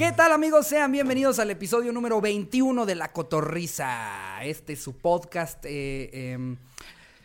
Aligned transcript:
¿Qué 0.00 0.12
tal 0.12 0.32
amigos? 0.32 0.66
Sean 0.66 0.90
bienvenidos 0.92 1.38
al 1.40 1.50
episodio 1.50 1.92
número 1.92 2.22
21 2.22 2.86
de 2.86 2.94
La 2.94 3.12
Cotorrisa. 3.12 4.42
Este 4.42 4.72
es 4.72 4.82
su 4.82 4.96
podcast. 4.96 5.62
eh, 5.66 6.32
em, 6.32 6.56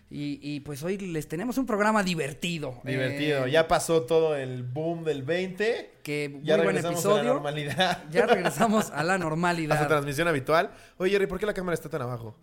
y, 0.09 0.39
y, 0.41 0.59
pues 0.59 0.83
hoy 0.83 0.97
les 0.97 1.29
tenemos 1.29 1.57
un 1.57 1.65
programa 1.65 2.03
divertido. 2.03 2.81
Divertido. 2.83 3.45
Eh, 3.45 3.51
ya 3.51 3.69
pasó 3.69 4.01
todo 4.03 4.35
el 4.35 4.63
boom 4.63 5.05
del 5.05 5.23
20. 5.23 5.99
Que 6.03 6.41
Ya 6.43 6.57
buen 6.57 6.67
regresamos 6.67 7.05
a 7.05 7.07
la 7.07 7.13
episodio. 7.13 7.33
normalidad. 7.35 8.03
Ya 8.11 8.25
regresamos 8.25 8.91
a 8.91 9.03
la 9.05 9.13
a 9.13 9.17
su 9.19 9.23
normalidad. 9.23 9.87
transmisión 9.87 10.27
habitual. 10.27 10.71
Oye, 10.97 11.11
Jerry, 11.11 11.27
¿por 11.27 11.39
qué 11.39 11.45
la 11.45 11.53
cámara 11.53 11.75
está 11.75 11.87
tan 11.87 12.01
abajo? 12.01 12.35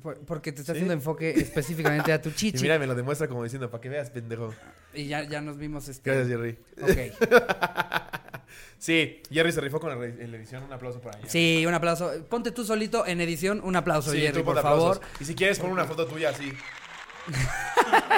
Por- 0.00 0.18
Porque 0.20 0.52
te 0.52 0.60
está 0.60 0.72
¿Sí? 0.72 0.78
haciendo 0.78 0.94
enfoque 0.94 1.30
específicamente 1.36 2.12
a 2.12 2.20
tu 2.22 2.30
Y 2.30 2.34
chichi. 2.34 2.62
mira, 2.62 2.78
me 2.78 2.86
lo 2.86 2.94
demuestra 2.94 3.28
como 3.28 3.42
diciendo, 3.44 3.70
para 3.70 3.80
que 3.80 3.88
veas, 3.88 4.10
pendejo. 4.10 4.54
Y 4.94 5.06
ya, 5.06 5.22
ya 5.24 5.40
nos 5.40 5.58
vimos 5.58 5.88
este. 5.88 6.10
Gracias, 6.10 6.28
Jerry. 6.28 6.58
Ok. 6.80 7.30
Sí, 8.78 9.22
Jerry 9.30 9.52
se 9.52 9.60
rifó 9.60 9.78
con 9.78 9.90
la, 9.96 10.04
edición. 10.04 10.64
Un 10.64 10.72
aplauso 10.72 11.00
para 11.00 11.16
ella. 11.16 11.28
Sí, 11.28 11.64
un 11.64 11.72
aplauso. 11.72 12.10
Ponte 12.28 12.50
tú 12.50 12.64
solito 12.64 13.06
en 13.06 13.20
edición. 13.20 13.60
Un 13.62 13.76
aplauso, 13.76 14.10
Sí, 14.10 14.20
Jerry, 14.20 14.40
tú 14.40 14.44
por 14.44 14.60
favor. 14.60 15.00
Y 15.20 15.24
si 15.24 15.36
quieres, 15.36 15.60
pon 15.60 15.70
una 15.70 15.84
foto 15.84 16.04
tuya 16.04 16.30
así. 16.30 16.52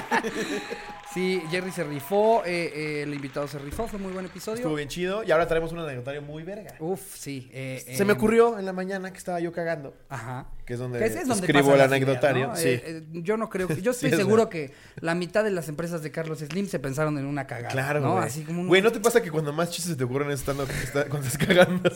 Sí, 1.12 1.40
Jerry 1.48 1.70
se 1.70 1.84
rifó. 1.84 2.42
eh, 2.44 2.72
eh, 2.74 3.02
el 3.02 3.14
invitado 3.14 3.46
se 3.46 3.58
rifó. 3.60 3.86
Fue 3.86 4.00
muy 4.00 4.12
buen 4.12 4.26
episodio. 4.26 4.56
Estuvo 4.56 4.74
bien 4.74 4.88
chido. 4.88 5.22
Y 5.22 5.30
ahora 5.30 5.46
traemos 5.46 5.70
un 5.70 5.78
anecdotario 5.78 6.22
muy 6.22 6.42
verga. 6.42 6.74
Uf, 6.80 7.00
sí. 7.14 7.48
eh, 7.52 7.84
Se 7.94 8.04
me 8.04 8.14
ocurrió 8.14 8.58
en 8.58 8.64
la 8.66 8.72
mañana 8.72 9.12
que 9.12 9.18
estaba 9.18 9.38
yo 9.38 9.52
cagando. 9.52 9.94
Ajá. 10.08 10.48
Que 10.64 10.72
es 10.74 10.78
donde, 10.78 10.98
Que 10.98 11.04
es 11.06 11.14
donde 11.28 11.34
escribo 11.46 11.70
el 11.70 11.76
ideas, 11.76 11.88
anecdotario. 11.92 12.46
¿no? 12.48 12.56
Sí. 12.56 12.68
Eh, 12.68 12.82
eh, 12.86 13.02
yo 13.12 13.36
no 13.36 13.50
creo 13.50 13.68
que. 13.68 13.82
Yo 13.82 13.90
estoy 13.90 14.10
es 14.10 14.16
seguro 14.16 14.48
que 14.48 14.72
la 15.00 15.14
mitad 15.14 15.44
de 15.44 15.50
las 15.50 15.68
empresas 15.68 16.02
de 16.02 16.10
Carlos 16.10 16.38
Slim 16.38 16.66
se 16.68 16.78
pensaron 16.78 17.18
en 17.18 17.26
una 17.26 17.46
cagada. 17.46 17.68
Claro, 17.68 18.00
¿no? 18.00 18.12
güey. 18.14 18.24
Así 18.24 18.44
como 18.44 18.62
un- 18.62 18.68
Güey, 18.68 18.80
¿no 18.80 18.90
te 18.90 18.98
pasa 19.00 19.22
que 19.22 19.30
cuando 19.30 19.52
más 19.52 19.70
chistes 19.70 19.96
te 19.98 20.04
ocurren 20.04 20.30
es 20.30 20.40
estando, 20.40 20.62
está- 20.64 21.04
cuando 21.10 21.28
estás 21.28 21.46
cagando? 21.46 21.90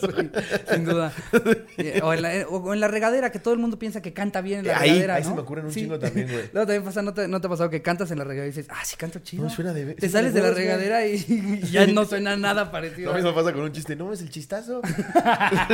Sin 0.71 0.85
duda. 0.85 1.11
Eh, 1.77 2.01
o, 2.03 2.13
en 2.13 2.21
la, 2.21 2.29
o 2.49 2.73
en 2.73 2.79
la 2.81 2.87
regadera, 2.89 3.31
que 3.31 3.39
todo 3.39 3.53
el 3.53 3.59
mundo 3.59 3.79
piensa 3.79 4.01
que 4.01 4.11
canta 4.11 4.41
bien 4.41 4.59
en 4.59 4.67
la 4.67 4.77
Ahí, 4.79 4.89
regadera. 4.89 5.15
ahí 5.15 5.23
¿no? 5.23 5.29
se 5.29 5.35
me 5.35 5.41
ocurren 5.41 5.65
un 5.65 5.71
chingo 5.71 5.97
también, 5.97 6.27
güey. 6.27 6.49
Luego 6.51 6.67
también 6.67 6.83
pasa, 6.83 7.01
¿no 7.01 7.13
te, 7.13 7.27
¿no 7.29 7.39
te 7.39 7.47
ha 7.47 7.49
pasado 7.49 7.69
que 7.69 7.81
cantas 7.81 8.11
en 8.11 8.17
la 8.17 8.25
regadera 8.25 8.47
y 8.47 8.49
dices, 8.49 8.67
ah, 8.69 8.83
sí 8.83 8.97
canto 8.97 9.19
chido? 9.19 9.43
No, 9.43 9.49
suena 9.49 9.71
de- 9.73 9.95
Te 9.95 10.09
sales 10.09 10.33
de 10.33 10.41
la 10.41 10.51
regadera 10.51 11.05
y, 11.07 11.15
y 11.63 11.67
ya 11.69 11.87
no 11.87 12.03
suena 12.05 12.35
nada 12.35 12.69
parecido. 12.71 13.11
Lo 13.11 13.15
mismo 13.15 13.33
pasa 13.33 13.53
con 13.53 13.61
un 13.61 13.71
chiste. 13.71 13.95
¿No 13.95 14.11
es 14.11 14.21
el 14.21 14.29
chistazo? 14.29 14.81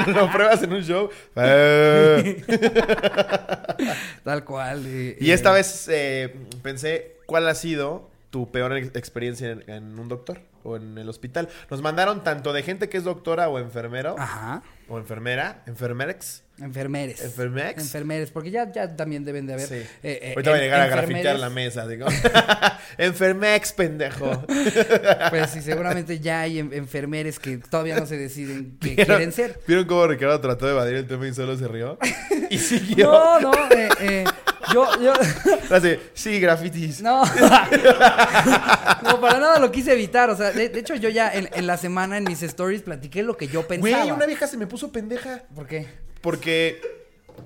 Lo 0.08 0.32
pruebas 0.32 0.62
en 0.64 0.74
un 0.74 0.84
show. 0.84 1.10
Tal 4.24 4.44
cual. 4.44 4.86
y 4.88 5.30
eh, 5.30 5.34
esta 5.34 5.52
vez 5.52 5.88
eh, 5.92 6.34
pensé, 6.64 7.18
¿cuál 7.26 7.48
ha 7.48 7.56
sido 7.56 8.10
tu 8.30 8.52
peor 8.52 8.76
ex- 8.78 8.96
experiencia 8.96 9.52
en, 9.52 9.70
en 9.70 10.00
un 10.00 10.08
doctor 10.10 10.40
o 10.66 10.76
en 10.76 10.98
el 10.98 11.08
hospital? 11.08 11.48
Nos 11.70 11.82
mandaron 11.82 12.24
tanto 12.24 12.52
de 12.52 12.64
gente 12.64 12.90
que 12.90 12.98
es 12.98 13.04
doctora 13.06 13.48
o 13.48 13.60
enfermero 13.60 14.16
Ajá. 14.20 14.62
o 14.90 14.98
enfermera, 14.98 15.64
enfermerex. 15.68 16.44
Enfermeres. 16.58 17.22
¿Enfermex? 17.22 17.82
Enfermeres, 17.82 18.32
porque 18.32 18.50
ya, 18.50 18.72
ya 18.72 18.96
también 18.96 19.26
deben 19.26 19.46
de 19.46 19.54
haber. 19.56 19.68
Sí. 19.68 19.76
eh, 19.76 19.88
eh, 20.04 20.34
Ahorita 20.36 20.52
va 20.52 20.56
a 20.58 20.60
llegar 20.62 20.82
a 20.82 20.88
grafitear 20.88 21.38
la 21.38 21.50
mesa. 21.50 21.86
Digo. 21.86 22.08
Enfermex, 22.98 23.74
pendejo. 23.74 24.44
Pues 25.30 25.50
sí, 25.50 25.62
seguramente 25.62 26.20
ya 26.20 26.42
hay 26.42 26.60
en- 26.60 26.72
enfermeres 26.74 27.40
que 27.40 27.58
todavía 27.58 28.00
no 28.00 28.06
se 28.06 28.18
deciden 28.18 28.78
qué 28.80 28.96
¿Vieron- 28.96 29.06
quieren 29.06 29.32
ser. 29.32 29.60
¿Vieron 29.68 29.86
cómo 29.86 30.08
Ricardo 30.08 30.40
trató 30.40 30.66
de 30.66 30.72
evadir 30.74 30.96
el 30.96 31.08
tema 31.08 31.28
y 31.28 31.34
solo 31.34 31.58
se 31.58 31.68
rió? 31.68 31.98
Y 32.50 32.60
siguió. 32.60 33.12
No, 33.12 33.40
no, 33.40 33.52
eh, 33.72 33.85
yo, 34.76 35.00
yo, 35.02 35.14
Así, 35.76 35.98
sí, 36.14 36.40
grafitis. 36.40 37.02
no, 37.02 37.24
no, 39.04 39.22
para 39.22 39.40
nada 39.40 39.60
lo 39.60 39.72
quise 39.72 39.94
evitar, 39.94 40.30
o 40.30 40.36
sea, 40.36 40.52
de, 40.52 40.68
de 40.70 40.80
hecho 40.80 40.96
yo 40.96 41.08
ya 41.10 41.32
en, 41.34 41.50
en 41.54 41.66
la 41.66 41.78
semana 41.78 42.18
en 42.18 42.26
mis 42.26 42.44
stories 42.44 42.82
platiqué 42.82 43.24
lo 43.24 43.38
que 43.38 43.48
yo 43.48 43.66
pensaba. 43.66 44.04
Güey, 44.04 44.12
una 44.12 44.26
vieja 44.26 44.48
se 44.48 44.58
me 44.58 44.68
puso 44.68 44.92
pendeja. 44.92 45.44
¿Por 45.54 45.68
qué? 45.68 45.88
Porque 46.22 46.82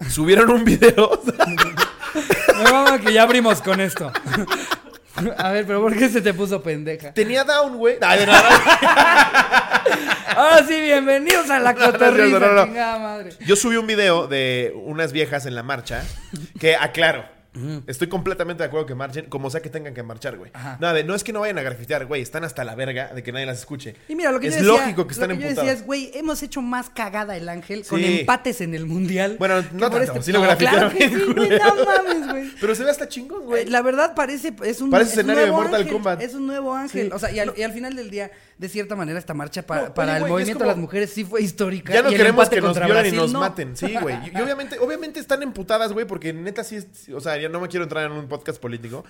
subieron 0.09 0.50
un 0.50 0.66
video. 0.66 1.22
Me 2.57 2.63
mama 2.72 3.00
que 3.00 3.13
ya 3.13 3.22
abrimos 3.22 3.62
con 3.62 3.79
esto. 3.79 4.12
A 5.38 5.52
ver, 5.52 5.66
pero 5.66 5.81
¿por 5.81 5.96
qué 5.97 6.09
se 6.09 6.22
te 6.22 6.34
puso 6.34 6.62
pendeja? 6.62 7.13
Tenía 7.13 7.44
down, 7.44 7.78
güey. 7.78 7.97
Ahora 10.35 10.66
sí, 10.68 10.80
bienvenidos 10.80 11.50
a 11.50 11.59
la 11.59 11.74
cotorrisa, 11.75 12.40
madre. 13.00 13.31
Yo 13.46 13.56
subí 13.56 13.75
un 13.75 13.88
video 13.88 14.28
de 14.28 14.74
unas 14.75 15.12
viejas 15.12 15.46
en 15.46 15.56
la 15.56 15.63
marcha 15.63 16.03
que 16.59 16.75
aclaro. 16.75 17.25
Estoy 17.88 18.08
completamente 18.08 18.64
de 18.64 18.68
acuerdo 18.68 18.86
que 18.86 18.96
marchen, 18.96 19.25
como 19.25 19.50
sea 19.50 19.62
que 19.62 19.70
tengan 19.70 19.94
que 19.94 20.03
marchar, 20.03 20.38
güey. 20.38 20.52
Ajá. 20.53 20.78
Nada 20.80 20.94
de, 20.94 21.03
no 21.03 21.16
es 21.16 21.24
que 21.24 21.34
no 21.34 21.42
vayan 21.42 21.58
a 21.58 21.62
grafitear, 21.62 22.06
güey. 22.06 22.22
Están 22.22 22.44
hasta 22.44 22.64
la 22.64 22.75
verga 22.75 23.12
de 23.14 23.24
que 23.24 23.31
nadie 23.31 23.46
las 23.46 23.59
escuche. 23.59 23.96
Y 24.08 24.16
mira, 24.16 24.31
lo 24.31 24.40
que 24.40 24.47
es 24.47 24.56
yo 24.56 24.62
decía, 24.64 24.81
lógico 24.81 25.08
que 25.08 25.14
están 25.14 25.30
lo 25.30 25.36
que 25.38 25.42
yo 25.44 25.50
decía 25.50 25.72
es, 25.72 25.86
güey, 25.86 26.12
hemos 26.14 26.42
hecho 26.44 26.62
más 26.62 26.90
cagada 26.90 27.36
el 27.38 27.50
ángel 27.50 27.86
con 27.86 28.03
empates 28.03 28.62
en 28.62 28.74
el 28.74 28.86
mundial. 28.86 29.36
Bueno, 29.40 29.64
no 29.74 29.90
tanto, 29.90 30.22
sí 30.22 30.31
lo 30.31 30.42
claro 30.42 30.58
grafitearon 30.58 30.92
que 30.92 31.09
sí, 31.09 31.34
güey, 31.34 31.50
no 31.50 31.86
mames, 31.86 32.28
güey. 32.30 32.52
Pero 32.62 32.75
se 32.75 32.84
ve 32.84 32.92
hasta 32.92 33.08
chingón, 33.08 33.42
Eh, 33.42 33.46
güey. 33.46 33.66
La 33.66 33.81
verdad 33.81 34.14
parece 34.16 34.53
es 34.64 34.81
un, 34.81 34.90
Parece 34.90 35.12
es 35.12 35.18
un 35.18 35.19
escenario 35.22 35.42
de 35.42 35.48
nuevo 35.48 35.62
Mortal 35.62 35.81
ángel, 35.81 35.94
Kombat. 35.94 36.22
Es 36.22 36.34
un 36.34 36.48
nuevo 36.48 36.74
ángel. 36.75 37.08
Sí. 37.08 37.12
O 37.14 37.19
sea, 37.19 37.31
y 37.31 37.40
al, 37.40 37.53
y 37.56 37.64
al 37.64 37.72
final 37.72 37.96
del 37.96 38.09
día, 38.09 38.31
de 38.59 38.68
cierta 38.70 38.94
manera, 38.96 39.18
esta 39.18 39.34
marcha 39.34 39.66
pa- 39.66 39.75
No, 39.78 39.81
oye, 39.84 39.92
para 39.94 40.18
el 40.18 40.25
movimiento 40.25 40.59
como- 40.59 40.66
de 40.66 40.75
las 40.75 40.78
mujeres 40.78 41.09
sí 41.14 41.24
fue 41.24 41.42
histórica. 41.42 41.94
Ya 41.94 42.02
no 42.03 42.09
queremos 42.09 42.50
que 42.50 42.59
nos 42.59 42.78
violen 42.78 43.14
y 43.14 43.18
nos 43.18 43.31
no. 43.31 43.40
maten. 43.40 43.75
Sí, 43.78 43.96
güey. 44.02 44.18
Y, 44.28 44.38
y 44.38 44.42
obviamente, 44.42 44.78
obviamente 44.80 45.20
están 45.22 45.42
emputadas, 45.44 45.94
güey, 45.94 46.06
porque 46.06 46.34
neta 46.34 46.66
sí 46.66 46.75
es. 46.75 47.08
O 47.16 47.22
sea, 47.22 47.38
ya 47.38 47.48
no 47.48 47.62
me 47.62 47.69
quiero 47.69 47.84
entrar 47.86 48.06
en 48.06 48.12
un 48.12 48.28
podcast 48.28 48.62
político. 48.62 49.06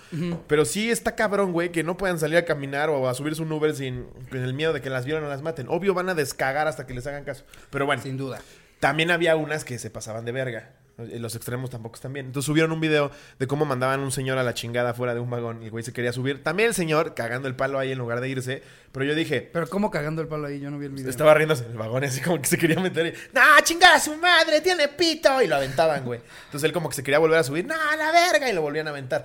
Pero 0.46 0.64
sí 0.64 0.88
está 0.90 1.16
cabrón, 1.16 1.52
güey, 1.52 1.72
que 1.72 1.82
no 1.82 1.96
puedan 1.96 2.20
salir 2.20 2.38
a 2.38 2.44
caminar 2.44 2.90
o 2.90 3.08
a 3.08 3.14
subirse 3.14 3.42
un 3.42 3.50
Uber 3.50 3.74
sin 3.74 4.04
con 4.30 4.38
el 4.38 4.54
miedo 4.54 4.72
de 4.72 4.80
que 4.80 4.88
las 4.88 5.04
violen 5.04 5.24
o 5.24 5.28
las 5.28 5.42
maten. 5.42 5.66
Obvio 5.68 5.94
van 5.94 6.08
a 6.08 6.14
descagar 6.14 6.68
hasta 6.68 6.86
que 6.86 6.94
les 6.94 7.04
hagan 7.08 7.24
caso. 7.24 7.44
Pero 7.70 7.86
bueno, 7.86 8.00
Sin 8.02 8.16
duda. 8.16 8.40
también 8.78 9.10
había 9.10 9.34
unas 9.34 9.64
que 9.64 9.80
se 9.80 9.90
pasaban 9.90 10.24
de 10.24 10.30
verga. 10.32 10.70
Los 10.96 11.34
extremos 11.34 11.70
tampoco 11.70 11.94
están 11.94 12.12
bien. 12.12 12.26
Entonces 12.26 12.46
subieron 12.46 12.72
un 12.72 12.80
video 12.80 13.10
de 13.38 13.46
cómo 13.46 13.64
mandaban 13.64 14.00
un 14.00 14.12
señor 14.12 14.38
a 14.38 14.42
la 14.42 14.54
chingada 14.54 14.94
fuera 14.94 15.14
de 15.14 15.20
un 15.20 15.30
vagón 15.30 15.62
y 15.62 15.66
el 15.66 15.70
güey 15.70 15.82
se 15.82 15.92
quería 15.92 16.12
subir. 16.12 16.42
También 16.42 16.68
el 16.68 16.74
señor 16.74 17.14
cagando 17.14 17.48
el 17.48 17.56
palo 17.56 17.78
ahí 17.78 17.92
en 17.92 17.98
lugar 17.98 18.20
de 18.20 18.28
irse. 18.28 18.62
Pero 18.92 19.04
yo 19.04 19.14
dije, 19.14 19.48
Pero 19.52 19.68
cómo 19.68 19.90
cagando 19.90 20.20
el 20.20 20.28
palo 20.28 20.48
ahí, 20.48 20.60
yo 20.60 20.70
no 20.70 20.78
vi 20.78 20.86
el 20.86 20.92
video. 20.92 21.08
estaba 21.08 21.32
riéndose 21.34 21.64
en 21.64 21.72
el 21.72 21.78
vagón, 21.78 22.04
así 22.04 22.20
como 22.20 22.40
que 22.40 22.48
se 22.48 22.58
quería 22.58 22.80
meter 22.80 23.06
y... 23.06 23.12
¡No, 23.32 23.42
chingada 23.62 24.00
su 24.00 24.16
madre! 24.16 24.60
¡Tiene 24.60 24.88
pito! 24.88 25.40
Y 25.40 25.46
lo 25.46 25.56
aventaban, 25.56 26.04
güey. 26.04 26.20
Entonces 26.46 26.64
él 26.64 26.72
como 26.72 26.88
que 26.88 26.96
se 26.96 27.02
quería 27.02 27.18
volver 27.18 27.38
a 27.38 27.44
subir. 27.44 27.66
¡No, 27.66 27.76
la 27.96 28.10
verga! 28.12 28.50
Y 28.50 28.52
lo 28.52 28.62
volvían 28.62 28.88
a 28.88 28.90
aventar. 28.90 29.24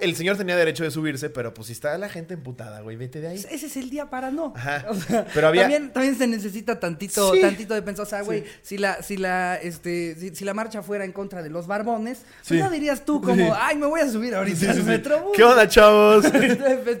El 0.00 0.14
señor 0.14 0.36
tenía 0.36 0.54
derecho 0.56 0.84
de 0.84 0.92
subirse, 0.92 1.28
pero 1.28 1.52
pues 1.54 1.66
si 1.66 1.72
está 1.72 1.98
la 1.98 2.08
gente 2.08 2.34
emputada, 2.34 2.80
güey, 2.82 2.96
vete 2.96 3.20
de 3.20 3.26
ahí. 3.28 3.36
Ese 3.50 3.66
es 3.66 3.76
el 3.76 3.90
día 3.90 4.08
para 4.10 4.30
no. 4.30 4.52
Ajá. 4.56 4.86
O 4.88 4.94
sea, 4.94 5.26
Pero 5.34 5.48
había- 5.48 5.62
también, 5.62 5.92
también 5.92 6.16
se 6.16 6.26
necesita 6.28 6.78
tantito, 6.78 7.34
Sí. 7.34 7.40
tantito 7.40 7.74
de 7.74 7.82
pensar. 7.82 8.06
O 8.06 8.08
sea, 8.08 8.22
güey, 8.22 8.44
si 8.62 8.78
la, 8.78 9.02
si 9.02 9.16
la, 9.16 9.56
este, 9.56 10.14
si, 10.16 10.34
si 10.36 10.44
la 10.44 10.54
marcha 10.54 10.82
fuera 10.82 11.04
en 11.04 11.10
contra 11.12 11.42
de 11.42 11.50
los 11.50 11.66
barbones, 11.66 12.22
pues 12.46 12.60
no 12.60 12.70
dirías 12.70 13.04
tú 13.04 13.20
como, 13.20 13.54
ay, 13.58 13.76
me 13.76 13.86
voy 13.86 14.00
a 14.00 14.08
subir 14.08 14.34
ahorita 14.36 14.70
al 14.70 14.84
metrobús. 14.84 15.32
¿Qué 15.36 15.42
onda, 15.42 15.66
chavos? 15.68 16.26
¿Qué 16.30 16.32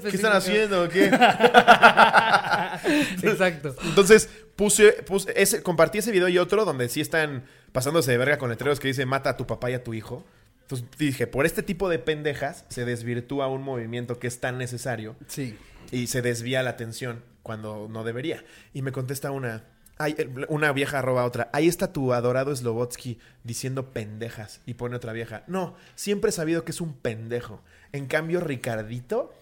¿Qué 0.10 0.16
están 0.16 0.32
haciendo? 0.32 0.88
¿Qué? 0.88 1.06
Exacto. 3.22 3.74
Entonces 3.84 4.28
puse, 4.56 4.92
puse 5.04 5.32
ese, 5.40 5.62
compartí 5.62 5.98
ese 5.98 6.10
video 6.10 6.28
y 6.28 6.38
otro 6.38 6.64
donde 6.64 6.88
sí 6.88 7.00
están 7.00 7.44
pasándose 7.72 8.10
de 8.10 8.18
verga 8.18 8.38
con 8.38 8.50
letreros 8.50 8.80
que 8.80 8.88
dice 8.88 9.06
mata 9.06 9.30
a 9.30 9.36
tu 9.36 9.46
papá 9.46 9.70
y 9.70 9.74
a 9.74 9.84
tu 9.84 9.94
hijo. 9.94 10.24
Entonces 10.72 10.98
dije, 10.98 11.26
por 11.26 11.44
este 11.44 11.62
tipo 11.62 11.88
de 11.88 11.98
pendejas 11.98 12.64
se 12.68 12.84
desvirtúa 12.84 13.46
un 13.48 13.62
movimiento 13.62 14.18
que 14.18 14.26
es 14.26 14.40
tan 14.40 14.56
necesario 14.58 15.16
Sí. 15.26 15.56
y 15.90 16.06
se 16.06 16.22
desvía 16.22 16.62
la 16.62 16.70
atención 16.70 17.22
cuando 17.42 17.88
no 17.90 18.04
debería. 18.04 18.42
Y 18.72 18.80
me 18.82 18.90
contesta 18.92 19.30
una, 19.32 19.64
ay, 19.98 20.14
eh, 20.16 20.28
una 20.48 20.72
vieja 20.72 21.00
arroba 21.00 21.22
a 21.22 21.26
otra, 21.26 21.50
ahí 21.52 21.68
está 21.68 21.92
tu 21.92 22.14
adorado 22.14 22.54
Slobotsky 22.56 23.18
diciendo 23.44 23.90
pendejas. 23.92 24.62
Y 24.64 24.74
pone 24.74 24.96
otra 24.96 25.12
vieja, 25.12 25.44
no, 25.46 25.74
siempre 25.94 26.30
he 26.30 26.32
sabido 26.32 26.64
que 26.64 26.72
es 26.72 26.80
un 26.80 26.94
pendejo. 26.94 27.62
En 27.92 28.06
cambio, 28.06 28.40
Ricardito... 28.40 29.34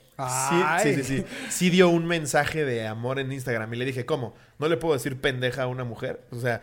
Sí, 0.50 0.62
sí, 0.82 0.94
sí, 0.96 1.02
sí. 1.04 1.24
Sí 1.48 1.70
dio 1.70 1.88
un 1.88 2.04
mensaje 2.04 2.66
de 2.66 2.86
amor 2.86 3.18
en 3.18 3.32
Instagram 3.32 3.72
y 3.72 3.78
le 3.78 3.86
dije, 3.86 4.04
¿cómo? 4.04 4.34
¿No 4.58 4.68
le 4.68 4.76
puedo 4.76 4.92
decir 4.92 5.18
pendeja 5.18 5.62
a 5.62 5.66
una 5.66 5.84
mujer? 5.84 6.20
O 6.30 6.38
sea, 6.38 6.60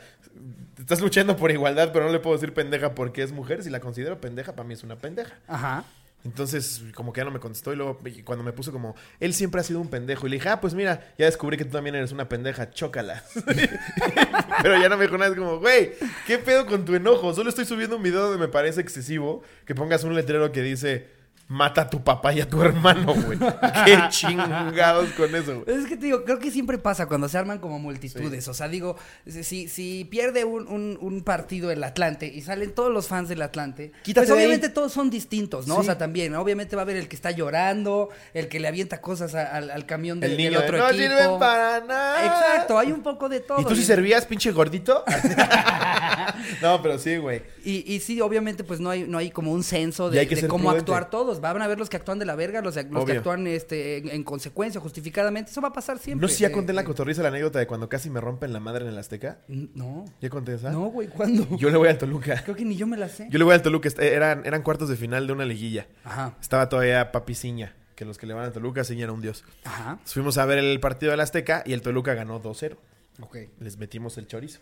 estás 0.78 1.02
luchando 1.02 1.36
por 1.36 1.52
igualdad, 1.52 1.92
pero 1.92 2.06
no 2.06 2.12
le 2.12 2.20
puedo 2.20 2.36
decir 2.36 2.54
pendeja 2.54 2.96
porque 2.96 3.24
es 3.24 3.32
mujer. 3.32 3.64
Si 3.64 3.70
la 3.70 3.80
considero 3.80 4.20
pendeja, 4.22 4.54
para 4.54 4.68
mí 4.68 4.74
es 4.74 4.84
una 4.84 4.98
pendeja. 4.98 5.36
Ajá. 5.48 5.86
Entonces, 6.24 6.84
como 6.94 7.14
que 7.14 7.22
ya 7.22 7.26
no 7.26 7.32
me 7.32 7.40
contestó. 7.40 7.72
Y 7.72 7.76
luego, 7.78 8.00
y 8.06 8.24
cuando 8.24 8.44
me 8.44 8.52
puso 8.52 8.72
como, 8.72 8.96
él 9.20 9.34
siempre 9.34 9.62
ha 9.62 9.64
sido 9.64 9.80
un 9.80 9.90
pendejo. 9.90 10.28
Y 10.28 10.32
le 10.32 10.36
dije, 10.38 10.50
ah, 10.50 10.60
pues 10.60 10.74
mira, 10.74 11.14
ya 11.18 11.26
descubrí 11.26 11.58
que 11.58 11.66
tú 11.66 11.72
también 11.72 11.96
eres 11.96 12.12
una 12.12 12.28
pendeja, 12.28 12.70
chócala. 12.72 13.24
Pero 14.62 14.80
ya 14.80 14.90
no 14.90 14.98
me 14.98 15.06
dijo 15.06 15.18
nada. 15.18 15.32
Es 15.32 15.38
como, 15.38 15.60
güey, 15.60 15.94
¿qué 16.26 16.38
pedo 16.38 16.66
con 16.66 16.86
tu 16.86 16.96
enojo? 16.96 17.34
Solo 17.34 17.50
estoy 17.50 17.66
subiendo 17.66 17.96
un 17.98 18.04
video 18.04 18.24
donde 18.24 18.40
me 18.40 18.52
parece 18.52 18.82
excesivo 18.82 19.42
que 19.66 19.76
pongas 19.76 20.04
un 20.04 20.16
letrero 20.16 20.52
que 20.52 20.62
dice, 20.62 21.08
mata 21.50 21.84
a 21.84 21.90
tu 21.90 22.04
papá 22.04 22.34
y 22.34 22.42
a 22.42 22.50
tu 22.50 22.62
hermano, 22.64 23.14
güey. 23.16 23.40
Qué 23.86 23.98
chingados 24.10 25.10
con 25.12 25.34
eso, 25.34 25.62
güey. 25.62 25.78
Es 25.78 25.86
que 25.88 25.96
te 25.96 26.06
digo, 26.08 26.24
creo 26.26 26.40
que 26.40 26.52
siempre 26.52 26.78
pasa 26.78 27.06
cuando 27.06 27.30
se 27.30 27.38
arman 27.38 27.60
como 27.60 27.80
multitudes. 27.80 28.48
O 28.50 28.54
sea, 28.54 28.68
digo, 28.68 28.98
si, 29.26 29.68
si 29.70 30.06
pierde 30.06 30.44
un, 30.44 30.68
un- 30.68 30.98
un 31.00 31.24
partido 31.24 31.72
el 31.72 31.84
Atlante 31.84 32.28
y 32.28 32.42
salen 32.42 32.74
todos 32.74 32.92
los 32.92 33.08
fans 33.08 33.30
del 33.30 33.42
Atlante, 33.42 33.92
Quítate 34.04 34.28
pues 34.28 34.30
de 34.30 34.34
ahí. 34.34 34.46
obviamente 34.48 34.70
todos 34.70 34.92
son 34.92 35.10
distintos, 35.10 35.68
¿no? 35.68 35.76
Sí. 35.76 35.82
O 35.82 35.84
sea, 35.84 35.98
también, 35.98 36.36
obviamente 36.36 36.76
va 36.76 36.82
a 36.82 36.84
haber 36.84 36.98
el 36.98 37.08
que 37.08 37.16
está 37.16 37.32
llorando, 37.32 38.10
el 38.34 38.48
que 38.50 38.60
le 38.60 38.68
avienta 38.68 39.00
cosas 39.02 39.34
a- 39.36 39.46
al, 39.56 39.70
al 39.72 39.86
camión 39.86 40.20
del, 40.20 40.32
El 40.32 40.38
del 40.38 40.46
niño 40.48 40.60
de, 40.60 40.66
otro 40.66 40.78
no 40.80 40.90
equipo. 40.90 41.02
sirven 41.04 41.40
para 41.40 41.80
nada. 41.86 42.26
Exacto, 42.26 42.78
hay 42.78 42.92
un 42.92 43.02
poco 43.04 43.30
de 43.30 43.40
todo. 43.40 43.62
¿Y 43.62 43.66
tú 43.66 43.76
sí 43.76 43.84
servías, 43.84 44.26
pinche 44.26 44.52
gordito? 44.52 45.04
no, 46.62 46.82
pero 46.82 46.98
sí, 47.00 47.18
güey. 47.18 47.42
Y, 47.64 47.94
y 47.94 48.00
sí, 48.00 48.22
obviamente, 48.22 48.64
pues 48.64 48.80
no 48.80 48.90
hay, 48.90 49.04
no 49.04 49.18
hay 49.18 49.32
como 49.32 49.52
un 49.52 49.64
censo 49.64 50.10
de, 50.10 50.20
hay 50.20 50.28
que 50.28 50.36
de 50.36 50.42
ser 50.42 50.50
cómo 50.50 50.70
prudente. 50.70 50.92
actuar 50.92 51.10
todos. 51.10 51.37
Van 51.42 51.62
a 51.62 51.68
ver 51.68 51.80
los 51.80 51.90
que 51.90 51.98
actúan 51.98 52.20
de 52.20 52.26
la 52.26 52.36
verga, 52.36 52.62
los, 52.62 52.76
los 52.90 53.06
que 53.06 53.14
actúan 53.14 53.48
este, 53.48 53.98
en, 53.98 54.10
en 54.10 54.24
consecuencia, 54.24 54.80
justificadamente. 54.82 55.52
Eso 55.52 55.62
va 55.62 55.70
a 55.70 55.74
pasar 55.74 56.00
siempre. 56.00 56.22
No 56.24 56.28
sé 56.30 56.36
si 56.36 56.42
ya 56.42 56.50
Eh, 56.50 56.52
conté 56.52 56.72
en 56.72 56.76
la 56.78 56.82
eh, 56.82 56.86
cotorriza 56.86 57.22
la 57.22 57.30
anécdota 57.30 57.60
de 57.60 57.68
cuando 57.68 57.90
casi 57.90 58.10
me 58.10 58.20
rompen 58.22 58.54
la 58.54 58.60
madre 58.60 58.86
en 58.86 58.92
el 58.92 58.98
Azteca. 58.98 59.40
No. 59.48 60.06
¿Ya 60.22 60.30
conté 60.30 60.54
esa? 60.56 60.72
No, 60.72 60.86
güey, 60.88 61.08
¿cuándo? 61.08 61.48
Yo 61.58 61.70
le 61.70 61.78
voy 61.78 61.90
al 61.90 61.98
Toluca. 61.98 62.42
Creo 62.44 62.56
que 62.56 62.66
ni 62.66 62.76
yo 62.76 62.88
me 62.88 62.98
la 62.98 63.10
sé. 63.10 63.28
Yo 63.30 63.38
le 63.38 63.44
voy 63.46 63.54
al 63.54 63.62
Toluca. 63.62 63.90
Eran, 64.00 64.46
eran 64.46 64.62
cuartos 64.64 64.90
de 64.90 64.96
final 64.96 65.28
de 65.28 65.34
una 65.34 65.46
liguilla. 65.46 65.88
Ajá. 66.04 66.36
Estaba 66.42 66.70
todavía 66.70 67.12
Papi 67.12 67.36
Ciña, 67.36 67.76
que 67.96 68.06
los 68.06 68.18
que 68.18 68.26
le 68.28 68.34
van 68.34 68.46
al 68.46 68.52
Toluca, 68.54 68.84
Ciña 68.84 69.04
era 69.04 69.14
un 69.14 69.22
dios. 69.22 69.44
Ajá. 69.64 70.00
Fuimos 70.06 70.38
a 70.38 70.46
ver 70.46 70.58
el 70.60 70.80
partido 70.80 71.12
del 71.12 71.20
Azteca 71.20 71.64
y 71.66 71.74
el 71.74 71.82
Toluca 71.82 72.14
ganó 72.14 72.42
2-0. 72.42 72.78
Ok. 73.22 73.38
Les 73.60 73.78
metimos 73.78 74.18
el 74.18 74.28
chorizo. 74.28 74.60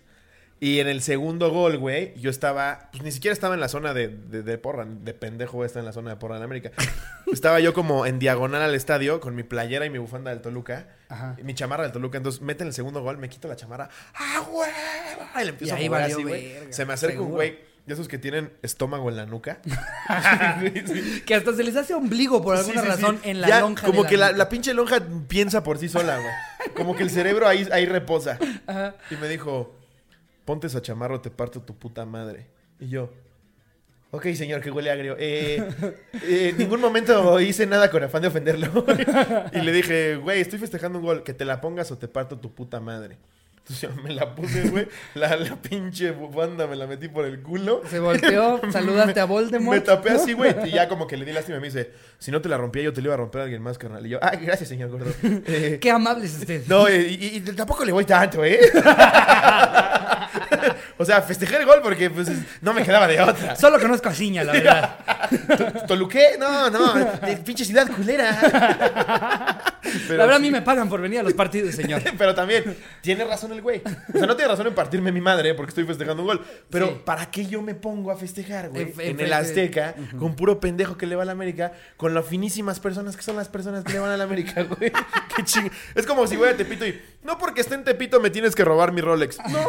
Y 0.60 0.80
en 0.80 0.88
el 0.88 1.02
segundo 1.02 1.52
gol, 1.52 1.78
güey, 1.78 2.14
yo 2.18 2.30
estaba, 2.30 2.88
pues 2.92 3.04
ni 3.04 3.12
siquiera 3.12 3.34
estaba 3.34 3.56
en 3.56 3.60
la 3.60 3.68
zona 3.68 3.94
de, 3.94 4.08
de, 4.08 4.42
de 4.42 4.58
porra, 4.58 4.86
de 4.88 5.14
pendejo 5.14 5.66
está 5.66 5.80
en 5.80 5.86
la 5.86 5.92
zona 5.92 6.12
de 6.12 6.16
porra 6.16 6.38
en 6.38 6.44
América. 6.44 6.72
estaba 7.32 7.60
yo 7.60 7.74
como 7.74 8.06
en 8.06 8.20
diagonal 8.20 8.62
al 8.62 8.74
estadio 8.74 9.20
con 9.20 9.36
mi 9.36 9.44
playera 9.44 9.86
y 9.86 9.90
mi 9.90 9.98
bufanda 9.98 10.32
del 10.32 10.42
Toluca, 10.42 10.88
Ajá. 11.10 11.36
y 11.38 11.44
mi 11.44 11.54
chamarra 11.56 11.84
del 11.84 11.92
Toluca. 11.92 12.18
Entonces 12.18 12.42
meten 12.42 12.68
el 12.68 12.74
segundo 12.74 13.02
gol, 13.04 13.18
me 13.18 13.28
quito 13.28 13.48
la 13.50 13.58
chamarra, 13.58 13.90
¡ah, 14.16 14.46
güey! 14.50 14.70
Y 15.42 15.44
le 15.44 15.50
empiezo 15.50 15.78
Y 15.78 15.86
a 15.86 15.90
valió 15.90 16.16
así, 16.16 16.24
güey. 16.24 16.54
Se 16.70 16.86
me 16.86 16.94
acerca 16.94 17.20
un 17.22 17.32
güey 17.32 17.60
de 17.86 17.94
esos 17.94 18.08
que 18.08 18.18
tienen 18.18 18.52
estómago 18.64 19.10
en 19.10 19.18
la 19.18 19.26
nuca. 19.26 19.60
Sí. 19.64 21.22
Que 21.26 21.36
hasta 21.36 21.54
se 21.54 21.64
les 21.64 21.76
hace 21.76 21.94
ombligo 21.94 22.42
por 22.42 22.56
alguna 22.56 22.82
Sí, 22.82 22.88
sí, 22.88 22.96
sí. 22.96 23.02
razón 23.02 23.20
en 23.24 23.42
la 23.42 23.48
Ya, 23.48 23.60
lonja. 23.60 23.86
Como 23.86 24.04
de 24.04 24.10
que 24.10 24.18
la, 24.18 24.32
la 24.32 24.48
pinche 24.50 24.74
lonja 24.74 25.00
piensa 25.28 25.64
por 25.64 25.78
sí 25.78 25.90
sola, 25.90 26.18
güey. 26.18 26.74
Como 26.76 26.96
que 26.96 27.04
el 27.04 27.10
cerebro 27.10 27.48
ahí, 27.48 27.68
ahí 27.72 27.86
reposa. 27.86 28.40
Ajá. 28.66 28.96
Y 29.12 29.16
me 29.16 29.28
dijo, 29.28 29.76
ponte 30.46 30.68
esa 30.68 30.82
chamarra 30.82 31.16
o 31.16 31.22
te 31.22 31.30
parto 31.30 31.62
tu 31.62 31.78
puta 31.78 32.06
madre. 32.06 32.48
Y 32.80 32.88
yo, 32.88 33.10
ok, 34.12 34.28
señor, 34.34 34.62
que 34.62 34.72
huele 34.72 34.92
agrio. 34.92 35.16
Eh, 35.20 35.58
eh, 36.24 36.50
en 36.52 36.58
ningún 36.58 36.80
momento 36.80 37.40
hice 37.40 37.66
nada 37.66 37.90
con 37.92 38.04
afán 38.04 38.22
de 38.22 38.30
ofenderlo. 38.30 38.86
y 39.54 39.62
le 39.62 39.72
dije, 39.72 40.16
güey, 40.18 40.42
estoy 40.42 40.60
festejando 40.60 41.00
un 41.00 41.06
gol, 41.06 41.24
que 41.24 41.34
te 41.34 41.46
la 41.46 41.60
pongas 41.62 41.92
o 41.92 41.98
te 41.98 42.08
parto 42.08 42.40
tu 42.40 42.54
puta 42.54 42.80
madre. 42.80 43.18
Entonces 43.68 43.90
yo 43.90 44.04
me 44.04 44.14
la 44.14 44.36
puse, 44.36 44.70
güey. 44.70 44.88
La, 45.16 45.36
la 45.38 45.56
pinche 45.56 46.12
bufanda 46.12 46.68
me 46.68 46.76
la 46.76 46.86
metí 46.86 47.08
por 47.08 47.26
el 47.26 47.42
culo. 47.42 47.82
Se 47.90 48.00
volteó, 48.00 48.62
saludaste 48.72 49.20
a 49.20 49.26
Voldemort. 49.26 49.80
Me 49.80 49.82
tapé 49.82 50.12
así, 50.12 50.34
güey. 50.34 50.54
Y 50.66 50.72
ya 50.74 50.88
como 50.88 51.08
que 51.08 51.18
le 51.18 51.26
di 51.26 51.32
lástima 51.34 51.58
y 51.58 51.62
me 51.62 51.66
dice, 51.68 51.92
si 52.20 52.30
no 52.30 52.42
te 52.42 52.48
la 52.48 52.58
rompía 52.58 52.84
yo 52.84 52.94
te 52.94 53.02
la 53.02 53.08
iba 53.08 53.14
a 53.16 53.18
romper 53.18 53.42
a 53.42 53.44
alguien 53.46 53.64
más, 53.64 53.80
carnal. 53.80 54.06
Y 54.06 54.10
yo, 54.10 54.20
ay, 54.22 54.38
gracias, 54.40 54.70
señor 54.70 54.92
gordo. 54.92 55.12
Eh, 55.24 55.80
Qué 55.82 55.90
amable 55.90 56.26
es 56.28 56.38
usted. 56.38 56.62
no, 56.68 56.88
y, 56.88 56.94
y 57.38 57.42
tampoco 57.42 57.84
le 57.86 57.92
voy 57.92 58.06
tanto, 58.06 58.46
¿eh? 58.46 58.60
o 60.98 61.06
sea, 61.06 61.22
festejé 61.22 61.58
el 61.58 61.66
gol 61.66 61.80
porque 61.84 62.10
pues 62.10 62.30
no 62.62 62.74
me 62.74 62.84
quedaba 62.84 63.08
de 63.08 63.20
otra. 63.22 63.56
Solo 63.58 63.80
conozco 63.80 64.10
a 64.10 64.14
Ciña, 64.14 64.44
la 64.44 64.54
verdad. 64.54 64.96
¿To- 65.58 65.86
¿Toluqué? 65.88 66.38
No, 66.40 66.70
no, 66.70 66.94
de 66.94 67.38
pinche 67.38 67.66
ciudad 67.66 67.88
culera. 67.92 68.40
Pero, 70.08 70.18
la 70.18 70.24
verdad, 70.26 70.36
a 70.36 70.40
mí 70.40 70.50
me 70.52 70.62
pagan 70.62 70.90
por 70.90 71.00
venir 71.02 71.20
a 71.20 71.24
los 71.24 71.34
partidos, 71.34 71.76
señor. 71.76 72.02
Pero 72.18 72.34
también, 72.34 72.76
tiene 73.02 73.24
razón 73.24 73.52
el 73.54 73.62
güey. 73.62 73.82
O 74.14 74.18
sea, 74.18 74.26
no 74.28 74.36
tiene 74.36 74.50
razón 74.52 74.68
en 74.68 74.74
partirme 74.76 75.12
mi 75.12 75.22
madre 75.22 75.54
porque 75.54 75.70
estoy 75.70 75.86
festejando 75.86 76.24
un 76.24 76.28
gol. 76.28 76.46
Pero, 76.70 76.88
Sí. 76.88 77.02
¿para 77.06 77.30
qué 77.32 77.46
yo 77.46 77.62
me 77.62 77.76
pongo 77.76 78.12
a 78.12 78.18
festejar, 78.18 78.70
güey? 78.70 78.94
En- 79.00 79.20
el 79.20 79.34
Azteca, 79.34 79.96
con 80.20 80.36
puro 80.36 80.60
pendejo 80.60 80.98
que 80.98 81.06
le 81.06 81.16
va 81.16 81.24
a 81.24 81.26
la 81.26 81.32
América, 81.32 81.72
con 81.98 82.14
las 82.14 82.26
finísimas 82.26 82.80
personas 82.80 83.16
que 83.16 83.24
son 83.24 83.36
las 83.36 83.48
personas 83.50 83.84
que 83.84 83.94
le 83.94 84.00
van 84.00 84.12
a 84.12 84.18
la 84.18 84.24
América, 84.24 84.64
güey. 84.64 84.92
Qué 85.36 85.44
ching. 85.44 85.70
Es 85.94 86.06
como 86.06 86.28
si 86.28 86.36
voy 86.36 86.50
a 86.50 86.58
Tepito 86.58 86.86
y, 86.86 87.00
no 87.24 87.38
porque 87.38 87.62
esté 87.62 87.76
en 87.76 87.84
Tepito 87.84 88.20
me 88.20 88.30
tienes 88.30 88.56
que 88.56 88.64
robar 88.64 88.92
mi 88.92 89.02
Rolex. 89.02 89.38
No, 89.50 89.66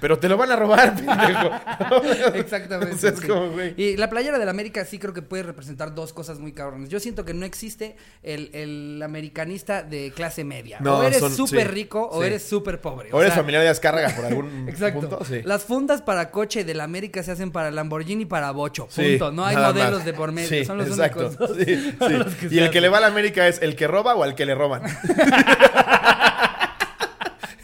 pero 0.00 0.18
te 0.18 0.28
lo 0.28 0.36
van 0.36 0.47
a 0.52 0.56
robar, 0.56 0.94
pendejo. 0.96 2.34
Exactamente. 2.34 2.94
O 2.94 2.98
sea, 2.98 3.10
es 3.10 3.18
sí. 3.20 3.26
como, 3.26 3.50
güey. 3.50 3.74
Y 3.76 3.96
la 3.96 4.08
playera 4.10 4.38
del 4.38 4.48
América 4.48 4.84
sí 4.84 4.98
creo 4.98 5.12
que 5.14 5.22
puede 5.22 5.42
representar 5.42 5.94
dos 5.94 6.12
cosas 6.12 6.38
muy 6.38 6.52
cabrones. 6.52 6.88
Yo 6.88 7.00
siento 7.00 7.24
que 7.24 7.34
no 7.34 7.44
existe 7.46 7.96
el, 8.22 8.50
el 8.52 9.02
americanista 9.02 9.82
de 9.82 10.12
clase 10.14 10.44
media. 10.44 10.78
No, 10.80 10.98
o 10.98 11.02
eres 11.02 11.20
súper 11.34 11.68
sí, 11.68 11.74
rico 11.74 12.08
o 12.10 12.20
sí. 12.20 12.26
eres 12.26 12.42
súper 12.42 12.80
pobre. 12.80 13.10
O 13.12 13.20
eres 13.20 13.34
sea, 13.34 13.42
familiar 13.42 13.62
de 13.62 13.68
Azcárraga 13.68 14.14
por 14.14 14.24
algún 14.24 14.68
Exacto. 14.68 15.00
punto. 15.00 15.20
Las 15.44 15.64
fundas 15.64 16.02
para 16.02 16.30
coche 16.30 16.64
del 16.64 16.80
América 16.80 17.22
se 17.22 17.32
hacen 17.32 17.50
para 17.50 17.70
Lamborghini 17.70 18.22
y 18.22 18.26
para 18.26 18.50
Bocho. 18.50 18.88
Punto. 18.94 19.32
No 19.32 19.44
hay 19.44 19.56
modelos 19.56 19.98
más. 19.98 20.04
de 20.04 20.12
por 20.12 20.32
medio. 20.32 20.64
Son 20.64 20.78
los 20.78 20.88
exacto. 20.88 21.26
únicos 21.26 21.38
dos. 21.48 21.56
Sí, 21.56 21.94
Son 21.98 22.08
sí. 22.08 22.16
los 22.16 22.34
que 22.34 22.48
Y 22.50 22.58
el 22.58 22.70
que 22.70 22.80
le 22.80 22.88
va 22.88 22.98
a 22.98 23.00
la 23.00 23.06
América 23.08 23.46
es 23.48 23.60
el 23.62 23.76
que 23.76 23.86
roba 23.86 24.14
o 24.14 24.22
al 24.22 24.34
que 24.34 24.46
le 24.46 24.54
roban. 24.54 24.82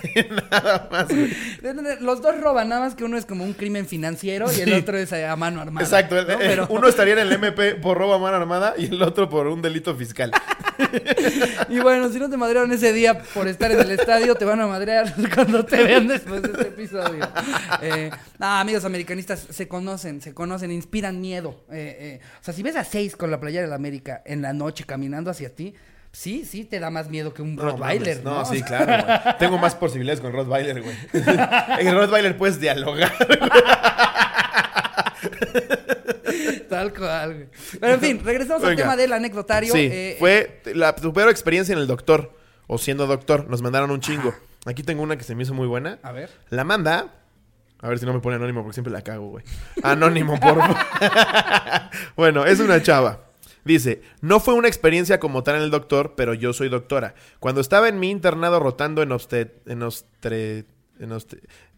Nada 0.50 0.88
más, 0.90 1.08
güey. 1.08 1.34
Los 2.00 2.20
dos 2.22 2.40
roban, 2.40 2.68
nada 2.68 2.80
más 2.82 2.94
que 2.94 3.04
uno 3.04 3.16
es 3.16 3.26
como 3.26 3.44
un 3.44 3.52
crimen 3.54 3.86
financiero 3.86 4.46
y 4.52 4.60
el 4.60 4.68
Sí. 4.70 4.72
otro 4.74 4.96
es 4.98 5.12
eh, 5.12 5.26
a 5.26 5.36
mano 5.36 5.60
armada. 5.60 5.84
Exacto. 5.84 6.14
¿no? 6.16 6.32
eh, 6.32 6.36
Pero- 6.38 6.66
Uno 6.70 6.88
estaría 6.88 7.14
en 7.14 7.20
el 7.20 7.32
MP 7.32 7.74
por 7.76 7.96
robo 7.98 8.14
a 8.14 8.18
mano 8.18 8.36
armada 8.36 8.74
y 8.76 8.86
el 8.86 9.02
otro 9.02 9.28
por 9.28 9.46
un 9.46 9.62
delito 9.62 9.94
fiscal. 9.94 10.30
Y 11.68 11.78
bueno, 11.80 12.10
si 12.10 12.18
no 12.18 12.28
te 12.28 12.36
madrearon 12.36 12.72
ese 12.72 12.92
día 12.92 13.18
por 13.20 13.46
estar 13.48 13.70
en 13.70 13.80
el 13.80 13.90
estadio, 13.92 14.34
te 14.34 14.44
van 14.44 14.60
a 14.60 14.66
madrear 14.66 15.12
cuando 15.34 15.64
te 15.64 15.82
vean 15.82 16.08
después 16.08 16.42
de 16.42 16.48
este 16.50 16.62
episodio. 16.68 17.26
Eh, 17.82 18.10
ah, 18.40 18.60
amigos 18.60 18.84
americanistas, 18.84 19.46
se 19.50 19.68
conocen, 19.68 20.20
se 20.20 20.34
conocen, 20.34 20.70
inspiran 20.72 21.20
miedo. 21.20 21.64
Eh, 21.70 21.96
eh, 22.00 22.20
o 22.40 22.44
sea, 22.44 22.52
si 22.54 22.62
ves 22.62 22.76
a 22.76 22.84
seis 22.84 23.16
con 23.16 23.30
la 23.30 23.38
playera 23.40 23.62
del 23.64 23.72
América 23.72 24.22
en 24.24 24.42
la 24.42 24.52
noche 24.52 24.84
caminando 24.84 25.30
hacia 25.30 25.54
ti, 25.54 25.74
sí, 26.14 26.44
sí 26.44 26.64
te 26.64 26.78
da 26.80 26.90
más 26.90 27.08
miedo 27.10 27.34
que 27.34 27.42
un 27.42 27.56
Rottweiler, 27.58 28.22
mames, 28.22 28.24
¿no? 28.24 28.34
No, 28.38 28.44
sí, 28.44 28.62
claro, 28.62 29.04
güey. 29.04 29.36
Tengo 29.38 29.58
más 29.58 29.74
posibilidades 29.74 30.20
con 30.20 30.32
Rottweiler, 30.32 30.80
güey. 30.82 30.96
En 31.80 31.94
Rottweiler 31.94 32.36
puedes 32.36 32.60
dialogar. 32.60 33.12
Tal 36.68 36.92
cual, 36.94 37.34
güey. 37.34 37.48
Pero 37.80 37.94
en 37.94 38.00
fin, 38.00 38.20
regresamos 38.24 38.64
al 38.64 38.76
tema 38.76 38.96
del 38.96 39.12
anecdotario. 39.12 39.72
Sí, 39.72 39.88
Eh, 39.92 40.16
fue 40.18 40.60
la, 40.74 40.94
tu 40.94 41.12
peor 41.12 41.30
experiencia 41.30 41.72
en 41.72 41.78
el 41.78 41.86
doctor. 41.86 42.32
O 42.66 42.78
siendo 42.78 43.06
doctor. 43.06 43.48
Nos 43.48 43.62
mandaron 43.62 43.90
un 43.90 44.00
chingo. 44.00 44.34
Aquí 44.66 44.82
tengo 44.82 45.02
una 45.02 45.16
que 45.16 45.24
se 45.24 45.34
me 45.34 45.42
hizo 45.42 45.52
muy 45.52 45.66
buena. 45.66 45.98
A 46.02 46.12
ver. 46.12 46.30
La 46.48 46.64
manda. 46.64 47.08
A 47.80 47.88
ver 47.88 47.98
si 47.98 48.06
no 48.06 48.14
me 48.14 48.20
pone 48.20 48.36
anónimo 48.36 48.62
porque 48.62 48.74
siempre 48.74 48.92
la 48.92 49.02
cago, 49.02 49.28
güey. 49.28 49.44
Anónimo, 49.82 50.40
por 50.40 50.58
favor. 50.58 50.76
bueno, 52.16 52.46
es 52.46 52.60
una 52.60 52.82
chava. 52.82 53.20
Dice, 53.64 54.02
no 54.20 54.40
fue 54.40 54.54
una 54.54 54.68
experiencia 54.68 55.18
como 55.18 55.42
tal 55.42 55.56
en 55.56 55.62
el 55.62 55.70
doctor, 55.70 56.14
pero 56.16 56.34
yo 56.34 56.52
soy 56.52 56.68
doctora. 56.68 57.14
Cuando 57.40 57.60
estaba 57.60 57.88
en 57.88 57.98
mi 57.98 58.10
internado 58.10 58.60
rotando 58.60 59.02
en 59.02 59.12
obstet... 59.12 59.66
En 59.66 59.80
ostre- 59.80 60.66
en 61.00 61.10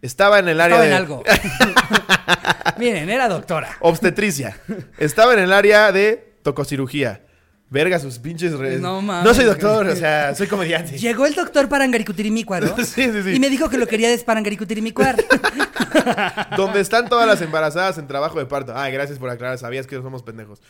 estaba 0.02 0.38
en 0.38 0.49
el 0.49 0.60
área 0.60 0.76
Estaba 0.76 0.84
en 0.84 0.90
de... 0.90 0.96
algo. 0.96 1.22
Miren, 2.78 3.08
era 3.08 3.28
doctora. 3.28 3.76
Obstetricia. 3.80 4.58
Estaba 4.99 5.32
en 5.32 5.38
el 5.40 5.52
área 5.52 5.90
de 5.92 6.34
tococirugía. 6.42 7.22
Verga, 7.68 7.99
sus 7.99 8.18
pinches... 8.20 8.52
re- 8.56 8.78
No 8.78 8.94
No, 8.96 9.02
mames, 9.02 9.37
soy 9.37 9.44
doctor, 9.44 9.87
o 9.88 9.96
sea, 9.96 10.35
soy 10.35 10.46
comediante. 10.46 10.96
Llegó 10.99 11.26
el 11.26 11.35
doctor 11.35 11.68
Parangaricutirimícuaro 11.68 12.76
Sí, 12.85 12.85
sí, 13.11 13.23
sí. 13.25 13.30
y 13.35 13.40
me 13.40 13.50
dijo 13.50 13.68
que 13.68 13.76
lo 13.78 13.87
quería 13.88 14.08
desparangaricutirimícuar. 14.08 15.16
Donde 16.56 16.80
están 16.80 17.08
todas 17.08 17.26
las 17.26 17.42
embarazadas 17.42 17.99
en 17.99 18.06
trabajo 18.06 18.38
de 18.38 18.46
parto. 18.46 18.73
Ay, 18.76 18.92
gracias 18.92 19.18
por 19.18 19.30
aclarar, 19.30 19.58
sabías 19.58 19.87
que 19.87 19.96
no 19.96 20.02
somos 20.02 20.23
pendejos. 20.23 20.62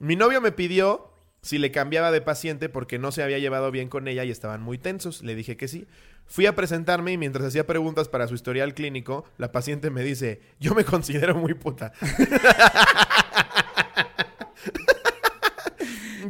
Mi 0.00 0.16
novio 0.16 0.40
me 0.40 0.50
pidió 0.50 1.12
si 1.42 1.58
le 1.58 1.70
cambiaba 1.70 2.10
de 2.10 2.20
paciente 2.20 2.68
porque 2.68 2.98
no 2.98 3.12
se 3.12 3.22
había 3.22 3.38
llevado 3.38 3.70
bien 3.70 3.88
con 3.88 4.08
ella 4.08 4.24
y 4.24 4.30
estaban 4.30 4.60
muy 4.60 4.76
tensos. 4.76 5.22
Le 5.22 5.34
dije 5.34 5.56
que 5.56 5.68
sí. 5.68 5.86
Fui 6.26 6.46
a 6.46 6.54
presentarme 6.54 7.12
y 7.12 7.18
mientras 7.18 7.44
hacía 7.46 7.66
preguntas 7.66 8.08
para 8.08 8.28
su 8.28 8.34
historial 8.34 8.74
clínico, 8.74 9.24
la 9.36 9.50
paciente 9.52 9.90
me 9.90 10.02
dice, 10.02 10.40
yo 10.60 10.74
me 10.74 10.84
considero 10.84 11.34
muy 11.36 11.54
puta. 11.54 11.92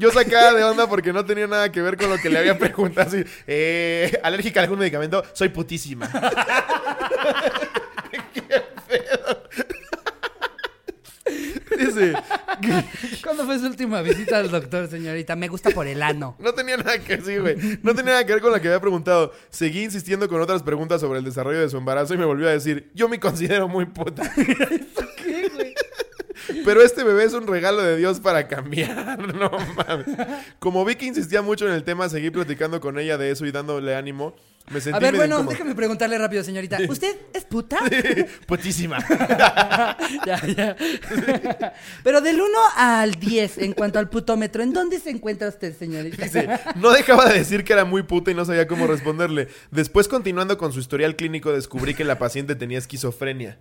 Yo 0.00 0.10
sacaba 0.10 0.54
de 0.54 0.64
onda 0.64 0.88
porque 0.88 1.12
no 1.12 1.26
tenía 1.26 1.46
nada 1.46 1.70
que 1.70 1.82
ver 1.82 1.98
con 1.98 2.08
lo 2.08 2.16
que 2.16 2.30
le 2.30 2.38
había 2.38 2.56
preguntado. 2.58 3.06
Así, 3.06 3.22
eh, 3.46 4.18
¿Alérgica 4.22 4.60
a 4.60 4.62
algún 4.62 4.78
medicamento? 4.78 5.22
Soy 5.34 5.50
putísima. 5.50 6.10
¿Qué 8.32 8.42
pedo? 8.88 9.42
Dice, 11.78 12.14
¿Cuándo 13.22 13.44
fue 13.44 13.58
su 13.58 13.66
última 13.66 14.00
visita 14.00 14.38
al 14.38 14.50
doctor, 14.50 14.88
señorita? 14.88 15.36
Me 15.36 15.48
gusta 15.48 15.68
por 15.68 15.86
el 15.86 16.02
ano. 16.02 16.34
no 16.38 16.54
tenía 16.54 16.78
nada 16.78 16.98
que 16.98 17.18
decir, 17.18 17.42
güey. 17.42 17.56
No 17.82 17.94
tenía 17.94 18.12
nada 18.12 18.24
que 18.24 18.32
ver 18.32 18.40
con 18.40 18.52
lo 18.52 18.60
que 18.60 18.68
había 18.68 18.80
preguntado. 18.80 19.34
Seguí 19.50 19.82
insistiendo 19.82 20.30
con 20.30 20.40
otras 20.40 20.62
preguntas 20.62 21.02
sobre 21.02 21.18
el 21.18 21.26
desarrollo 21.26 21.60
de 21.60 21.68
su 21.68 21.76
embarazo 21.76 22.14
y 22.14 22.16
me 22.16 22.24
volvió 22.24 22.48
a 22.48 22.52
decir, 22.52 22.90
yo 22.94 23.06
me 23.06 23.20
considero 23.20 23.68
muy 23.68 23.84
puta. 23.84 24.22
¿Qué? 24.34 24.86
Pero 26.64 26.82
este 26.82 27.04
bebé 27.04 27.24
es 27.24 27.32
un 27.32 27.46
regalo 27.46 27.82
de 27.82 27.96
Dios 27.96 28.20
para 28.20 28.48
cambiar. 28.48 29.18
No 29.40 29.50
mames. 29.76 30.06
Como 30.58 30.84
vi 30.84 30.96
que 30.96 31.06
insistía 31.06 31.40
mucho 31.42 31.66
en 31.66 31.72
el 31.72 31.84
tema, 31.84 32.08
seguí 32.08 32.30
platicando 32.30 32.80
con 32.80 32.98
ella 32.98 33.16
de 33.16 33.30
eso 33.30 33.46
y 33.46 33.52
dándole 33.52 33.94
ánimo. 33.94 34.34
Me 34.70 34.80
sentí 34.80 34.96
A 34.96 35.00
ver, 35.00 35.12
medio 35.12 35.18
bueno, 35.22 35.34
incómodo. 35.36 35.52
déjame 35.52 35.74
preguntarle 35.74 36.18
rápido, 36.18 36.44
señorita. 36.44 36.78
¿Usted 36.88 37.16
es 37.32 37.44
puta? 37.44 37.78
Putísima. 38.46 38.98
ya, 40.26 40.46
ya. 40.46 40.76
Pero 42.04 42.20
del 42.20 42.40
1 42.40 42.48
al 42.76 43.14
10, 43.14 43.58
en 43.58 43.72
cuanto 43.72 43.98
al 43.98 44.08
putómetro, 44.08 44.62
¿en 44.62 44.72
dónde 44.72 45.00
se 45.00 45.10
encuentra 45.10 45.48
usted, 45.48 45.76
señorita? 45.76 46.22
Dice, 46.22 46.48
no 46.76 46.90
dejaba 46.90 47.26
de 47.26 47.38
decir 47.38 47.64
que 47.64 47.72
era 47.72 47.84
muy 47.84 48.02
puta 48.02 48.30
y 48.30 48.34
no 48.34 48.44
sabía 48.44 48.68
cómo 48.68 48.86
responderle. 48.86 49.48
Después, 49.70 50.06
continuando 50.06 50.56
con 50.56 50.72
su 50.72 50.78
historial 50.78 51.16
clínico, 51.16 51.52
descubrí 51.52 51.94
que 51.94 52.04
la 52.04 52.18
paciente 52.18 52.54
tenía 52.54 52.78
esquizofrenia. 52.78 53.58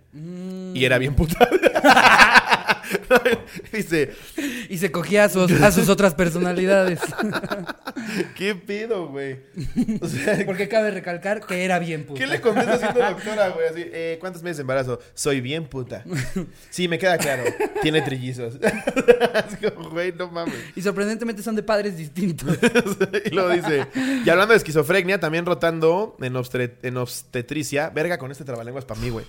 Y 0.74 0.84
era 0.84 0.98
bien 0.98 1.14
puta. 1.16 1.48
Dice, 3.72 4.12
Y 4.68 4.78
se 4.78 4.90
cogía 4.90 5.24
a 5.24 5.28
sus, 5.28 5.50
a 5.52 5.72
sus 5.72 5.88
otras 5.88 6.14
personalidades. 6.14 7.00
¿qué 8.36 8.54
pedo, 8.54 9.08
güey? 9.08 9.40
O 10.00 10.08
sea, 10.08 10.42
Porque 10.46 10.68
cabe 10.68 10.90
recalcar 10.90 11.40
que 11.46 11.64
era 11.64 11.78
bien 11.78 12.04
puta. 12.04 12.20
¿Qué 12.20 12.26
le 12.26 12.40
contesta 12.40 12.78
siendo 12.78 13.00
doctora, 13.00 13.48
güey? 13.50 13.68
Así, 13.68 13.82
eh, 13.84 14.16
¿cuántos 14.20 14.42
meses 14.42 14.58
de 14.58 14.62
embarazo? 14.62 15.00
Soy 15.14 15.40
bien 15.40 15.66
puta. 15.66 16.04
Sí, 16.70 16.88
me 16.88 16.98
queda 16.98 17.18
claro. 17.18 17.44
Tiene 17.82 18.02
trillizos. 18.02 18.54
Es 18.60 19.72
como, 19.72 19.90
güey, 19.90 20.12
no 20.12 20.30
mames. 20.30 20.54
Y 20.76 20.82
sorprendentemente 20.82 21.42
son 21.42 21.56
de 21.56 21.62
padres 21.62 21.96
distintos. 21.96 22.58
y 23.24 23.30
luego 23.30 23.50
dice, 23.50 23.86
y 24.24 24.28
hablando 24.30 24.52
de 24.52 24.58
esquizofrenia, 24.58 25.20
también 25.20 25.46
rotando 25.46 26.16
en, 26.20 26.34
en 26.82 26.96
obstetricia, 26.96 27.90
verga 27.90 28.18
con 28.18 28.30
este 28.30 28.44
trabalenguas 28.44 28.84
para 28.84 29.00
mí, 29.00 29.10
güey. 29.10 29.26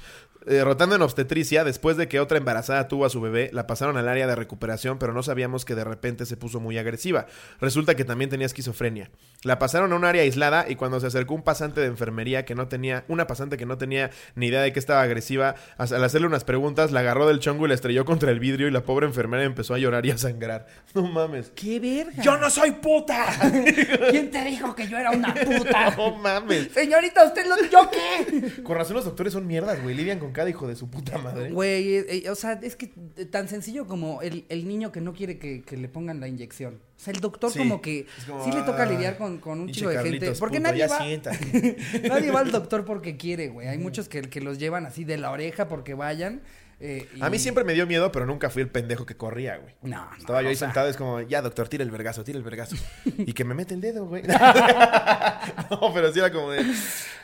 Eh, 0.47 0.63
rotando 0.63 0.95
en 0.95 1.01
obstetricia, 1.03 1.63
después 1.63 1.97
de 1.97 2.07
que 2.07 2.19
otra 2.19 2.39
embarazada 2.39 2.87
tuvo 2.87 3.05
a 3.05 3.09
su 3.11 3.21
bebé, 3.21 3.51
la 3.53 3.67
pasaron 3.67 3.97
al 3.97 4.07
área 4.07 4.25
de 4.25 4.35
recuperación, 4.35 4.97
pero 4.97 5.13
no 5.13 5.21
sabíamos 5.21 5.65
que 5.65 5.75
de 5.75 5.83
repente 5.83 6.25
se 6.25 6.37
puso 6.37 6.59
muy 6.59 6.77
agresiva. 6.77 7.27
Resulta 7.59 7.95
que 7.95 8.05
también 8.05 8.29
tenía 8.29 8.47
esquizofrenia. 8.47 9.11
La 9.43 9.59
pasaron 9.59 9.93
a 9.93 9.95
un 9.95 10.05
área 10.05 10.23
aislada 10.23 10.65
y 10.67 10.75
cuando 10.75 10.99
se 10.99 11.07
acercó 11.07 11.35
un 11.35 11.43
pasante 11.43 11.81
de 11.81 11.87
enfermería 11.87 12.45
que 12.45 12.55
no 12.55 12.67
tenía, 12.67 13.05
una 13.07 13.27
pasante 13.27 13.57
que 13.57 13.65
no 13.65 13.77
tenía 13.77 14.09
ni 14.35 14.47
idea 14.47 14.61
de 14.61 14.73
que 14.73 14.79
estaba 14.79 15.01
agresiva, 15.01 15.55
al 15.77 16.03
hacerle 16.03 16.27
unas 16.27 16.43
preguntas, 16.43 16.91
la 16.91 17.01
agarró 17.01 17.27
del 17.27 17.39
chongo 17.39 17.65
y 17.65 17.69
la 17.69 17.75
estrelló 17.75 18.05
contra 18.05 18.31
el 18.31 18.39
vidrio 18.39 18.67
y 18.67 18.71
la 18.71 18.83
pobre 18.83 19.05
enfermera 19.05 19.43
empezó 19.43 19.73
a 19.73 19.77
llorar 19.77 20.05
y 20.05 20.11
a 20.11 20.17
sangrar. 20.17 20.67
No 20.93 21.03
mames. 21.03 21.51
¡Qué 21.55 21.79
verga! 21.79 22.21
¡Yo 22.21 22.37
no 22.37 22.49
soy 22.49 22.71
puta! 22.71 23.25
¿Quién 24.09 24.29
te 24.29 24.43
dijo 24.43 24.75
que 24.75 24.87
yo 24.87 24.97
era 24.97 25.11
una 25.11 25.33
puta? 25.33 25.91
No 25.97 26.15
mames. 26.17 26.69
Señorita, 26.73 27.25
¿usted 27.25 27.45
lo... 27.47 27.55
¿Yo 27.69 27.89
qué? 27.89 28.61
Con 28.63 28.75
razón 28.75 28.95
los 28.95 29.05
doctores 29.05 29.33
son 29.33 29.47
mierdas, 29.47 29.81
güey. 29.81 29.95
Lidian 29.95 30.19
con 30.19 30.31
cada 30.31 30.49
hijo 30.49 30.67
de 30.67 30.75
su 30.75 30.89
puta 30.89 31.17
madre. 31.17 31.51
Güey, 31.51 31.95
eh, 31.95 32.05
eh, 32.09 32.29
o 32.29 32.35
sea, 32.35 32.59
es 32.61 32.75
que 32.75 32.91
tan 33.31 33.47
sencillo 33.47 33.87
como 33.87 34.21
el, 34.21 34.45
el 34.49 34.67
niño 34.67 34.91
que 34.91 35.01
no 35.01 35.13
quiere 35.13 35.37
que, 35.39 35.61
que 35.63 35.77
le 35.77 35.87
pongan 35.89 36.19
la 36.19 36.27
inyección. 36.27 36.75
O 36.97 37.03
sea, 37.03 37.13
el 37.13 37.19
doctor 37.19 37.51
Sí, 37.51 37.59
como 37.59 37.81
que 37.81 38.05
como, 38.27 38.43
sí 38.45 38.51
le 38.51 38.61
toca 38.61 38.85
lidiar 38.85 39.17
con, 39.17 39.39
con 39.39 39.59
un 39.59 39.71
chico 39.71 39.89
de 39.89 40.01
gente. 40.03 40.31
Porque 40.33 40.57
puto, 40.59 40.69
nadie 40.69 40.87
va, 40.87 40.99
nadie 42.09 42.31
va 42.31 42.39
al 42.41 42.51
doctor 42.51 42.85
porque 42.85 43.17
quiere, 43.17 43.47
güey. 43.49 43.67
Hay 43.67 43.77
muchos 43.77 44.07
que, 44.09 44.21
que 44.21 44.41
los 44.41 44.59
llevan 44.59 44.85
así 44.85 45.03
de 45.03 45.17
la 45.17 45.31
oreja 45.31 45.67
porque 45.67 45.93
vayan. 45.95 46.41
eh, 46.79 47.07
A 47.21 47.29
mí 47.31 47.39
siempre 47.39 47.63
me 47.63 47.73
dio 47.73 47.87
miedo, 47.87 48.11
pero 48.11 48.25
nunca 48.25 48.49
fui 48.51 48.61
el 48.61 48.69
pendejo 48.69 49.05
que 49.05 49.15
corría, 49.15 49.57
güey. 49.57 49.73
No, 49.81 50.05
no, 50.11 50.17
Estaba 50.17 50.41
yo 50.43 50.49
ahí 50.49 50.55
sea, 50.55 50.67
sentado, 50.67 50.87
es 50.89 50.97
como, 50.97 51.21
ya, 51.21 51.41
doctor, 51.41 51.67
tira 51.69 51.83
el 51.83 51.89
vergazo, 51.91 52.23
tira 52.23 52.37
el 52.37 52.43
vergazo. 52.43 52.75
Y 53.17 53.33
que 53.33 53.43
me 53.45 53.55
mete 53.55 53.73
el 53.73 53.81
dedo, 53.81 54.05
güey. 54.05 54.23
no, 55.69 55.93
pero 55.93 56.11
sí 56.11 56.19
era 56.19 56.31
como 56.31 56.51
de. 56.51 56.63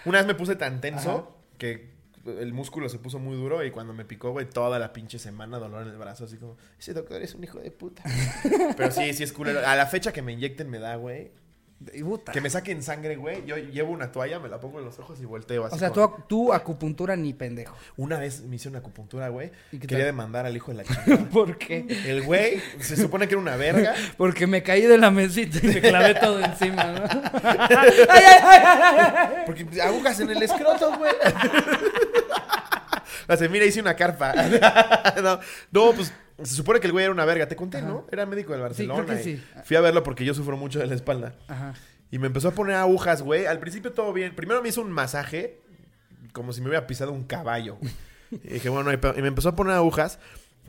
Una 0.05 0.19
vez 0.19 0.27
me 0.27 0.36
puse 0.36 0.55
tan 0.55 0.81
tenso 0.81 1.36
que 1.57 1.97
el 2.27 2.53
músculo 2.53 2.89
se 2.89 3.00
puso 3.00 3.19
muy 3.19 3.36
duro 3.36 3.63
y 3.63 3.72
cuando 3.72 3.93
me 3.93 4.05
picó, 4.05 4.31
güey, 4.31 4.48
toda 4.50 4.79
la 4.79 4.93
pinche 4.93 5.19
semana 5.19 5.57
dolor 5.60 5.84
en 5.84 5.89
el 5.89 5.98
brazo, 5.98 6.25
así 6.25 6.38
como, 6.38 6.57
ese 6.79 6.93
doctor 6.93 7.22
es 7.22 7.34
un 7.36 7.43
hijo 7.43 7.60
de 7.60 7.72
puta. 7.72 8.03
Pero 8.77 8.91
sí, 8.91 9.13
sí 9.13 9.24
es 9.24 9.31
culero. 9.34 9.65
A 9.65 9.75
la 9.75 9.86
fecha 9.86 10.12
que 10.12 10.22
me 10.22 10.34
inyecten 10.34 10.69
me 10.69 10.79
da, 10.79 10.96
güey. 10.96 11.31
y 11.93 12.01
puta. 12.03 12.31
Que 12.31 12.41
me 12.41 12.50
saquen 12.50 12.81
sangre, 12.81 13.15
güey. 13.17 13.46
Yo 13.46 13.55
llevo 13.55 13.91
una 13.91 14.12
toalla, 14.12 14.39
me 14.39 14.50
la 14.50 14.60
pongo 14.60 14.79
en 14.79 14.86
los 14.86 14.98
ojos 14.98 15.22
y 15.22 15.25
volteo 15.25 15.65
así. 15.65 15.75
O 15.75 15.77
sea, 15.79 15.91
como- 15.91 16.15
tú, 16.15 16.24
tú 16.27 16.53
acupuntura 16.53 17.15
ni 17.15 17.34
pendejo. 17.34 17.75
Una 17.98 18.17
vez 18.17 18.41
me 18.41 18.55
hice 18.55 18.67
una 18.67 18.79
acupuntura, 18.79 19.29
güey. 19.29 19.51
¿Y 19.72 19.77
Quería 19.77 19.98
tal? 20.00 20.05
demandar 20.07 20.46
al 20.48 20.55
hijo 20.55 20.72
de 20.72 20.77
la 20.77 20.84
chingada. 20.86 21.29
¿Por 21.29 21.57
qué? 21.60 21.86
El 22.07 22.24
güey 22.24 22.60
se 22.79 22.98
supone 22.98 23.27
que 23.27 23.36
era 23.36 23.41
una 23.41 23.55
verga. 23.57 23.93
Porque 24.17 24.48
me 24.48 24.63
caí 24.63 24.81
de 24.84 24.98
la 24.98 25.12
mesita 25.12 25.60
y 25.62 25.67
me 25.67 25.79
clavé 25.81 26.15
todo 26.15 26.39
encima, 26.43 26.84
¿no? 26.84 27.03
Porque 29.46 29.67
agujas 29.81 30.19
en 30.19 30.29
el 30.31 30.41
escroto, 30.41 30.98
güey. 30.98 31.12
Hace, 33.27 33.50
mira, 33.50 33.65
hice 33.65 33.79
una 33.81 33.96
carpa. 33.96 34.34
no, 35.24 35.39
no, 35.72 35.91
pues 35.93 36.13
se 36.43 36.55
supone 36.55 36.79
que 36.79 36.88
el 36.88 36.93
güey 36.93 37.03
era 37.05 37.12
una 37.13 37.25
verga. 37.25 37.48
Te 37.48 37.55
conté, 37.55 37.81
¿no? 37.81 38.05
Era 38.12 38.25
médico 38.25 38.53
del 38.53 38.62
Barcelona. 38.62 39.03
creo 39.05 39.17
que 39.17 39.22
y 39.29 39.38
sí. 39.38 39.43
Fui 39.63 39.75
a 39.77 39.81
verlo 39.81 40.03
porque 40.03 40.24
yo 40.25 40.34
sufro 40.34 40.55
mucho 40.57 40.79
de 40.79 40.88
la 40.88 40.96
espalda. 40.96 41.36
Ajá. 41.48 41.74
Y 42.12 42.19
me 42.19 42.27
empezó 42.27 42.48
a 42.50 42.51
poner 42.51 42.75
agujas, 42.75 43.22
güey. 43.22 43.46
Al 43.46 43.60
principio 43.60 43.91
todo 43.91 44.13
bien. 44.13 44.34
Primero 44.36 44.62
me 44.62 44.69
hizo 44.69 44.81
un 44.81 44.91
masaje, 44.91 45.60
como 46.31 46.53
si 46.53 46.62
me 46.62 46.67
hubiera 46.69 46.88
pisado 46.88 47.12
un 47.12 47.24
caballo. 47.25 47.77
güey. 47.81 47.91
Y 48.31 48.53
dije, 48.55 48.69
bueno, 48.69 48.91
y 48.93 49.22
me 49.22 49.27
empezó 49.27 49.50
a 49.50 49.55
poner 49.55 49.74
agujas. 49.74 50.19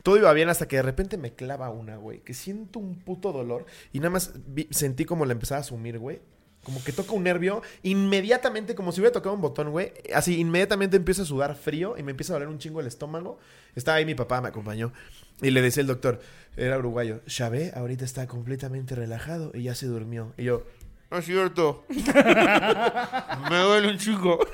Todo 0.03 0.17
iba 0.17 0.31
bien 0.33 0.47
hasta 0.49 0.67
que 0.67 0.77
de 0.77 0.81
repente 0.81 1.17
me 1.17 1.33
clava 1.33 1.69
una, 1.69 1.97
güey. 1.97 2.19
Que 2.21 2.33
siento 2.33 2.79
un 2.79 2.95
puto 2.99 3.31
dolor. 3.33 3.65
Y 3.93 3.99
nada 3.99 4.09
más 4.11 4.31
vi- 4.47 4.67
sentí 4.71 5.03
como 5.05 5.25
la 5.25 5.33
empezaba 5.33 5.61
a 5.61 5.63
sumir, 5.63 5.99
güey. 5.99 6.21
Como 6.69 6.83
que 6.83 6.91
toca 6.91 7.13
un 7.13 7.23
nervio. 7.23 7.63
Inmediatamente, 7.81 8.75
como 8.75 8.91
si 8.91 9.01
hubiera 9.01 9.11
tocado 9.11 9.33
un 9.33 9.41
botón, 9.41 9.71
güey. 9.71 9.91
Así, 10.13 10.39
inmediatamente 10.39 10.97
empiezo 10.97 11.23
a 11.23 11.25
sudar 11.25 11.55
frío 11.55 11.95
y 11.97 12.03
me 12.03 12.11
empieza 12.11 12.33
a 12.33 12.35
doler 12.35 12.47
un 12.47 12.59
chingo 12.59 12.79
el 12.79 12.85
estómago. 12.85 13.39
Estaba 13.73 13.97
ahí 13.97 14.05
mi 14.05 14.13
papá, 14.13 14.39
me 14.39 14.49
acompañó. 14.49 14.93
Y 15.41 15.49
le 15.49 15.63
decía 15.63 15.81
el 15.81 15.87
doctor, 15.87 16.21
era 16.57 16.77
uruguayo, 16.77 17.21
Chávez 17.25 17.75
ahorita 17.75 18.05
está 18.05 18.27
completamente 18.27 18.93
relajado 18.93 19.49
y 19.55 19.63
ya 19.63 19.73
se 19.73 19.87
durmió. 19.87 20.31
Y 20.37 20.43
yo, 20.43 20.63
no 21.09 21.17
es 21.17 21.25
cierto. 21.25 21.85
Me 21.89 23.57
duele 23.57 23.87
un 23.87 23.97
chingo. 23.97 24.37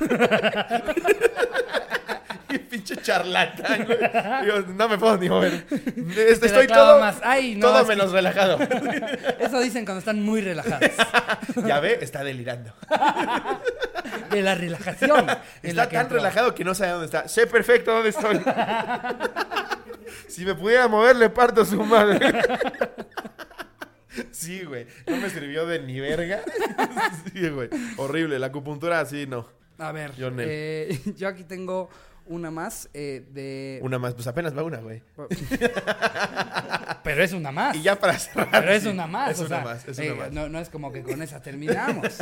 pinche 2.86 3.02
charlatán, 3.02 3.86
güey. 3.86 3.98
Yo, 4.46 4.62
no 4.74 4.88
me 4.90 4.98
puedo 4.98 5.18
ni 5.18 5.30
mover. 5.30 5.66
Este, 5.72 6.36
Te 6.40 6.46
Estoy 6.48 6.68
todo, 6.68 7.00
más. 7.00 7.18
Ay, 7.24 7.56
no, 7.56 7.68
todo 7.68 7.80
es 7.80 7.84
que- 7.84 7.96
menos 7.96 8.12
relajado. 8.12 8.60
Eso 9.40 9.60
dicen 9.60 9.86
cuando 9.86 10.00
están 10.00 10.22
muy 10.22 10.42
relajados. 10.42 10.92
ya 11.66 11.80
ve, 11.80 11.98
está 12.02 12.24
delirando. 12.24 12.74
De 14.30 14.42
la 14.42 14.56
relajación. 14.56 15.28
Está 15.64 15.84
la 15.84 15.90
tan 15.90 16.10
relajado 16.10 16.54
que 16.54 16.64
no 16.64 16.76
sabe 16.76 16.92
dónde 16.92 17.06
está. 17.06 17.28
Sé 17.28 17.48
perfecto 17.48 17.92
dónde 17.92 18.10
estoy. 18.10 18.42
si 20.28 20.46
me 20.46 20.56
pudiera 20.56 20.88
mover, 20.88 21.16
le 21.16 21.30
parto 21.30 21.62
a 21.62 21.66
su 21.66 21.82
madre. 21.84 22.20
sí, 24.32 24.64
güey. 24.64 24.88
No 25.08 25.18
me 25.18 25.30
sirvió 25.30 25.66
de 25.66 25.80
ni 25.80 26.00
verga. 26.00 26.42
sí, 27.34 27.50
güey. 27.50 27.70
Horrible. 27.98 28.40
La 28.40 28.48
acupuntura 28.48 29.00
así, 29.00 29.26
no. 29.28 29.48
A 29.78 29.92
ver, 29.92 30.16
Yo, 30.16 30.30
eh, 30.38 30.98
yo 31.18 31.28
aquí 31.28 31.44
tengo 31.44 31.90
una 32.28 32.52
más 32.52 32.90
eh, 32.94 33.24
de... 33.32 33.80
Una 33.84 34.00
más. 34.00 34.14
Pues 34.14 34.28
apenas 34.28 34.58
va 34.58 34.64
una, 34.64 34.78
güey. 34.80 35.02
Pero 37.04 37.24
es 37.24 37.34
una 37.34 37.52
más. 37.52 37.76
Y 37.76 37.82
ya 37.84 37.96
para 38.00 38.18
cerrar. 38.18 38.50
Pero 38.52 38.72
es 38.72 38.84
sí, 38.84 38.90
una 38.90 39.08
más. 39.08 39.32
Es 39.32 39.40
o 39.40 39.46
una 39.46 39.56
sea, 39.56 39.64
más. 39.64 39.88
Es 39.88 40.00
eh, 40.00 40.12
una 40.12 40.24
más. 40.24 40.32
No, 40.32 40.50
no 40.50 40.60
es 40.60 40.70
como 40.70 40.92
que 40.92 41.04
con 41.04 41.22
esa 41.22 41.42
terminamos. 41.42 42.18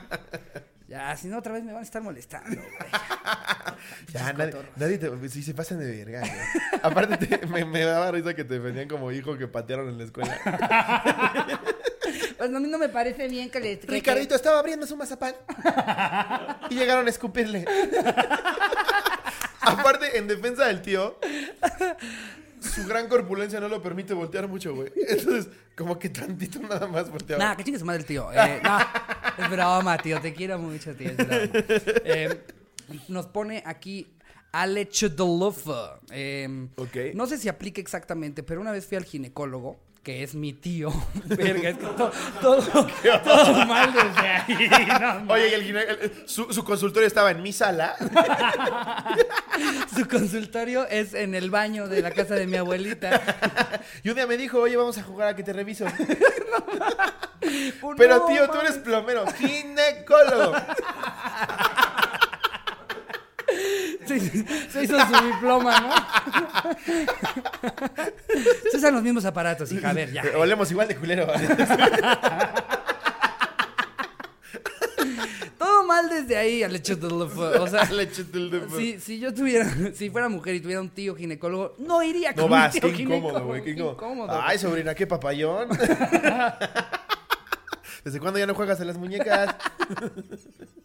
ya, 0.88 1.16
si 1.16 1.28
no, 1.28 1.38
otra 1.38 1.52
vez 1.54 1.64
me 1.64 1.72
van 1.72 1.80
a 1.80 1.84
estar 1.84 2.02
molestando, 2.02 2.60
güey. 2.60 2.68
Ya, 4.12 4.32
nadie, 4.32 4.54
nadie 4.76 4.98
te. 4.98 5.28
Sí, 5.28 5.42
se 5.42 5.54
pasan 5.54 5.78
de 5.78 5.86
verga, 5.86 6.20
güey. 6.20 6.32
Aparte, 6.82 7.16
te- 7.26 7.46
me, 7.46 7.64
me 7.64 7.80
daba 7.84 8.10
risa 8.10 8.34
que 8.34 8.42
te 8.44 8.54
defendían 8.58 8.88
como 8.88 9.12
hijo 9.12 9.36
que 9.38 9.46
patearon 9.46 9.88
en 9.88 9.98
la 9.98 10.04
escuela. 10.04 10.36
Pues 12.38 12.54
a 12.54 12.60
mí 12.60 12.68
no 12.68 12.78
me 12.78 12.88
parece 12.88 13.28
bien 13.28 13.50
que 13.50 13.60
le... 13.60 13.78
que- 13.78 13.86
Ricardito 13.86 14.34
estaba 14.34 14.58
abriendo 14.58 14.86
su 14.86 14.96
mazapán. 14.96 15.34
y 16.70 16.74
llegaron 16.76 17.06
a 17.06 17.10
escupirle. 17.10 17.64
Aparte, 19.68 20.18
en 20.18 20.26
defensa 20.28 20.66
del 20.66 20.82
tío, 20.82 21.18
su 22.60 22.86
gran 22.86 23.08
corpulencia 23.08 23.60
no 23.60 23.68
lo 23.68 23.82
permite 23.82 24.14
voltear 24.14 24.48
mucho, 24.48 24.74
güey. 24.74 24.90
Entonces, 25.08 25.48
como 25.76 25.98
que 25.98 26.08
tantito 26.08 26.58
nada 26.60 26.86
más 26.88 27.10
volteaba. 27.10 27.42
Nah, 27.44 27.56
que 27.56 27.64
chingue 27.64 27.78
su 27.78 27.84
madre 27.84 28.00
el 28.00 28.06
tío. 28.06 28.28
Eh, 28.32 28.60
no, 28.62 28.78
es 29.44 29.50
broma, 29.50 29.98
tío. 29.98 30.20
Te 30.20 30.32
quiero 30.34 30.58
mucho, 30.58 30.94
tío. 30.94 31.10
Es 31.10 31.16
broma. 31.16 31.40
Eh, 32.04 32.40
nos 33.08 33.26
pone 33.26 33.62
aquí 33.66 34.08
Alecho 34.52 35.08
de 35.08 35.16
Lufa. 35.24 36.00
Eh, 36.10 36.68
Ok. 36.76 36.96
No 37.14 37.26
sé 37.26 37.38
si 37.38 37.48
aplica 37.48 37.80
exactamente, 37.80 38.42
pero 38.42 38.60
una 38.60 38.72
vez 38.72 38.86
fui 38.86 38.96
al 38.96 39.04
ginecólogo, 39.04 39.78
que 40.02 40.22
es 40.22 40.34
mi 40.34 40.52
tío. 40.54 40.90
Verga, 41.24 41.68
es 41.70 41.76
que 41.78 41.84
to- 41.86 42.10
todo, 42.40 42.62
todo 42.62 43.66
mal 43.66 43.92
desde 43.92 44.28
ahí. 44.28 44.88
no. 45.00 45.24
Oye, 45.34 45.48
y 45.50 45.54
el 45.54 45.76
el- 45.76 46.22
su, 46.26 46.52
su 46.52 46.64
consultorio 46.64 47.06
estaba 47.06 47.30
en 47.30 47.42
mi 47.42 47.52
sala. 47.52 47.94
Su 49.94 50.06
consultorio 50.06 50.86
es 50.86 51.14
en 51.14 51.34
el 51.34 51.50
baño 51.50 51.88
de 51.88 52.00
la 52.00 52.12
casa 52.12 52.36
de 52.36 52.46
mi 52.46 52.56
abuelita. 52.56 53.20
Y 54.04 54.08
un 54.10 54.14
día 54.14 54.26
me 54.26 54.36
dijo, 54.36 54.60
oye, 54.60 54.76
vamos 54.76 54.96
a 54.98 55.02
jugar 55.02 55.28
a 55.28 55.34
que 55.36 55.42
te 55.42 55.52
reviso. 55.52 55.84
Pero 57.96 58.18
no, 58.18 58.26
tío, 58.26 58.48
tú 58.50 58.58
eres 58.60 58.78
plomero, 58.78 59.26
ginecólogo. 59.32 60.54
Se 64.06 64.84
hizo 64.84 64.98
su 65.06 65.26
diploma, 65.26 65.80
¿no? 65.80 65.90
Se 68.70 68.76
usan 68.76 68.94
los 68.94 69.02
mismos 69.02 69.24
aparatos, 69.24 69.70
hija. 69.72 69.90
A 69.90 69.92
ver, 69.92 70.12
ya. 70.12 70.22
Olemos 70.36 70.70
igual 70.70 70.88
de 70.88 70.96
culero. 70.96 71.26
Todo 75.58 75.84
mal 75.84 76.08
desde 76.08 76.36
ahí, 76.36 76.62
O 77.60 77.66
sea, 77.66 77.88
si, 78.76 79.00
si 79.00 79.18
yo 79.18 79.32
tuviera, 79.34 79.66
si 79.94 80.10
fuera 80.10 80.28
mujer 80.28 80.54
y 80.56 80.60
tuviera 80.60 80.80
un 80.80 80.90
tío 80.90 81.14
ginecólogo, 81.14 81.74
no 81.78 82.02
iría 82.02 82.32
con 82.34 82.42
No 82.42 82.44
un 82.46 82.50
vas, 82.50 82.72
tío 82.72 82.82
qué 82.82 83.02
incómodo, 83.02 83.44
güey. 83.44 83.62
Qué 83.62 83.74
qué 83.74 83.80
incómodo. 83.80 84.40
Ay, 84.42 84.58
sobrina, 84.58 84.94
qué 84.94 85.06
papayón. 85.06 85.68
¿Desde 88.04 88.20
cuándo 88.20 88.38
ya 88.38 88.46
no 88.46 88.54
juegas 88.54 88.80
a 88.80 88.84
las 88.84 88.96
muñecas? 88.96 89.54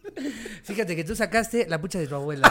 Fíjate 0.64 0.94
que 0.96 1.04
tú 1.04 1.14
sacaste 1.16 1.66
la 1.68 1.80
pucha 1.80 1.98
de 1.98 2.06
tu 2.06 2.14
abuela. 2.14 2.50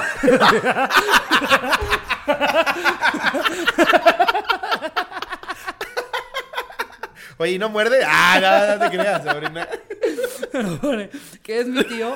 Oye, 7.38 7.53
¿y 7.53 7.60
no 7.60 7.70
muerde? 7.70 8.03
Ah, 8.05 8.39
no, 8.39 8.77
no 8.77 8.89
te 8.89 8.96
creas, 8.98 9.24
sobrina. 9.24 9.67
que 11.41 11.60
es 11.62 11.67
mi 11.67 11.84
tío. 11.84 12.15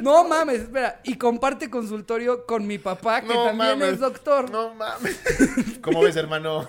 no 0.00 0.24
mames, 0.24 0.62
espera. 0.62 1.00
Y 1.04 1.16
comparte 1.16 1.70
consultorio 1.70 2.44
con 2.44 2.66
mi 2.66 2.78
papá, 2.78 3.20
que 3.20 3.28
No 3.28 3.44
también 3.44 3.78
mames. 3.78 3.94
es 3.94 4.00
doctor. 4.00 4.50
No 4.50 4.74
mames. 4.74 5.20
¿Cómo 5.80 6.00
ves, 6.02 6.16
hermano? 6.16 6.66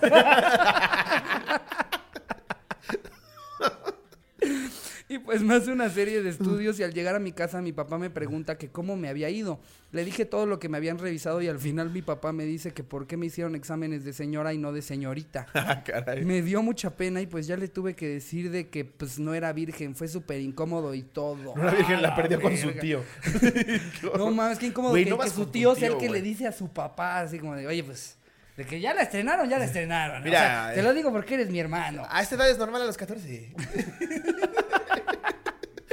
Y 5.09 5.17
pues 5.33 5.41
me 5.41 5.55
hace 5.55 5.71
una 5.71 5.89
serie 5.89 6.21
de 6.21 6.29
estudios 6.29 6.79
y 6.79 6.83
al 6.83 6.93
llegar 6.93 7.15
a 7.15 7.19
mi 7.19 7.31
casa 7.31 7.59
mi 7.59 7.71
papá 7.71 7.97
me 7.97 8.11
pregunta 8.11 8.55
que 8.55 8.69
cómo 8.69 8.95
me 8.95 9.09
había 9.09 9.31
ido. 9.31 9.59
Le 9.91 10.05
dije 10.05 10.25
todo 10.25 10.45
lo 10.45 10.59
que 10.59 10.69
me 10.69 10.77
habían 10.77 10.99
revisado 10.99 11.41
y 11.41 11.47
al 11.47 11.57
final 11.57 11.89
mi 11.89 12.03
papá 12.03 12.31
me 12.31 12.45
dice 12.45 12.71
que 12.71 12.83
por 12.83 13.07
qué 13.07 13.17
me 13.17 13.25
hicieron 13.25 13.55
exámenes 13.55 14.05
de 14.05 14.13
señora 14.13 14.53
y 14.53 14.59
no 14.59 14.71
de 14.71 14.83
señorita. 14.83 15.47
Ah, 15.55 15.81
caray. 15.83 16.23
Me 16.23 16.43
dio 16.43 16.61
mucha 16.61 16.91
pena 16.91 17.19
y 17.19 17.25
pues 17.25 17.47
ya 17.47 17.57
le 17.57 17.67
tuve 17.67 17.95
que 17.95 18.07
decir 18.07 18.51
de 18.51 18.67
que 18.67 18.85
pues 18.85 19.17
no 19.17 19.33
era 19.33 19.51
virgen, 19.53 19.95
fue 19.95 20.07
súper 20.07 20.39
incómodo 20.39 20.93
y 20.93 21.01
todo. 21.01 21.53
Una 21.53 21.71
virgen 21.71 22.03
la 22.03 22.09
Ah, 22.09 22.15
perdió 22.15 22.39
con 22.39 22.55
su 22.55 22.71
tío. 22.73 23.01
No 24.15 24.29
mames, 24.29 24.59
qué 24.59 24.67
incómodo 24.67 24.91
Güey, 24.91 25.05
que, 25.05 25.09
no 25.09 25.27
su 25.27 25.47
tío 25.47 25.73
sea 25.73 25.87
el 25.89 25.97
que 25.97 26.11
le 26.11 26.21
dice 26.21 26.45
a 26.45 26.51
su 26.51 26.67
papá 26.71 27.21
así 27.21 27.39
como 27.39 27.55
de, 27.55 27.65
oye 27.65 27.83
pues, 27.83 28.17
de 28.55 28.65
que 28.65 28.79
ya 28.79 28.93
la 28.93 29.01
estrenaron, 29.01 29.49
ya 29.49 29.57
la 29.57 29.65
estrenaron. 29.65 30.19
¿no? 30.19 30.25
Mira, 30.25 30.37
O 30.37 30.41
sea, 30.41 30.73
te 30.75 30.79
eh. 30.81 30.83
lo 30.83 30.93
digo 30.93 31.11
porque 31.11 31.33
eres 31.33 31.49
mi 31.49 31.59
hermano. 31.59 32.05
A 32.07 32.21
esta 32.21 32.35
edad 32.35 32.49
es 32.51 32.59
normal 32.59 32.83
a 32.83 32.85
los 32.85 32.97
14. 32.97 33.51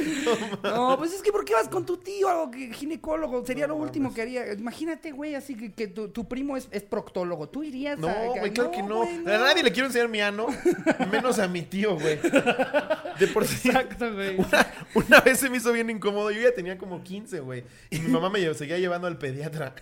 No, 0.63 0.97
pues 0.99 1.13
es 1.13 1.23
que 1.23 1.33
¿por 1.33 1.45
qué 1.45 1.55
vas 1.55 1.69
con 1.69 1.85
tu 1.87 1.97
tío 1.97 2.29
algo 2.29 2.51
que 2.51 2.73
ginecólogo? 2.73 3.45
Sería 3.45 3.67
No 3.67 3.75
lo 3.75 3.81
último 3.83 4.05
mames. 4.05 4.17
que 4.17 4.23
haría. 4.23 4.53
Imagínate, 4.53 5.13
güey, 5.13 5.35
así 5.35 5.57
que, 5.57 5.73
que 5.73 5.89
tu, 5.89 6.09
tu 6.09 6.27
primo 6.29 6.57
es, 6.57 6.69
es 6.71 6.83
proctólogo. 6.83 7.49
¿Tú 7.49 7.63
irías 7.63 7.99
a...? 7.99 8.01
No, 8.01 8.35
güey, 8.35 8.51
claro 8.53 8.71
que 8.71 8.83
no. 8.83 8.99
güey, 9.05 9.19
A 9.27 9.39
nadie 9.39 9.63
le 9.63 9.73
quiero 9.73 9.87
enseñar 9.87 10.09
mi 10.09 10.21
ano, 10.21 10.47
menos 11.11 11.39
a 11.39 11.49
mi 11.49 11.63
tío, 11.63 11.99
güey. 11.99 12.19
De 13.19 13.27
por 13.33 13.47
sí. 13.47 13.69
Exacto, 13.69 14.13
güey. 14.15 14.37
Una, 14.39 14.67
una 14.95 15.21
vez 15.21 15.39
se 15.39 15.51
me 15.51 15.57
hizo 15.59 15.73
bien 15.73 15.91
incómodo. 15.91 16.31
Yo 16.31 16.41
ya 16.41 16.55
tenía 16.55 16.79
como 16.79 17.03
15, 17.03 17.41
güey. 17.41 17.65
Y 17.91 17.99
mi 18.01 18.09
mamá 18.11 18.31
me 18.31 18.53
seguía 18.55 18.79
llevando 18.79 19.07
al 19.07 19.19
pediatra. 19.19 19.75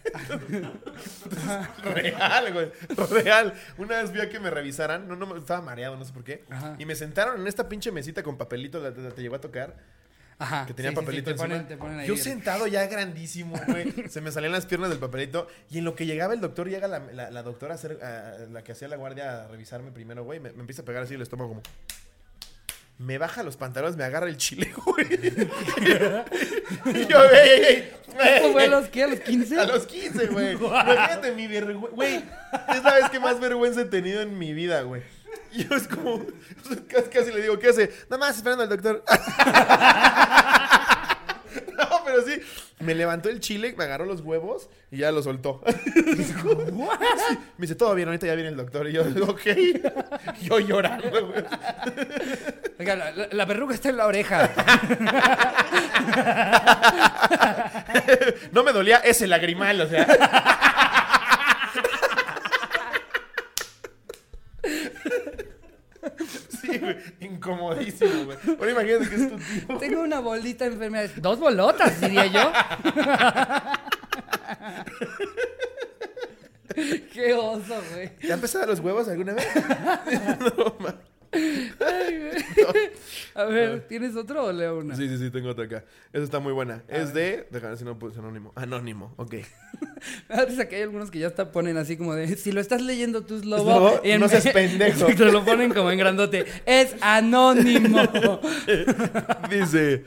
Real, 1.85 2.53
güey. 2.53 2.71
Real. 3.11 3.55
Una 3.79 4.03
vez 4.03 4.13
vi 4.13 4.21
a 4.21 4.29
que 4.29 4.41
me 4.41 4.51
revisaran. 4.51 5.09
No, 5.09 5.17
no, 5.17 5.27
me- 5.27 5.39
estaba 5.39 5.61
mareado, 5.63 5.97
no 5.97 6.05
sé 6.05 6.13
por 6.13 6.25
qué. 6.25 6.45
Ajá. 6.51 6.77
Y 6.79 6.85
me 6.85 6.95
sentaron 6.95 7.41
en 7.41 7.47
esta 7.47 7.69
pinche 7.69 7.93
mesita 7.93 8.23
con 8.23 8.37
papelito. 8.37 8.81
La, 8.81 8.91
la- 8.91 9.11
te 9.11 9.23
llegó 9.23 9.37
a 9.37 9.41
tocar. 9.41 9.77
Ajá. 10.40 10.66
Que 10.66 10.75
tenía 10.75 10.90
sí, 10.92 10.95
sí, 10.97 11.00
sí, 11.00 11.04
papelito 11.04 11.25
te 11.25 11.30
encima. 11.33 11.49
ponen- 11.57 11.66
te 11.66 11.76
ponen 11.76 11.99
ahí 12.00 12.07
Yo 12.07 12.16
sentado 12.16 12.66
ya 12.68 12.87
grandísimo, 12.87 13.61
güey. 13.66 13.92
se 14.09 14.21
me 14.21 14.30
salían 14.30 14.52
las 14.52 14.66
piernas 14.66 14.88
del 14.90 14.99
papelito. 15.00 15.49
Y 15.71 15.78
en 15.78 15.85
lo 15.85 15.95
que 15.97 16.07
llegaba 16.07 16.33
el 16.35 16.40
doctor, 16.40 16.68
llega 16.68 16.87
la, 16.87 17.00
la- 17.12 17.30
la 17.30 17.42
doctora 17.42 17.73
a 17.73 17.76
hacer, 17.76 17.99
a- 18.04 18.47
la 18.50 18.62
que 18.62 18.73
hacía 18.73 18.87
la 18.88 18.97
guardia 18.97 19.45
a 19.45 19.49
revisarme 19.49 19.90
primero, 19.90 20.23
güey. 20.25 20.38
Me, 20.40 20.52
me 20.52 20.61
empieza 20.61 20.83
a 20.83 20.85
pegar 20.85 21.02
así 21.02 21.14
el 21.14 21.23
estómago 21.23 21.49
como. 21.50 21.62
Me 22.99 23.16
baja 23.16 23.45
los 23.45 23.57
pantalones, 23.57 23.97
me 23.97 24.02
agarra 24.04 24.26
el 24.28 24.37
chile, 24.37 24.73
güey. 24.85 25.07
y 26.95 27.07
yo, 27.07 27.25
ey, 27.30 27.49
ey, 27.50 27.62
ey. 27.68 27.92
¿Esto 28.37 28.52
fue 28.52 28.64
a 28.64 28.66
los 28.66 28.88
qué? 28.88 29.04
¿A 29.04 29.07
los 29.07 29.21
15? 29.21 29.61
A 29.61 29.64
los 29.66 29.87
15, 29.87 30.26
güey. 30.28 30.52
Imagínate 30.57 31.33
mi 31.33 31.47
vergüenza. 31.47 31.88
Güey, 31.95 32.16
es 32.16 32.83
la 32.83 32.95
vez 32.95 33.11
que 33.11 33.21
más 33.21 33.38
vergüenza 33.38 33.83
he 33.83 33.85
tenido 33.85 34.21
en 34.23 34.37
mi 34.38 34.52
vida, 34.52 34.83
güey. 34.83 35.02
Y 35.53 35.65
yo 35.67 35.75
es 35.77 35.89
como. 35.89 36.21
Casi, 36.89 37.09
casi 37.09 37.33
le 37.33 37.41
digo, 37.43 37.59
¿qué 37.59 37.69
hace? 37.69 37.91
Nada 38.11 38.19
más 38.19 38.37
esperando 38.37 38.63
al 38.65 38.69
doctor. 38.69 39.03
no, 41.79 41.89
pero 42.05 42.23
sí. 42.27 42.41
Me 42.81 42.95
levantó 42.95 43.29
el 43.29 43.41
chile, 43.41 43.75
me 43.77 43.85
agarró 43.85 44.05
los 44.05 44.21
huevos 44.21 44.69
y 44.93 44.99
ya 44.99 45.11
lo 45.11 45.21
soltó. 45.23 45.61
Sí, 45.95 46.33
me 47.57 47.62
dice, 47.62 47.75
todo 47.75 47.93
bien, 47.95 48.07
ahorita 48.09 48.27
ya 48.27 48.35
viene 48.37 48.51
el 48.51 48.57
doctor. 48.57 48.88
Y 48.88 48.93
yo, 48.93 49.03
ok. 49.27 49.41
Yo 50.43 50.61
llorando, 50.61 51.11
güey. 51.27 51.45
Oiga, 52.79 52.95
la, 52.95 53.11
la- 53.11 53.29
la 53.33 53.45
verruga 53.47 53.75
está 53.75 53.88
en 53.88 53.97
la 53.97 54.07
oreja. 54.07 54.51
No 58.53 58.62
me 58.62 58.73
dolía 58.73 58.99
ese 58.99 59.27
lagrimal, 59.27 59.81
o 59.81 59.88
sea. 59.88 60.07
Sí, 66.61 66.79
güey. 66.79 66.97
Incomodísimo, 67.49 68.25
güey. 68.27 68.39
Ahora 68.59 68.71
imagínate 68.71 69.09
que 69.09 69.15
es 69.15 69.29
tu 69.31 69.37
tío. 69.37 69.79
Tengo 69.79 70.03
una 70.03 70.21
bolita 70.21 70.65
de 70.67 70.73
enfermedad. 70.73 71.11
Dos 71.17 71.41
bolotas, 71.41 72.01
diría 72.01 72.27
yo. 72.27 72.53
Qué 77.13 77.35
oso, 77.35 77.83
güey. 77.93 78.13
¿Ya 78.23 78.35
empezaste 78.35 78.59
a 78.59 78.61
dar 78.61 78.69
los 78.69 78.81
huevos 78.81 79.09
alguna 79.09 79.33
vez? 79.35 79.47
no, 80.57 80.77
ma. 80.79 80.95
A 83.35 83.45
ver, 83.45 83.87
¿tienes 83.87 84.17
otro 84.17 84.45
o 84.47 84.53
leo 84.53 84.79
una? 84.79 84.97
Sí, 84.97 85.09
sí, 85.09 85.19
sí, 85.19 85.31
tengo 85.31 85.51
otra 85.51 85.64
acá. 85.64 85.85
Esa 86.12 86.25
está 86.25 86.38
muy 86.41 86.53
buena. 86.53 86.83
es 86.88 87.14
de. 87.14 87.47
Déjame 87.51 87.71
ver 87.71 87.79
si 87.79 87.85
no 87.85 87.99
puse 87.99 88.19
anónimo. 88.19 88.53
Anónimo, 88.57 89.14
ok. 89.17 89.35
Da 90.29 90.45
risa 90.45 90.69
que 90.69 90.77
hay 90.77 90.83
algunos 90.83 91.11
que 91.11 91.19
ya 91.19 91.27
hasta 91.27 91.53
ponen 91.53 91.77
así 91.77 91.97
como 91.97 92.14
de 92.14 92.37
si 92.37 92.53
lo 92.53 92.61
estás 92.61 92.83
leyendo 92.83 93.25
tú 93.25 93.37
es 93.37 93.45
lobo. 93.45 94.01
en- 94.03 94.21
no 94.21 94.29
seas 94.29 94.49
pendejo. 94.53 95.03
Exacto, 95.05 95.27
lo 95.27 95.45
ponen 95.45 95.73
como 95.73 95.91
en 95.91 95.99
grandote. 95.99 96.47
Es 96.67 96.95
anónimo. 97.01 98.09
Dice. 99.51 100.05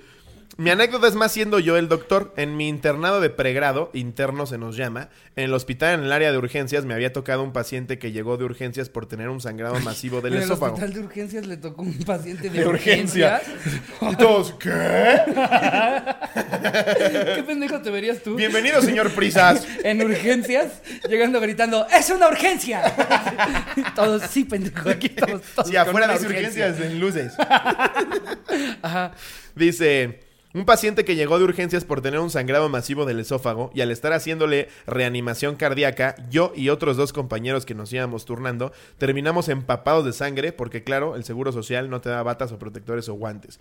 Mi 0.58 0.70
anécdota 0.70 1.08
es 1.08 1.16
más 1.16 1.32
siendo 1.32 1.60
yo 1.60 1.78
el 1.78 1.88
doctor. 1.88 2.34
En 2.36 2.58
mi 2.58 2.68
internado 2.68 3.22
de 3.22 3.30
pregrado, 3.30 3.90
interno 3.94 4.46
se 4.46 4.58
nos 4.58 4.76
llama, 4.76 5.10
en 5.36 5.46
el 5.46 5.54
hospital 5.54 6.00
en 6.00 6.06
el 6.06 6.12
área 6.12 6.32
de 6.32 6.38
urgencias 6.38 6.84
me 6.86 6.94
había 6.94 7.14
tocado 7.14 7.42
un 7.42 7.54
paciente 7.54 7.98
que 7.98 8.12
llegó 8.12 8.38
de 8.38 8.44
urgencias 8.44 8.90
por 8.90 9.06
tener 9.08 9.30
un 9.30 9.40
sangrado 9.40 9.80
masivo 9.80 10.20
del 10.22 10.34
en 10.34 10.40
el 10.40 10.44
esófago. 10.44 10.74
hospital 10.74 10.94
de 10.94 11.00
urgencias 11.00 11.48
le 11.48 11.58
tocó 11.58 11.82
un 11.84 11.98
paciente 12.00 12.50
de, 12.50 12.60
De 12.60 12.68
urgencia. 12.68 13.42
urgencias. 13.42 14.14
Y 14.14 14.16
todos, 14.18 14.54
¿qué? 14.60 14.70
¿Qué 17.36 17.44
pendejo 17.44 17.82
te 17.82 17.90
verías 17.90 18.22
tú? 18.22 18.36
Bienvenido, 18.36 18.82
señor 18.82 19.12
Prisas. 19.12 19.66
En 19.84 20.02
urgencias, 20.02 20.82
llegando 21.10 21.40
gritando, 21.42 21.88
¡es 21.90 22.10
una 22.12 22.28
urgencia! 22.28 22.82
todos, 23.96 24.22
sí, 24.30 24.44
pendejo, 24.44 24.90
aquí 24.90 25.10
todos, 25.10 25.42
todos 25.56 25.70
Si 25.70 25.76
afuera 25.76 26.06
una 26.08 26.14
dice 26.16 26.28
urgencias 26.28 26.80
en 26.80 27.00
luces. 27.00 27.34
Ajá. 28.82 29.12
Dice, 29.56 30.20
un 30.54 30.66
paciente 30.66 31.06
que 31.06 31.16
llegó 31.16 31.38
de 31.38 31.46
urgencias 31.46 31.86
por 31.86 32.02
tener 32.02 32.20
un 32.20 32.30
sangrado 32.30 32.68
masivo 32.70 33.06
del 33.06 33.20
esófago 33.20 33.72
y 33.74 33.82
al 33.82 33.92
estar 33.92 34.14
haciéndole 34.14 34.68
reanimación 34.86 35.56
cardíaca, 35.56 36.16
yo 36.30 36.52
y 36.56 36.70
otros 36.70 36.98
dos 36.98 37.14
compañeros 37.14 37.66
que 37.66 37.76
nos 37.76 37.92
íbamos 37.94 38.26
turnando, 38.26 38.74
terminamos 38.98 39.50
empapados 39.50 40.06
de 40.06 40.14
sangre 40.14 40.52
porque 40.52 40.84
claro, 40.84 41.16
el 41.16 41.24
seguro 41.24 41.52
social 41.52 41.90
no 41.90 42.02
te 42.02 42.10
da 42.10 42.24
batas 42.24 42.52
o 42.52 42.60
protectores 42.60 43.08
o 43.10 43.14
guantes. 43.14 43.60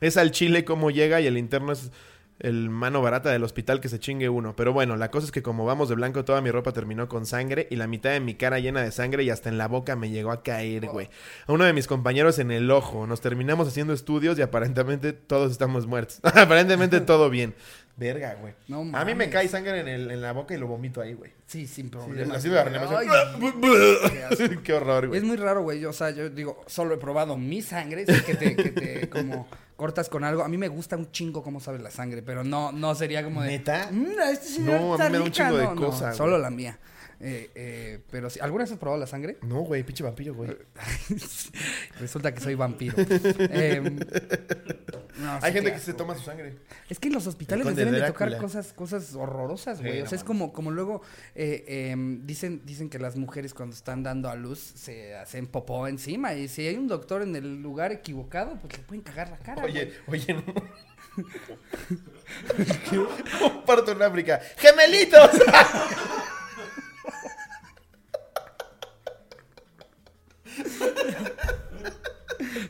Es 0.00 0.16
al 0.18 0.30
chile 0.30 0.64
cómo 0.64 0.90
llega 0.90 1.20
y 1.20 1.26
el 1.26 1.38
interno 1.38 1.72
es 1.72 1.90
el 2.38 2.68
mano 2.70 3.00
barata 3.02 3.30
del 3.30 3.42
hospital 3.44 3.80
que 3.80 3.88
se 3.88 3.98
chingue 3.98 4.28
uno. 4.28 4.54
Pero 4.56 4.72
bueno, 4.72 4.96
la 4.96 5.10
cosa 5.10 5.24
es 5.26 5.32
que 5.32 5.42
como 5.42 5.64
vamos 5.64 5.88
de 5.88 5.94
blanco, 5.94 6.24
toda 6.24 6.40
mi 6.40 6.50
ropa 6.50 6.72
terminó 6.72 7.08
con 7.08 7.24
sangre 7.26 7.66
y 7.70 7.76
la 7.76 7.86
mitad 7.86 8.10
de 8.10 8.20
mi 8.20 8.34
cara 8.34 8.58
llena 8.58 8.82
de 8.82 8.92
sangre 8.92 9.22
y 9.24 9.30
hasta 9.30 9.48
en 9.48 9.58
la 9.58 9.68
boca 9.68 9.96
me 9.96 10.10
llegó 10.10 10.30
a 10.32 10.42
caer, 10.42 10.86
güey. 10.86 11.08
A 11.46 11.52
uno 11.52 11.64
de 11.64 11.72
mis 11.72 11.86
compañeros 11.86 12.38
en 12.38 12.50
el 12.50 12.70
ojo. 12.70 13.06
Nos 13.06 13.20
terminamos 13.20 13.68
haciendo 13.68 13.92
estudios 13.92 14.38
y 14.38 14.42
aparentemente 14.42 15.12
todos 15.12 15.50
estamos 15.52 15.86
muertos. 15.86 16.20
aparentemente 16.22 17.00
todo 17.00 17.30
bien. 17.30 17.54
Verga, 17.98 18.34
güey. 18.38 18.52
No 18.68 18.84
a 18.94 19.06
mí 19.06 19.14
me 19.14 19.30
cae 19.30 19.48
sangre 19.48 19.80
en, 19.80 19.88
el- 19.88 20.10
en 20.10 20.20
la 20.20 20.32
boca 20.32 20.52
y 20.54 20.58
lo 20.58 20.66
vomito 20.66 21.00
ahí, 21.00 21.14
güey. 21.14 21.32
Sí, 21.46 21.66
sin 21.66 21.86
Sí, 21.86 21.90
problema. 21.92 22.34
así 22.34 22.50
de. 22.50 22.58
Ay, 22.58 23.06
Qué 24.64 24.72
horror, 24.74 25.08
güey. 25.08 25.18
Es 25.18 25.24
muy 25.24 25.36
raro, 25.36 25.62
güey. 25.62 25.80
Yo, 25.80 25.90
O 25.90 25.92
sea, 25.94 26.10
yo 26.10 26.28
digo, 26.28 26.62
solo 26.66 26.94
he 26.94 26.98
probado 26.98 27.38
mi 27.38 27.62
sangre. 27.62 28.04
Que 28.04 28.34
te, 28.34 28.54
que 28.56 28.70
te 28.70 29.08
como 29.08 29.48
cortas 29.76 30.08
con 30.08 30.24
algo. 30.24 30.42
A 30.42 30.48
mí 30.48 30.56
me 30.58 30.68
gusta 30.68 30.96
un 30.96 31.10
chingo 31.12 31.42
cómo 31.42 31.60
sabe 31.60 31.78
la 31.78 31.90
sangre, 31.90 32.22
pero 32.22 32.42
no, 32.44 32.72
no 32.72 32.94
sería 32.94 33.22
como 33.22 33.42
de. 33.42 33.48
¿Neta? 33.48 33.88
"Mm, 33.92 34.06
este 34.32 34.46
sí 34.48 34.60
No, 34.62 34.94
a 34.94 34.96
mí 34.98 35.04
me 35.04 35.10
da 35.10 35.18
un 35.20 35.24
rica". 35.26 35.30
chingo 35.48 35.56
de 35.58 35.64
No, 35.64 35.74
no, 35.74 35.86
cosa, 35.86 36.04
güey. 36.06 36.16
Solo 36.16 36.38
la 36.38 36.50
mía. 36.50 36.78
Eh, 37.18 37.50
eh, 37.54 38.00
pero 38.10 38.28
sí, 38.28 38.38
¿alguna 38.40 38.64
vez 38.64 38.72
has 38.72 38.78
probado 38.78 39.00
la 39.00 39.06
sangre? 39.06 39.38
No, 39.42 39.60
güey, 39.60 39.82
pinche 39.82 40.04
vampiro, 40.04 40.34
güey. 40.34 40.50
Resulta 42.00 42.34
que 42.34 42.40
soy 42.40 42.54
vampiro. 42.54 42.94
Em, 43.38 43.98
no, 45.18 45.38
Hay 45.40 45.52
gente 45.52 45.72
que 45.72 45.78
se 45.78 45.94
toma 45.94 46.14
su 46.14 46.22
sangre. 46.22 46.56
Es 46.90 46.98
que 46.98 47.08
en 47.08 47.14
los 47.14 47.26
hospitales 47.26 47.66
les 47.66 47.76
deben 47.76 47.94
de 47.94 48.02
tocar 48.02 48.36
cosas, 48.36 48.72
cosas 48.72 49.14
horrorosas, 49.14 49.80
güey. 49.80 49.94
Sí, 49.94 50.00
o 50.00 50.04
no 50.04 50.10
sea, 50.10 50.18
es 50.18 50.24
como, 50.24 50.52
como 50.52 50.70
luego 50.70 51.02
eh, 51.34 51.90
em, 51.90 52.26
dicen, 52.26 52.62
dicen 52.64 52.90
que 52.90 52.98
las 52.98 53.16
mujeres 53.16 53.54
cuando 53.54 53.74
están 53.74 54.02
dando 54.02 54.28
a 54.28 54.34
luz 54.34 54.58
se 54.58 55.16
hacen 55.16 55.46
popó 55.46 55.88
encima. 55.88 56.34
Y 56.34 56.48
si 56.48 56.66
hay 56.66 56.76
un 56.76 56.88
doctor 56.88 57.22
en 57.22 57.34
el 57.34 57.62
lugar 57.62 57.92
equivocado, 57.92 58.58
pues 58.60 58.76
le 58.76 58.84
pueden 58.84 59.02
cagar 59.02 59.30
la 59.30 59.38
cara. 59.38 59.64
Oye, 59.64 59.92
güey. 60.06 60.20
oye, 60.20 60.34
no. 60.34 60.42
Un 63.46 63.64
parto 63.64 63.92
en 63.92 64.02
África. 64.02 64.40
¡Gemelitos! 64.58 65.30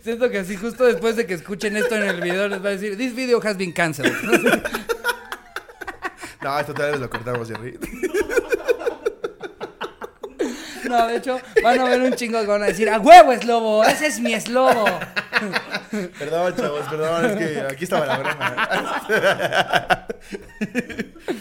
Siento 0.02 0.30
que 0.30 0.38
así 0.38 0.56
justo 0.56 0.84
después 0.84 1.16
de 1.16 1.26
que 1.26 1.34
escuchen 1.34 1.76
esto 1.76 1.96
en 1.96 2.04
el 2.04 2.20
video 2.20 2.48
les 2.48 2.64
va 2.64 2.68
a 2.68 2.72
decir, 2.72 2.96
this 2.96 3.14
video 3.14 3.40
has 3.42 3.56
been 3.56 3.72
canceled. 3.72 4.12
No, 6.42 6.60
esto 6.60 6.74
tal 6.74 6.92
vez 6.92 7.00
lo 7.00 7.10
cortamos, 7.10 7.48
Jerry. 7.48 7.76
No, 10.88 11.08
de 11.08 11.16
hecho, 11.16 11.40
van 11.60 11.80
a 11.80 11.84
ver 11.84 12.00
un 12.02 12.12
chingo 12.14 12.40
que 12.40 12.46
van 12.46 12.62
a 12.62 12.66
decir, 12.66 12.88
a 12.88 13.00
huevo 13.00 13.32
es 13.32 13.44
lobo, 13.44 13.82
ese 13.84 14.06
es 14.06 14.20
mi 14.20 14.32
eslobo. 14.32 14.84
Perdón, 16.16 16.54
chavos, 16.56 16.86
perdón, 16.88 17.24
es 17.24 17.36
que 17.36 17.60
aquí 17.62 17.82
estaba 17.84 18.06
la 18.06 18.18
broma. 18.18 20.06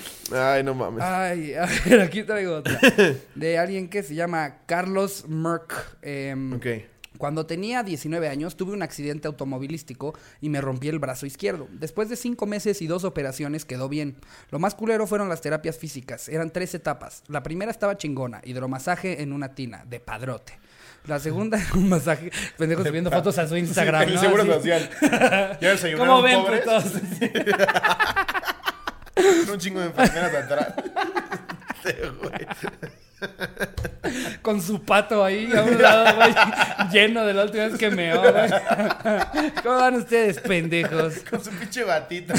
Ay, 0.33 0.63
no 0.63 0.73
mames. 0.73 1.03
Ay, 1.03 1.53
a 1.59 1.67
ver, 1.85 2.01
aquí 2.01 2.23
traigo 2.23 2.55
otra. 2.57 2.79
De 3.35 3.57
alguien 3.57 3.89
que 3.89 4.03
se 4.03 4.15
llama 4.15 4.57
Carlos 4.65 5.25
Merck. 5.27 5.73
em, 6.01 6.53
Ok. 6.53 6.65
Cuando 7.17 7.45
tenía 7.45 7.81
19 7.81 8.27
años 8.27 8.57
tuve 8.57 8.73
un 8.73 8.81
accidente 8.81 9.27
automovilístico 9.29 10.13
y 10.41 10.49
me 10.49 10.59
rompí 10.59 10.89
el 10.89 10.99
brazo 10.99 11.25
izquierdo. 11.25 11.69
Después 11.71 12.09
de 12.09 12.17
5 12.17 12.45
meses 12.45 12.81
y 12.81 12.87
dos 12.87 13.05
operaciones 13.05 13.63
quedó 13.63 13.87
bien. 13.87 14.17
Lo 14.51 14.59
más 14.59 14.75
culero 14.75 15.07
fueron 15.07 15.29
las 15.29 15.39
terapias 15.39 15.77
físicas. 15.77 16.27
Eran 16.27 16.49
tres 16.49 16.75
etapas. 16.75 17.23
La 17.29 17.41
primera 17.41 17.71
estaba 17.71 17.95
chingona, 17.95 18.41
hidromasaje 18.43 19.21
en 19.21 19.31
una 19.31 19.55
tina, 19.55 19.85
de 19.87 20.01
padrote. 20.01 20.59
La 21.07 21.19
segunda 21.19 21.57
era 21.57 21.69
un 21.75 21.87
masaje, 21.87 22.31
pendejo 22.57 22.83
subiendo 22.83 23.09
fotos 23.09 23.37
a 23.37 23.47
su 23.47 23.55
Instagram. 23.55 24.13
¿no? 24.13 24.19
seguro 24.19 24.45
social. 24.45 24.89
Ya 25.61 25.69
desayunaron 25.69 26.07
¿Cómo 26.07 26.21
ven, 26.21 26.41
pobres. 26.41 26.65
Un 29.53 29.59
chingo 29.59 29.79
de 29.79 29.87
enfermeras 29.87 30.33
atrás. 30.35 30.73
Sí, 31.83 31.93
güey. 32.21 32.47
Con 34.45 34.61
su 34.61 34.79
pato 34.83 35.23
ahí 35.23 35.51
a 35.51 35.63
un 35.63 35.81
lado, 35.81 36.17
güey, 36.17 36.35
lleno 36.91 37.25
de 37.25 37.33
la 37.33 37.45
última 37.45 37.63
vez 37.63 37.79
que 37.79 37.89
me 37.89 38.15
güey. 38.15 38.31
¿Cómo 39.63 39.75
van 39.75 39.95
ustedes, 39.95 40.39
pendejos? 40.39 41.15
Con 41.29 41.43
su 41.43 41.49
pinche 41.49 41.83
batita. 41.83 42.35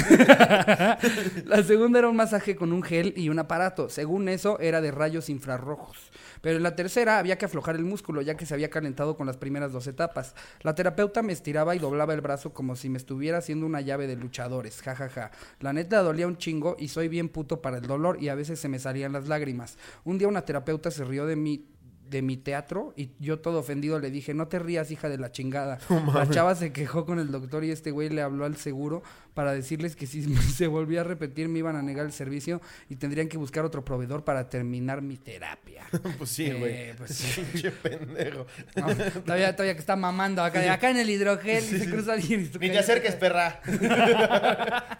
La 1.43 1.61
segunda 1.63 1.99
era 1.99 2.07
un 2.07 2.15
masaje 2.15 2.55
con 2.55 2.71
un 2.71 2.81
gel 2.81 3.13
y 3.17 3.27
un 3.27 3.39
aparato. 3.39 3.89
Según 3.89 4.29
eso, 4.29 4.57
era 4.61 4.79
de 4.79 4.91
rayos 4.91 5.29
infrarrojos. 5.29 5.97
Pero 6.39 6.55
en 6.55 6.63
la 6.63 6.77
tercera 6.77 7.19
había 7.19 7.37
que 7.37 7.43
aflojar 7.43 7.75
el 7.75 7.83
músculo, 7.83 8.21
ya 8.21 8.37
que 8.37 8.45
se 8.45 8.53
había 8.53 8.69
calentado 8.69 9.17
con 9.17 9.27
las 9.27 9.35
primeras 9.35 9.73
dos 9.73 9.85
etapas. 9.87 10.33
La 10.61 10.75
terapeuta 10.75 11.21
me 11.23 11.33
estiraba 11.33 11.75
y 11.75 11.79
doblaba 11.79 12.13
el 12.13 12.21
brazo 12.21 12.53
como 12.53 12.77
si 12.77 12.87
me 12.87 12.97
estuviera 12.97 13.39
haciendo 13.39 13.65
una 13.65 13.81
llave 13.81 14.07
de 14.07 14.15
luchadores. 14.15 14.81
Ja, 14.81 14.95
ja, 14.95 15.09
ja. 15.09 15.31
La 15.59 15.73
neta 15.73 16.01
dolía 16.01 16.25
un 16.25 16.37
chingo 16.37 16.77
y 16.79 16.87
soy 16.87 17.09
bien 17.09 17.27
puto 17.27 17.61
para 17.61 17.79
el 17.79 17.87
dolor 17.87 18.17
y 18.21 18.29
a 18.29 18.35
veces 18.35 18.61
se 18.61 18.69
me 18.69 18.79
salían 18.79 19.11
las 19.11 19.27
lágrimas. 19.27 19.77
Un 20.05 20.17
día 20.19 20.29
una 20.29 20.45
terapeuta 20.45 20.89
se 20.89 21.03
rió 21.03 21.25
de 21.25 21.35
mí 21.35 21.65
de 22.09 22.21
mi 22.21 22.37
teatro 22.37 22.93
y 22.95 23.09
yo 23.19 23.39
todo 23.39 23.59
ofendido 23.59 23.99
le 23.99 24.09
dije, 24.11 24.33
no 24.33 24.47
te 24.47 24.59
rías, 24.59 24.91
hija 24.91 25.09
de 25.09 25.17
la 25.17 25.31
chingada. 25.31 25.79
la 26.13 26.29
chava 26.29 26.55
se 26.55 26.71
quejó 26.71 27.05
con 27.05 27.19
el 27.19 27.31
doctor 27.31 27.63
y 27.63 27.71
este 27.71 27.91
güey 27.91 28.09
le 28.09 28.21
habló 28.21 28.45
al 28.45 28.55
seguro 28.57 29.03
para 29.33 29.53
decirles 29.53 29.95
que 29.95 30.07
si 30.07 30.23
se 30.35 30.67
volvía 30.67 31.01
a 31.01 31.03
repetir 31.03 31.47
me 31.49 31.59
iban 31.59 31.75
a 31.75 31.81
negar 31.81 32.05
el 32.05 32.11
servicio 32.11 32.61
y 32.89 32.95
tendrían 32.95 33.27
que 33.27 33.37
buscar 33.37 33.65
otro 33.65 33.83
proveedor 33.85 34.23
para 34.23 34.49
terminar 34.49 35.01
mi 35.01 35.17
terapia. 35.17 35.85
Pues 36.17 36.29
sí, 36.31 36.45
Eh, 36.47 36.53
güey. 36.59 36.95
pues 36.95 37.11
sí. 37.15 37.41
Pendejo. 37.83 38.45
No, 38.75 38.87
todavía, 39.23 39.55
todavía 39.55 39.73
que 39.73 39.79
está 39.79 39.95
mamando 39.95 40.43
acá, 40.43 40.89
en 40.89 40.97
el 40.97 41.09
hidrogel 41.09 41.63
y 41.63 41.79
se 41.79 41.89
cruza 41.89 42.13
alguien 42.13 42.49
Ni 42.59 42.69
te 42.69 42.77
acerques, 42.79 43.15
perra. 43.15 43.61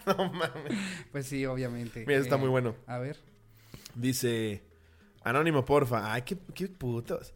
no 0.05 0.31
mames. 0.31 0.73
Pues 1.11 1.25
sí, 1.27 1.45
obviamente. 1.45 2.03
Mira, 2.07 2.19
está 2.19 2.37
muy 2.37 2.49
bueno. 2.49 2.75
A 2.85 2.97
ver. 2.99 3.17
Dice, 3.95 4.61
anónimo, 5.29 5.65
porfa. 5.65 6.13
Ay, 6.13 6.23
qué, 6.23 6.37
qué 6.53 6.67
putos. 6.67 7.33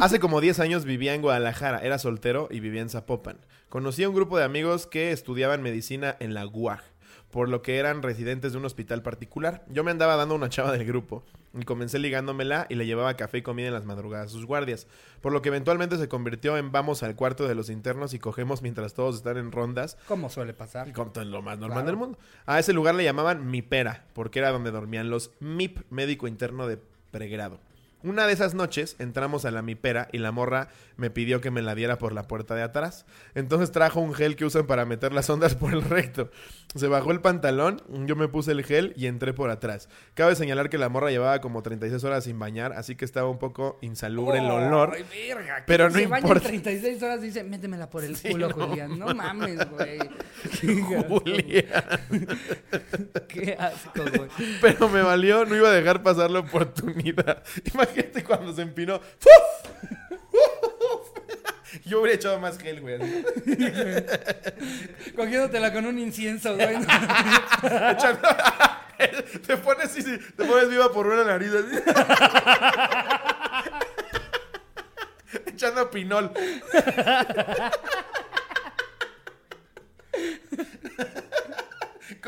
Hace 0.00 0.20
como 0.20 0.40
10 0.40 0.60
años 0.60 0.84
vivía 0.84 1.14
en 1.14 1.22
Guadalajara, 1.22 1.80
era 1.80 1.98
soltero 1.98 2.48
y 2.50 2.60
vivía 2.60 2.82
en 2.82 2.90
Zapopan. 2.90 3.38
Conocí 3.68 4.04
a 4.04 4.08
un 4.08 4.14
grupo 4.14 4.38
de 4.38 4.44
amigos 4.44 4.86
que 4.86 5.10
estudiaban 5.12 5.62
medicina 5.62 6.16
en 6.20 6.34
la 6.34 6.46
UAG, 6.46 6.82
por 7.30 7.48
lo 7.48 7.60
que 7.62 7.78
eran 7.78 8.02
residentes 8.02 8.52
de 8.52 8.58
un 8.58 8.64
hospital 8.66 9.02
particular. 9.02 9.64
Yo 9.68 9.84
me 9.84 9.90
andaba 9.90 10.16
dando 10.16 10.34
una 10.34 10.48
chava 10.48 10.70
del 10.72 10.84
grupo 10.86 11.24
y 11.58 11.64
comencé 11.64 11.98
ligándomela 11.98 12.66
y 12.68 12.74
le 12.76 12.86
llevaba 12.86 13.14
café 13.14 13.38
y 13.38 13.42
comida 13.42 13.66
en 13.68 13.74
las 13.74 13.84
madrugadas 13.84 14.26
a 14.28 14.30
sus 14.30 14.44
guardias, 14.46 14.86
por 15.20 15.32
lo 15.32 15.42
que 15.42 15.48
eventualmente 15.48 15.96
se 15.96 16.08
convirtió 16.08 16.56
en 16.56 16.70
vamos 16.70 17.02
al 17.02 17.16
cuarto 17.16 17.48
de 17.48 17.54
los 17.54 17.68
internos 17.68 18.14
y 18.14 18.18
cogemos 18.18 18.62
mientras 18.62 18.94
todos 18.94 19.16
están 19.16 19.38
en 19.38 19.50
rondas 19.50 19.96
Como 20.06 20.28
suele 20.30 20.54
pasar. 20.54 20.92
como 20.92 21.10
lo 21.24 21.42
más 21.42 21.58
normal 21.58 21.78
Claro. 21.78 21.86
del 21.86 21.96
mundo. 21.96 22.18
A 22.46 22.58
ese 22.58 22.72
lugar 22.74 22.94
le 22.94 23.04
llamaban 23.04 23.50
Mipera, 23.50 24.06
porque 24.12 24.38
era 24.38 24.50
donde 24.50 24.70
dormían 24.70 25.10
los 25.10 25.32
MIP, 25.40 25.80
médico 25.90 26.28
interno 26.28 26.66
de 26.66 26.78
pregrado. 27.10 27.60
Una 28.04 28.28
de 28.28 28.32
esas 28.32 28.54
noches 28.54 28.94
entramos 29.00 29.44
a 29.44 29.50
la 29.50 29.60
Mipera 29.60 30.08
y 30.12 30.18
la 30.18 30.30
morra 30.30 30.68
me 30.96 31.10
pidió 31.10 31.40
que 31.40 31.50
me 31.50 31.62
la 31.62 31.74
diera 31.74 31.98
por 31.98 32.12
la 32.12 32.28
puerta 32.28 32.54
de 32.54 32.62
atrás. 32.62 33.06
Entonces 33.34 33.72
trajo 33.72 33.98
un 33.98 34.14
gel 34.14 34.36
que 34.36 34.44
usan 34.44 34.68
para 34.68 34.84
meter 34.84 35.12
las 35.12 35.28
ondas 35.28 35.56
por 35.56 35.72
el 35.72 35.82
recto. 35.82 36.30
Se 36.76 36.86
bajó 36.86 37.10
el 37.10 37.20
pantalón, 37.20 37.82
yo 38.06 38.14
me 38.14 38.28
puse 38.28 38.52
el 38.52 38.64
gel 38.64 38.92
y 38.96 39.06
entré 39.06 39.32
por 39.32 39.50
atrás. 39.50 39.88
Cabe 40.14 40.36
señalar 40.36 40.70
que 40.70 40.78
la 40.78 40.88
morra 40.88 41.10
llevaba 41.10 41.40
como 41.40 41.62
36 41.62 42.04
horas 42.04 42.22
sin 42.22 42.38
bañar, 42.38 42.72
así 42.72 42.94
que 42.94 43.04
estaba 43.04 43.28
un 43.28 43.38
poco 43.38 43.78
insalubre 43.80 44.38
el 44.38 44.48
olor. 44.48 44.92
Ay, 44.94 45.04
verga, 45.28 45.64
pero 45.66 45.90
no 45.90 45.98
importa. 45.98 46.48
36 46.48 47.02
horas 47.02 47.20
dice, 47.20 47.42
métemela 47.42 47.90
por 47.90 48.04
el 48.04 48.14
Sí, 48.16 48.30
culo, 48.30 48.50
no 48.50 48.68
Julián. 48.68 48.96
No 48.98 49.12
mames, 49.14 49.58
güey. 49.70 49.98
Qué 53.28 53.56
asco, 53.58 54.04
güey. 54.16 54.28
Pero 54.60 54.88
me 54.88 55.02
valió, 55.02 55.44
no 55.44 55.56
iba 55.56 55.68
a 55.68 55.72
dejar 55.72 56.02
pasar 56.02 56.30
la 56.30 56.40
oportunidad. 56.40 57.42
Imagínate 57.72 57.87
cuando 58.26 58.54
se 58.54 58.62
empinó. 58.62 59.00
¡Fuf! 59.00 59.68
Yo 61.84 62.00
hubiera 62.00 62.16
echado 62.16 62.40
más 62.40 62.58
gel, 62.58 62.80
güey. 62.80 62.98
Cogiéndotela 65.16 65.72
con 65.72 65.86
un 65.86 65.98
incienso, 65.98 66.54
güey. 66.54 66.76
Te 69.46 69.56
pones 69.58 69.90
sí, 69.90 70.02
sí, 70.02 70.18
te 70.36 70.44
pones 70.44 70.70
viva 70.70 70.92
por 70.92 71.06
una 71.06 71.24
nariz. 71.24 71.50
Echando 75.46 75.90
pinol. 75.90 76.32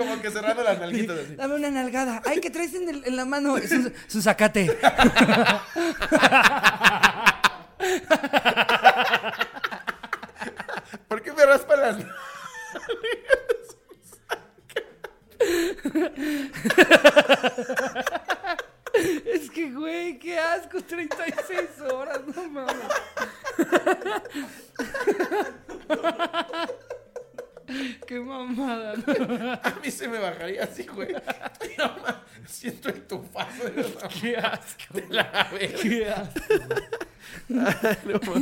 Como 0.00 0.20
que 0.22 0.30
cerrando 0.30 0.62
las 0.62 0.78
nalguitas 0.78 1.18
así. 1.18 1.34
Dame 1.36 1.54
una 1.54 1.70
nalgada. 1.70 2.22
Ay, 2.24 2.40
que 2.40 2.50
traes 2.50 2.74
en, 2.74 2.88
el- 2.88 3.04
en 3.06 3.16
la 3.16 3.24
mano 3.24 3.56
su, 3.58 3.92
su 4.08 4.22
zacate. 4.22 4.78
¿Por 11.08 11.22
qué 11.22 11.32
me 11.32 11.44
raspa 11.44 11.76
las 11.76 11.96
Es 19.24 19.50
que, 19.50 19.70
güey, 19.72 20.18
qué 20.18 20.38
asco. 20.38 20.82
36 20.82 21.80
horas, 21.92 22.20
no 22.34 22.48
mames. 22.50 22.74
Qué 28.06 28.20
mamada. 28.20 28.94
A 29.62 29.80
mí 29.82 29.90
se 29.90 30.08
me 30.08 30.18
bajaría 30.18 30.64
así, 30.64 30.84
güey. 30.84 31.14
siento 32.46 32.88
el 32.88 33.02
tufazo 33.02 33.64
de 33.64 33.82
la, 33.82 34.08
Qué 34.20 34.36
asco. 34.36 34.94
de 34.94 35.06
la 35.08 35.48
verga. 35.52 35.78
Qué 35.82 36.06
asco. 36.08 36.40
No, 37.48 37.60
ma. 37.62 38.40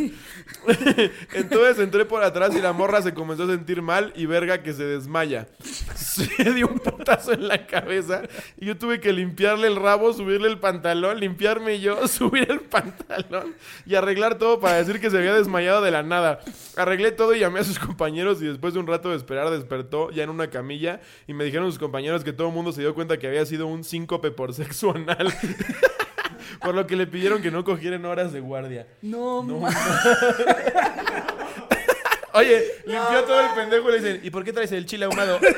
Entonces 1.35 1.79
entré 1.79 2.05
por 2.05 2.23
atrás 2.23 2.55
y 2.55 2.61
la 2.61 2.73
morra 2.73 3.03
se 3.03 3.13
comenzó 3.13 3.45
a 3.45 3.49
sentir 3.49 3.83
mal 3.83 4.13
y 4.17 4.27
verga 4.27 4.63
que 4.63 4.73
se 4.73 4.85
desmaya. 4.85 5.47
Se 5.95 6.53
dio 6.53 6.69
un 6.69 6.79
putazo 6.79 7.33
en 7.33 7.49
la 7.49 7.67
cabeza 7.67 8.23
y 8.57 8.67
yo 8.67 8.79
tuve 8.79 9.01
que 9.01 9.13
limpiarle 9.13 9.67
el 9.67 9.77
rabo, 9.77 10.13
subirle 10.13 10.49
el 10.49 10.59
pantalón, 10.59 11.21
limpiarme 11.21 11.81
yo, 11.81 12.07
subir 12.09 12.51
el 12.51 12.61
pantalón 12.61 13.55
y 13.85 13.95
arreglar 13.95 14.39
todo 14.39 14.61
para 14.61 14.77
decir 14.77 15.01
que 15.01 15.11
se 15.11 15.19
había 15.19 15.35
desmayado 15.35 15.83
de 15.83 15.91
la 15.91 16.03
nada. 16.03 16.41
Arreglé 16.77 17.13
todo 17.13 17.35
y 17.35 17.41
llamé 17.41 17.61
a 17.61 17.65
sus 17.65 17.79
compañeros 17.79 18.41
y 18.43 18.47
después 18.47 18.75
de 18.75 18.81
un 18.81 18.87
rato 18.87 19.11
de 19.11 19.17
esperar 19.17 19.51
despertó 19.51 20.11
ya 20.11 20.23
en 20.23 20.31
una 20.31 20.49
camilla 20.49 21.01
y 21.27 21.35
me 21.35 21.45
dijeron 21.45 21.69
sus 21.71 21.79
compañeros 21.79 22.25
que 22.25 22.33
todo 22.33 22.49
el 22.49 22.55
mundo 22.55 22.73
se 22.73 22.81
dio 22.81 22.95
cuenta 22.95 23.19
que 23.19 23.27
había 23.27 23.45
sido 23.45 23.67
un 23.67 23.85
síncope 23.89 24.31
por 24.31 24.53
sexo 24.55 24.91
anal. 24.95 25.33
Por 26.61 26.75
lo 26.75 26.87
que 26.89 26.97
le 26.97 27.07
pidieron 27.07 27.41
que 27.41 27.53
no 27.53 27.63
cogiera 27.63 27.95
en 27.97 28.05
horas 28.05 28.33
de 28.33 28.41
guardia. 28.41 28.87
No, 29.03 29.45
No, 29.45 29.59
ma- 29.61 29.71
Oye, 32.33 32.65
limpió 32.85 33.23
todo 33.25 33.41
el 33.41 33.51
pendejo 33.55 33.89
y 33.89 33.93
le 33.93 33.99
dicen, 34.01 34.21
¿y 34.25 34.31
por 34.31 34.43
qué 34.45 34.53
traes 34.53 34.73
el 34.73 34.85
chile 34.85 35.05
ahumado? 35.05 35.39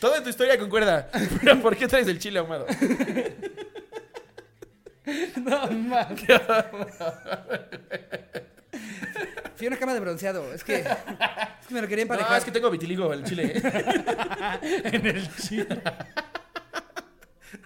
Todo 0.00 0.16
en 0.16 0.22
tu 0.22 0.28
historia 0.30 0.58
concuerda. 0.58 1.08
Pero 1.42 1.60
¿por 1.60 1.76
qué 1.76 1.88
traes 1.88 2.06
el 2.08 2.18
chile 2.18 2.38
ahumado? 2.38 2.66
no, 5.36 5.66
ma- 5.70 6.08
Fui 9.56 9.66
a 9.66 9.68
una 9.70 9.78
cama 9.78 9.94
de 9.94 10.00
bronceado. 10.00 10.52
Es 10.52 10.62
que, 10.64 10.84
que 11.66 11.74
me 11.74 11.82
lo 11.82 11.88
quería 11.88 12.04
No, 12.04 12.12
emparejar 12.14 12.38
es 12.38 12.44
que 12.44 12.50
tengo 12.52 12.70
vitiligo 12.70 13.12
el 13.12 13.24
chile. 13.24 13.52
en 14.84 15.06
el 15.06 15.36
chile. 15.36 15.66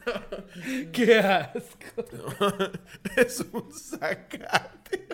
Qué 0.92 1.18
asco. 1.18 2.04
es 3.16 3.40
un 3.52 3.72
sacate. 3.72 5.08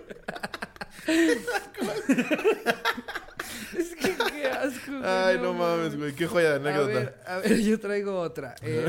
Es 3.76 3.94
que 3.94 4.16
qué 4.32 4.46
asco. 4.48 4.92
Ay, 5.04 5.38
no 5.38 5.54
mames, 5.54 5.96
güey. 5.96 6.12
Qué 6.14 6.26
joya 6.26 6.50
de 6.50 6.54
A 6.56 6.58
anécdota. 6.72 6.92
ver, 6.98 7.20
a 7.26 7.38
ver, 7.38 7.60
yo 7.60 7.78
traigo 7.80 8.18
otra. 8.18 8.54
Eh, 8.62 8.86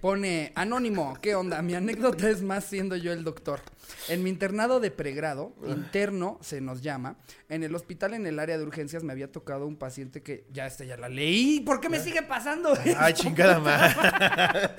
pone, 0.00 0.52
anónimo, 0.54 1.16
¿qué 1.20 1.34
onda? 1.34 1.62
Mi 1.62 1.74
anécdota 1.74 2.28
es 2.30 2.42
más 2.42 2.64
siendo 2.64 2.96
yo 2.96 3.12
el 3.12 3.24
doctor. 3.24 3.60
En 4.08 4.22
mi 4.22 4.30
internado 4.30 4.80
de 4.80 4.90
pregrado, 4.90 5.52
interno 5.66 6.38
se 6.40 6.60
nos 6.60 6.80
llama, 6.80 7.16
en 7.48 7.62
el 7.62 7.74
hospital 7.74 8.14
en 8.14 8.26
el 8.26 8.38
área 8.38 8.56
de 8.56 8.64
urgencias 8.64 9.02
me 9.02 9.12
había 9.12 9.30
tocado 9.30 9.66
un 9.66 9.76
paciente 9.76 10.22
que, 10.22 10.46
ya 10.52 10.66
esta 10.66 10.84
ya 10.84 10.96
la 10.96 11.08
leí, 11.08 11.60
¿por 11.60 11.80
qué 11.80 11.88
me 11.88 12.00
sigue 12.00 12.22
pasando? 12.22 12.72
Ay, 12.96 13.14
chingada 13.14 13.58
madre. 13.58 14.70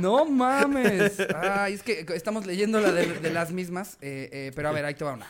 No 0.00 0.26
mames. 0.26 1.18
Ay, 1.34 1.74
es 1.74 1.82
que 1.82 2.04
estamos 2.14 2.44
leyendo 2.44 2.80
la 2.80 2.92
de, 2.92 3.18
de 3.18 3.30
las 3.30 3.50
mismas, 3.50 3.96
eh, 4.02 4.28
eh, 4.30 4.52
pero 4.54 4.68
a 4.68 4.72
ver, 4.72 4.84
ahí 4.84 4.94
te 4.94 5.04
va 5.04 5.14
una. 5.14 5.26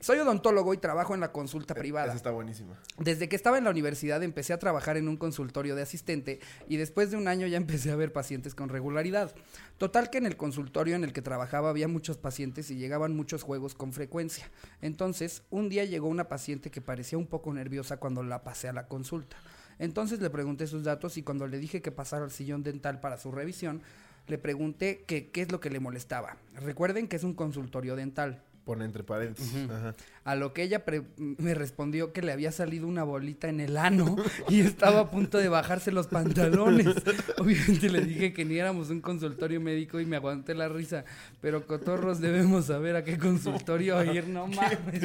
Soy 0.00 0.18
odontólogo 0.18 0.74
y 0.74 0.76
trabajo 0.76 1.14
en 1.14 1.20
la 1.20 1.32
consulta 1.32 1.74
privada. 1.74 2.06
Esa 2.06 2.16
está 2.16 2.30
buenísima. 2.30 2.78
Desde 2.98 3.28
que 3.28 3.34
estaba 3.34 3.58
en 3.58 3.64
la 3.64 3.70
universidad 3.70 4.22
empecé 4.22 4.52
a 4.52 4.58
trabajar 4.58 4.96
en 4.96 5.08
un 5.08 5.16
consultorio 5.16 5.74
de 5.74 5.82
asistente 5.82 6.38
y 6.68 6.76
después 6.76 7.10
de 7.10 7.16
un 7.16 7.26
año 7.26 7.48
ya 7.48 7.56
empecé 7.58 7.90
a 7.90 7.96
ver 7.96 8.12
pacientes 8.12 8.54
con 8.54 8.68
regularidad. 8.68 9.34
Total 9.76 10.08
que 10.08 10.18
en 10.18 10.26
el 10.26 10.36
consultorio 10.36 10.94
en 10.94 11.02
el 11.02 11.12
que 11.12 11.20
trabajaba 11.20 11.70
había 11.70 11.88
muchos 11.88 12.16
pacientes 12.16 12.70
y 12.70 12.76
llegaban 12.76 13.16
muchos 13.16 13.42
juegos 13.42 13.74
con 13.74 13.92
frecuencia. 13.92 14.48
Entonces, 14.82 15.42
un 15.50 15.68
día 15.68 15.84
llegó 15.84 16.06
una 16.06 16.28
paciente 16.28 16.70
que 16.70 16.80
parecía 16.80 17.18
un 17.18 17.26
poco 17.26 17.52
nerviosa 17.52 17.96
cuando 17.96 18.22
la 18.22 18.44
pasé 18.44 18.68
a 18.68 18.72
la 18.72 18.86
consulta. 18.86 19.36
Entonces 19.80 20.20
le 20.20 20.30
pregunté 20.30 20.66
sus 20.66 20.84
datos 20.84 21.16
y 21.16 21.22
cuando 21.22 21.46
le 21.46 21.58
dije 21.58 21.82
que 21.82 21.92
pasara 21.92 22.24
al 22.24 22.30
sillón 22.30 22.62
dental 22.62 23.00
para 23.00 23.18
su 23.18 23.32
revisión, 23.32 23.82
le 24.28 24.38
pregunté 24.38 25.04
que 25.06 25.30
qué 25.30 25.42
es 25.42 25.50
lo 25.50 25.60
que 25.60 25.70
le 25.70 25.80
molestaba. 25.80 26.36
Recuerden 26.54 27.08
que 27.08 27.16
es 27.16 27.24
un 27.24 27.34
consultorio 27.34 27.96
dental. 27.96 28.42
Pone 28.68 28.84
entre 28.84 29.02
paréntesis. 29.02 29.66
Ajá. 29.70 29.94
A 30.24 30.34
lo 30.34 30.52
que 30.52 30.62
ella 30.62 30.84
me 31.16 31.54
respondió 31.54 32.12
que 32.12 32.20
le 32.20 32.32
había 32.32 32.52
salido 32.52 32.86
una 32.86 33.02
bolita 33.02 33.48
en 33.48 33.60
el 33.60 33.78
ano 33.78 34.14
y 34.50 34.60
estaba 34.60 35.00
a 35.00 35.10
punto 35.10 35.38
de 35.38 35.48
bajarse 35.48 35.90
los 35.90 36.06
pantalones. 36.06 36.86
Obviamente 37.38 37.88
le 37.88 38.02
dije 38.02 38.34
que 38.34 38.44
ni 38.44 38.58
éramos 38.58 38.90
un 38.90 39.00
consultorio 39.00 39.58
médico 39.58 40.00
y 40.00 40.04
me 40.04 40.16
aguanté 40.16 40.54
la 40.54 40.68
risa. 40.68 41.06
Pero 41.40 41.66
cotorros 41.66 42.20
debemos 42.20 42.66
saber 42.66 42.94
a 42.96 43.04
qué 43.04 43.16
consultorio 43.16 44.04
ir, 44.12 44.28
no 44.28 44.46
mames. 44.46 45.02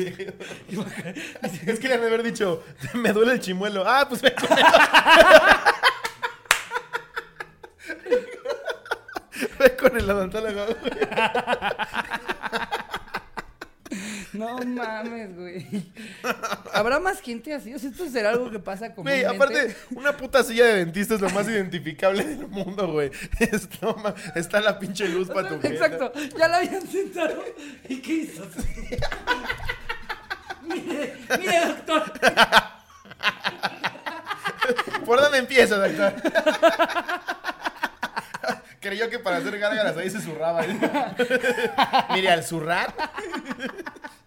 Es 1.66 1.80
que 1.80 1.88
le 1.88 1.94
han 1.94 2.02
de 2.02 2.08
haber 2.08 2.24
dicho, 2.24 2.62
me 2.96 3.14
duele 3.14 3.32
el 3.32 3.40
chimuelo. 3.40 3.86
Ah, 3.88 4.06
pues 4.10 4.22
ve 4.22 4.36
con 4.36 4.50
el, 8.12 8.18
ve 9.58 9.78
con 9.78 9.98
el 9.98 10.12
odontólogo. 10.12 10.66
No 14.34 14.58
mames, 14.58 15.36
güey. 15.36 15.68
¿Habrá 16.74 17.00
más 17.00 17.22
gente 17.22 17.54
así? 17.54 17.74
O 17.74 17.80
sea, 17.80 17.90
esto 17.92 18.10
será 18.10 18.30
algo 18.32 18.50
que 18.50 18.60
pasa 18.60 18.90
Güey, 18.90 19.24
comúnmente. 19.24 19.28
aparte, 19.28 19.76
una 19.92 20.18
puta 20.18 20.44
silla 20.44 20.66
de 20.66 20.74
dentista 20.86 21.16
es 21.16 21.22
lo 21.22 21.30
más 21.30 21.48
identificable 21.48 22.24
del 22.24 22.48
mundo, 22.48 22.92
güey. 22.92 23.12
Es- 23.40 23.70
no 23.82 23.94
ma- 23.96 24.16
está 24.36 24.60
la 24.60 24.80
pinche 24.80 25.08
luz 25.08 25.28
para 25.30 25.50
tu. 25.50 25.56
Exacto, 25.68 26.12
ya 26.38 26.48
la 26.48 26.58
habían 26.58 26.86
sentado. 26.88 27.44
¿Y 27.88 28.02
qué 28.02 28.14
hizo? 28.14 28.44
mire, 30.64 31.18
mire, 31.40 31.60
doctor. 31.68 32.14
¿Por 35.06 35.22
dónde 35.22 35.38
empieza, 35.40 35.76
doctor? 35.78 36.14
Creyó 38.80 39.10
que 39.10 39.20
para 39.20 39.38
hacer 39.38 39.58
gárgaras 39.60 39.96
ahí 39.96 40.10
se 40.10 40.20
zurraba. 40.22 40.62
Mire, 42.14 42.30
al 42.32 42.44
zurrar. 42.44 42.94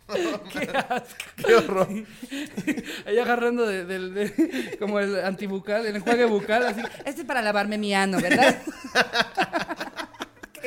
Qué 0.52 0.70
asco. 0.88 1.16
Qué 1.44 1.54
horror. 1.54 1.88
Ahí 3.06 3.18
agarrando 3.18 3.66
de, 3.66 3.84
del- 3.84 4.14
de- 4.14 4.76
como 4.78 5.00
el 5.00 5.18
antibucal, 5.24 5.84
el 5.86 5.96
enjuague 5.96 6.24
bucal, 6.26 6.66
así. 6.66 6.80
Este 7.04 7.22
es 7.22 7.26
para 7.26 7.42
lavarme 7.42 7.76
mi 7.78 7.92
ano, 7.94 8.20
¿verdad? 8.20 8.56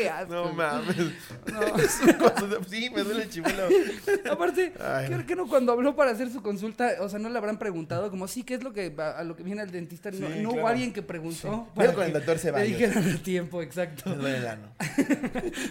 Qué 0.04 0.10
asco. 0.10 0.34
No 0.34 0.54
mames. 0.54 0.96
No. 1.52 1.62
Es 1.78 2.00
un 2.02 2.14
consulta- 2.14 2.60
Sí, 2.70 2.90
me 2.90 3.04
duele 3.04 3.24
el 3.24 3.30
chimuelo. 3.30 3.68
Aparte, 4.32 4.72
creo 5.08 5.26
que 5.26 5.36
no 5.36 5.48
cuando 5.48 5.72
habló 5.72 5.96
para 5.96 6.12
hacer 6.12 6.30
su 6.32 6.42
consulta, 6.42 6.92
o 7.00 7.10
sea, 7.10 7.18
no 7.20 7.30
le 7.30 7.38
habrán 7.38 7.58
preguntado 7.58 8.10
como, 8.12 8.28
sí, 8.28 8.44
¿qué 8.44 8.54
es 8.56 8.64
lo 8.64 8.72
que 8.74 8.90
va- 8.90 9.12
a 9.18 9.24
lo 9.24 9.36
que 9.36 9.44
viene 9.44 9.62
el 9.64 9.72
dentista? 9.72 10.12
No, 10.12 10.28
Sí, 10.28 10.40
no 10.42 10.52
hubo 10.52 10.68
alguien 10.68 10.94
que 10.94 11.02
preguntó. 11.02 11.68
Pero 11.76 11.94
con 11.94 12.04
el 12.06 12.14
doctor 12.14 12.36
Le 12.36 12.42
Ceballos. 12.42 12.68
dijeran 12.78 13.12
a 13.16 13.18
tiempo, 13.24 13.62
exacto. 13.62 14.10
Me 14.12 14.16
duele 14.18 14.38
el 14.38 14.48
ano. 14.48 14.68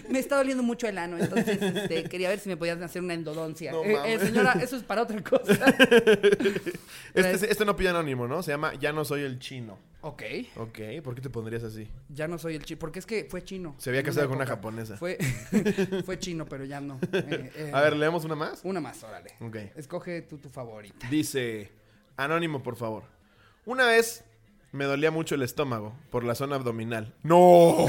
Me 0.09 0.19
está 0.19 0.35
doliendo 0.37 0.63
mucho 0.63 0.87
el 0.87 0.97
ano, 0.97 1.17
entonces 1.17 1.59
este, 1.61 2.03
quería 2.05 2.29
ver 2.29 2.39
si 2.39 2.49
me 2.49 2.57
podías 2.57 2.81
hacer 2.81 3.01
una 3.01 3.13
endodoncia. 3.13 3.71
No 3.71 3.83
Eh, 3.83 3.97
eh, 4.05 4.19
señora, 4.19 4.53
eso 4.61 4.75
es 4.75 4.83
para 4.83 5.03
otra 5.03 5.21
cosa. 5.23 5.53
Este, 7.13 7.51
este 7.51 7.65
no 7.65 7.75
pide 7.75 7.89
anónimo, 7.89 8.27
¿no? 8.27 8.43
Se 8.43 8.51
llama 8.51 8.73
Ya 8.79 8.91
no 8.91 9.05
soy 9.05 9.21
el 9.21 9.39
chino. 9.39 9.77
Ok. 10.01 10.23
Ok, 10.57 10.79
¿por 11.03 11.15
qué 11.15 11.21
te 11.21 11.29
pondrías 11.29 11.63
así? 11.63 11.87
Ya 12.09 12.27
no 12.27 12.37
soy 12.37 12.55
el 12.55 12.63
chino, 12.63 12.79
porque 12.79 12.99
es 12.99 13.05
que 13.05 13.25
fue 13.29 13.43
chino. 13.43 13.75
Se 13.77 13.89
había 13.89 14.03
casado 14.03 14.27
con 14.27 14.37
una 14.37 14.45
japonesa. 14.45 14.97
Fue, 14.97 15.17
fue 16.05 16.17
chino, 16.19 16.45
pero 16.45 16.65
ya 16.65 16.79
no. 16.81 16.99
Eh, 17.11 17.51
eh, 17.55 17.71
A 17.73 17.81
ver, 17.81 17.95
¿leemos 17.95 18.23
una 18.25 18.35
más? 18.35 18.61
Una 18.63 18.79
más, 18.79 19.03
órale. 19.03 19.33
Ok. 19.41 19.55
Escoge 19.75 20.21
tú 20.23 20.37
tu 20.37 20.49
favorita. 20.49 21.07
Dice, 21.09 21.71
anónimo, 22.17 22.61
por 22.63 22.75
favor. 22.75 23.03
Una 23.65 23.85
vez 23.87 24.23
me 24.71 24.85
dolía 24.85 25.09
mucho 25.09 25.33
el 25.33 25.41
estómago 25.41 25.95
por 26.11 26.23
la 26.23 26.35
zona 26.35 26.55
abdominal. 26.55 27.13
¡No! 27.23 27.87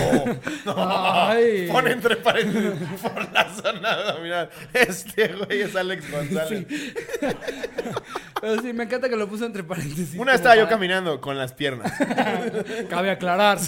Ay. 0.66 1.68
Pon 1.70 1.86
entre 1.86 2.16
paréntesis 2.16 3.00
por 3.02 3.32
la 3.32 3.54
zona 3.54 3.92
abdominal. 3.92 4.50
Este 4.72 5.28
güey 5.28 5.60
es 5.62 5.76
Alex 5.76 6.10
González. 6.12 6.66
Pero 8.40 8.62
sí, 8.62 8.72
me 8.72 8.84
encanta 8.84 9.08
que 9.08 9.16
lo 9.16 9.28
puso 9.28 9.44
entre 9.46 9.62
paréntesis. 9.64 10.14
Una 10.18 10.34
estaba 10.34 10.56
yo 10.56 10.62
para- 10.62 10.76
caminando 10.76 11.20
con 11.20 11.36
las 11.36 11.52
piernas. 11.52 11.92
Cabe 12.88 13.10
aclarar. 13.10 13.58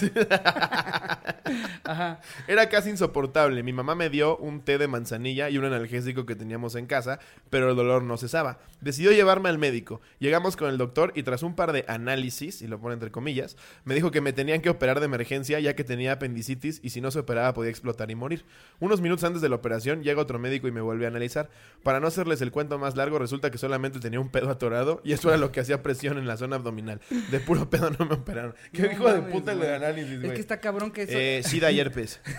Ajá. 1.85 2.21
Era 2.47 2.69
casi 2.69 2.91
insoportable. 2.91 3.63
Mi 3.63 3.73
mamá 3.73 3.95
me 3.95 4.09
dio 4.09 4.37
un 4.39 4.63
té 4.63 4.79
de 4.79 4.89
manzanilla 4.89 5.51
y 5.51 5.59
un 5.59 5.65
analgésico 5.65 6.25
que 6.27 6.35
teníamos 6.37 6.75
en 6.75 6.87
casa, 6.87 7.19
pero 7.51 7.71
el 7.71 7.77
dolor 7.77 8.03
no 8.03 8.17
cesaba. 8.17 8.59
Decidió 8.81 9.13
llevarme 9.13 9.49
al 9.49 9.59
médico. 9.59 10.01
Llegamos 10.19 10.57
con 10.57 10.69
el 10.69 10.79
doctor 10.79 11.13
y 11.15 11.23
tras 11.23 11.43
un 11.43 11.55
par 11.55 11.73
de 11.73 11.85
análisis, 11.89 12.63
y 12.63 12.67
lo 12.69 12.81
pone 12.81 12.95
entre 12.95 13.11
comillas, 13.11 13.57
me 13.85 13.95
dijo 13.95 14.11
que 14.11 14.21
me 14.21 14.33
tenían 14.33 14.61
que 14.61 14.71
operar 14.71 15.01
de 15.01 15.07
emergencia 15.07 15.61
ya 15.61 15.75
que 15.75 15.85
tenía 15.85 16.13
apendicitis 16.13 16.81
y 16.83 16.91
si 16.91 17.01
no 17.01 17.11
se 17.11 17.19
operaba 17.19 17.53
podía 17.55 17.71
explotar 17.71 18.11
y 18.11 18.15
morir. 18.15 18.45
Unos 18.81 19.01
minutos 19.01 19.25
antes 19.25 19.43
de 19.43 19.49
la 19.49 19.57
operación 19.57 20.03
llega 20.03 20.21
otro 20.23 20.39
médico 20.39 20.69
y 20.69 20.73
me 20.73 20.81
vuelve 20.81 21.05
a 21.05 21.09
analizar. 21.09 21.51
Para 21.83 22.01
no 22.01 22.07
hacerles 22.07 22.41
el 22.41 22.51
cuento 22.53 22.79
más 22.79 22.97
largo, 22.97 23.19
resulta 23.19 23.51
que 23.51 23.59
solamente 23.59 24.01
tenía 24.01 24.21
un 24.21 24.29
pedo 24.31 24.51
atorado 24.63 25.01
y 25.05 25.13
eso 25.13 25.29
era 25.29 25.37
lo 25.39 25.51
que 25.51 25.59
hacía 25.61 25.83
presión 25.83 26.19
en 26.19 26.27
la 26.29 26.37
zona 26.37 26.55
abdominal. 26.57 27.01
De 27.31 27.41
puro 27.41 27.69
pedo 27.69 27.91
no 27.91 28.07
me 28.07 28.15
operaron. 28.15 28.55
Qué 28.73 28.83
No 28.83 28.93
hijo 28.93 29.13
de 29.13 29.23
puta 29.23 29.53
el 29.53 29.59
de 29.61 29.65
güey. 29.67 29.77
análisis, 29.77 30.13
Es 30.13 30.21
güey. 30.21 30.35
que 30.35 30.41
está 30.41 30.61
cabrón 30.61 30.93
que 30.93 31.03
eso. 31.03 31.13
Eh, 31.15 31.43
sida 31.45 31.71
y 31.73 31.81
herpes. 31.81 32.21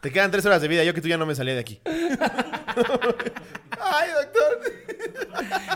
Te 0.00 0.10
quedan 0.12 0.30
tres 0.30 0.46
horas 0.46 0.62
de 0.62 0.68
vida. 0.68 0.84
Yo 0.84 0.94
que 0.94 1.00
tú 1.00 1.08
ya 1.08 1.18
no 1.18 1.26
me 1.26 1.34
salía 1.34 1.54
de 1.54 1.60
aquí. 1.60 1.80
Ay, 1.86 1.96
doctor. 4.22 4.60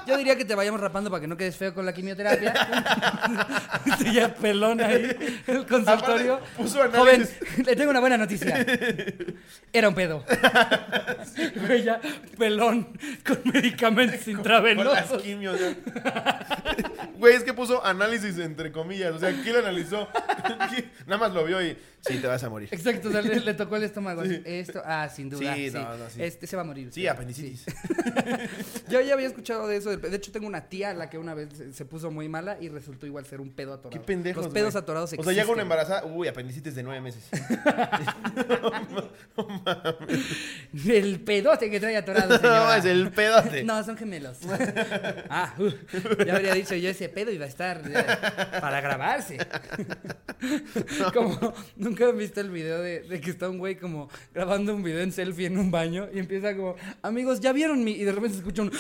Yo 0.07 0.17
diría 0.17 0.37
que 0.37 0.45
te 0.45 0.55
vayamos 0.55 0.81
rapando 0.81 1.11
para 1.11 1.21
que 1.21 1.27
no 1.27 1.37
quedes 1.37 1.57
feo 1.57 1.75
con 1.75 1.87
la 1.87 1.93
quimioterapia. 1.93 2.53
Estoy 3.87 4.15
ya 4.15 4.35
pelón 4.35 4.81
ahí 4.81 5.17
en 5.47 5.57
el 5.57 5.67
consultorio. 5.67 6.35
Aparte, 6.35 6.57
puso 6.57 6.79
Joven, 6.79 6.95
análisis. 6.95 7.67
le 7.67 7.77
tengo 7.77 7.91
una 7.91 8.01
buena 8.01 8.17
noticia. 8.17 8.67
Era 9.73 9.89
un 9.89 9.95
pedo. 9.95 10.25
Güey, 11.67 11.85
ya 11.85 12.01
pelón 12.39 12.89
con 13.27 13.41
medicamentos 13.53 14.27
intravenosos. 14.27 15.23
quimios. 15.23 15.59
Güey, 17.17 17.35
es 17.35 17.45
que 17.45 17.55
puso 17.55 17.85
análisis 17.85 18.39
entre 18.39 18.73
comillas. 18.73 19.15
O 19.15 19.19
sea, 19.19 19.31
¿quién 19.43 19.55
lo 19.55 19.61
analizó? 19.61 20.09
Nada 21.07 21.19
más 21.19 21.33
lo 21.33 21.45
vio 21.45 21.63
y 21.63 21.77
Sí, 22.07 22.19
te 22.19 22.27
vas 22.27 22.43
a 22.43 22.49
morir. 22.49 22.69
Exacto, 22.73 23.09
o 23.09 23.13
sea, 23.13 23.21
le, 23.23 23.41
le 23.41 23.55
tocó 23.55 23.77
el 23.77 23.85
estómago. 23.85 24.23
Esto, 24.45 24.83
ah, 24.85 25.09
sin 25.09 25.31
duda. 25.31 25.55
Sí, 25.55 25.71
Sí, 25.71 25.77
no, 25.77 25.97
no, 25.97 26.11
sí. 26.11 26.23
Este 26.23 26.47
se 26.47 26.57
va 26.57 26.63
a 26.63 26.65
morir. 26.65 26.89
Sí, 26.93 27.07
apendicitis. 27.07 27.65
Sí. 27.67 27.73
Yo 28.89 29.01
ya 29.03 29.15
había 29.15 29.27
escuchado 29.27 29.67
de 29.69 29.77
eso. 29.77 29.97
De 29.97 30.17
hecho, 30.17 30.33
tengo 30.33 30.47
una 30.47 30.69
tía 30.69 30.91
a 30.91 30.95
la 30.95 31.11
que 31.11 31.19
una 31.19 31.35
vez 31.35 31.49
se- 31.73 31.85
puso 31.85 32.11
muy 32.11 32.29
mala 32.29 32.57
y 32.61 32.69
resultó 32.69 33.07
igual 33.07 33.25
ser 33.27 33.41
un 33.41 33.51
pedo 33.51 33.75
atorado. 33.75 34.01
Qué 34.01 34.05
pendejos, 34.07 34.45
Los 34.45 34.53
pedos 34.53 34.77
atorados 34.77 35.13
O 35.13 35.23
sea, 35.23 35.33
llega 35.33 35.33
una 35.33 35.41
existen. 35.41 35.61
embarazada, 35.61 36.05
uy, 36.07 36.29
apendicitis 36.29 36.75
de 36.75 36.83
nueve 36.83 37.01
meses. 37.01 37.25
El 40.89 41.21
pedote 41.21 41.71
que 41.71 41.81
trae 41.81 41.97
atorado, 41.97 42.39
no, 42.43 42.75
es 42.75 42.85
el 42.85 43.11
pedote. 43.11 43.65
No, 43.65 43.83
son 43.85 43.97
gemelos. 43.97 44.39
ah, 45.29 45.55
uh, 45.59 45.71
ya 46.25 46.35
habría 46.37 46.55
dicho 46.55 46.75
yo 46.75 46.91
ese 46.91 47.09
pedo 47.09 47.31
iba 47.31 47.45
a 47.45 47.49
estar 47.49 47.83
eh, 47.87 48.05
para 48.61 48.81
grabarse. 48.81 49.39
como, 51.13 51.55
nunca 51.91 52.09
han 52.09 52.17
visto 52.17 52.41
el 52.41 52.51
video 52.51 52.81
de, 52.81 53.01
de 53.01 53.21
que 53.21 53.31
está 53.31 53.51
un 53.51 53.59
güey 53.59 53.75
como 53.75 54.09
grabando 54.33 54.77
un 54.77 54.83
video 54.85 55.01
en 55.01 55.11
selfie 55.11 55.47
en 55.47 55.59
un 55.59 55.73
baño 55.73 56.09
y 56.15 56.21
empieza 56.21 56.57
como, 56.57 56.77
amigos, 57.03 57.41
¿ya 57.41 57.53
vieron 57.53 57.83
mi? 57.83 57.93
Y 57.93 58.05
de 58.05 58.13
repente 58.13 58.35
se 58.35 58.39
escucha 58.39 58.63
un... 58.63 58.71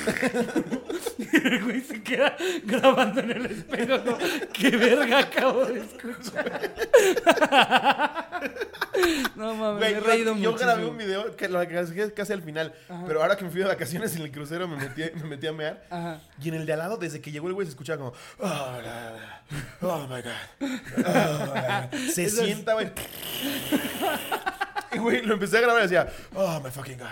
el 1.32 1.64
güey 1.64 1.80
se 1.80 2.02
queda 2.02 2.36
grabando 2.64 3.20
en 3.20 3.30
el 3.30 3.46
espejo 3.46 4.02
como, 4.04 4.18
¿qué 4.52 4.70
verga 4.76 5.18
acabo 5.20 5.64
de 5.66 5.80
escuchar? 5.80 6.70
no 9.36 9.54
mames, 9.54 9.80
me 9.80 9.88
he 9.88 9.94
yo- 9.94 10.00
reído 10.00 10.36
yo, 10.36 10.52
mucho. 10.52 10.64
grabé 10.64 10.84
un 10.86 10.96
video 10.96 11.34
que 11.36 11.48
lo 11.48 11.58
dejé 11.60 12.12
casi 12.12 12.32
al 12.32 12.42
final. 12.42 12.72
Pero 13.06 13.22
ahora 13.22 13.36
que 13.36 13.44
me 13.44 13.50
fui 13.50 13.60
de 13.60 13.66
vacaciones 13.68 14.14
en 14.16 14.22
el 14.22 14.30
crucero 14.32 14.66
me 14.68 14.76
metí, 14.76 15.02
me 15.16 15.24
metí 15.24 15.46
a 15.46 15.52
mear. 15.52 15.84
Ajá. 15.90 16.20
Y 16.42 16.48
en 16.48 16.54
el 16.54 16.66
de 16.66 16.72
al 16.72 16.78
lado, 16.80 16.96
desde 16.96 17.20
que 17.20 17.30
llegó 17.30 17.48
el 17.48 17.54
güey, 17.54 17.66
se 17.66 17.70
escuchaba 17.70 17.98
como. 17.98 18.12
Oh, 18.38 18.78
oh 19.82 20.06
my 20.08 20.22
god. 20.22 20.32
Oh, 21.06 21.06
la, 21.54 21.88
la". 21.92 21.98
Se 22.12 22.24
Eso 22.24 22.40
es- 22.40 22.46
sienta, 22.46 22.74
güey. 22.74 22.90
Y 24.92 24.98
güey, 24.98 25.22
lo 25.22 25.34
empecé 25.34 25.58
a 25.58 25.60
grabar 25.60 25.80
y 25.80 25.82
decía, 25.84 26.08
oh 26.34 26.60
my 26.60 26.70
fucking 26.70 26.98
god. 26.98 27.10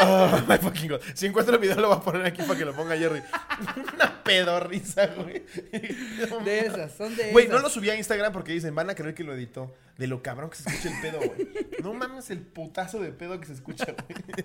Oh 0.00 0.40
my 0.48 0.56
fucking 0.60 0.88
god. 0.88 1.00
Si 1.14 1.26
encuentro 1.26 1.54
el 1.54 1.60
video, 1.60 1.76
lo 1.80 1.88
voy 1.88 1.96
a 1.98 2.00
poner 2.00 2.26
aquí 2.26 2.42
para 2.42 2.58
que 2.58 2.64
lo 2.64 2.74
ponga 2.74 2.96
Jerry. 2.96 3.20
Una 3.94 4.22
pedorrisa, 4.22 5.06
güey. 5.08 5.42
De 6.44 6.58
esas, 6.60 6.92
son 6.94 7.14
de 7.16 7.32
Güey, 7.32 7.46
esas. 7.46 7.56
no 7.56 7.62
lo 7.62 7.68
subí 7.70 7.90
a 7.90 7.96
Instagram 7.96 8.32
porque 8.32 8.52
dicen, 8.52 8.74
van 8.74 8.90
a 8.90 8.94
creer 8.94 9.14
que 9.14 9.24
lo 9.24 9.34
editó. 9.34 9.74
De 9.96 10.06
lo 10.06 10.22
cabrón 10.22 10.48
que 10.50 10.56
se 10.56 10.68
escucha 10.68 10.94
el 10.94 11.00
pedo, 11.02 11.18
güey. 11.18 11.48
No 11.82 11.92
mames 11.92 12.30
el 12.30 12.38
putazo 12.38 13.00
de 13.00 13.10
pedo 13.10 13.40
que 13.40 13.46
se 13.46 13.54
escucha, 13.54 13.86
güey. 13.86 14.38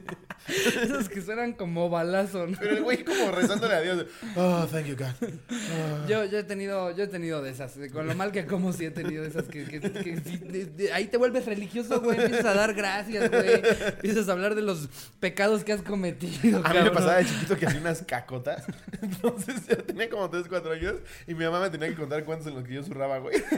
Esos 0.83 1.09
que 1.09 1.21
suenan 1.21 1.53
como 1.53 1.91
balazo, 1.91 2.47
¿no? 2.47 2.57
Pero 2.59 2.77
el 2.77 2.81
güey 2.83 3.03
como 3.05 3.29
rezándole 3.29 3.75
a 3.75 3.81
Dios. 3.81 4.05
Oh, 4.35 4.65
thank 4.71 4.85
you, 4.87 4.95
God. 4.95 5.29
Oh. 5.51 6.07
Yo, 6.07 6.25
yo 6.25 6.39
he 6.39 6.43
tenido, 6.43 6.89
yo 6.95 7.03
he 7.03 7.07
tenido 7.07 7.43
de 7.43 7.51
esas, 7.51 7.73
con 7.91 8.07
lo 8.07 8.15
mal 8.15 8.31
que 8.31 8.47
como 8.47 8.73
sí 8.73 8.85
he 8.85 8.91
tenido 8.91 9.21
de 9.21 9.29
esas 9.29 9.43
que, 9.43 9.63
que- 9.65 9.79
que 9.79 10.21
sí, 10.25 10.37
de- 10.37 10.65
de- 10.65 10.91
ahí 10.91 11.05
te 11.05 11.17
vuelves 11.17 11.45
religioso, 11.45 12.01
güey, 12.01 12.19
empiezas 12.19 12.45
a 12.47 12.53
dar 12.55 12.73
gracias, 12.73 13.29
güey, 13.29 13.61
empiezas 13.89 14.29
a 14.29 14.31
hablar 14.31 14.55
de 14.55 14.63
los 14.63 14.89
pecados 15.19 15.42
que 15.63 15.73
has 15.73 15.82
cometido, 15.82 16.62
A 16.65 16.73
mí 16.73 16.79
me 16.82 16.91
pasaba 16.91 17.15
de 17.15 17.25
chiquito 17.25 17.58
que 17.58 17.65
hacía 17.67 17.79
unas 17.79 18.01
cacotas. 18.03 18.65
Entonces 19.01 19.67
yo 19.67 19.77
tenía 19.77 20.10
como 20.10 20.29
3, 20.29 20.45
4 20.47 20.71
años 20.73 20.95
y 21.27 21.34
mi 21.34 21.45
mamá 21.45 21.60
me 21.60 21.69
tenía 21.69 21.89
que 21.89 21.95
contar 21.95 22.23
cuántos 22.23 22.47
en 22.47 22.56
los 22.56 22.63
que 22.63 22.73
yo 22.73 22.84
zurraba, 22.84 23.17
güey. 23.19 23.43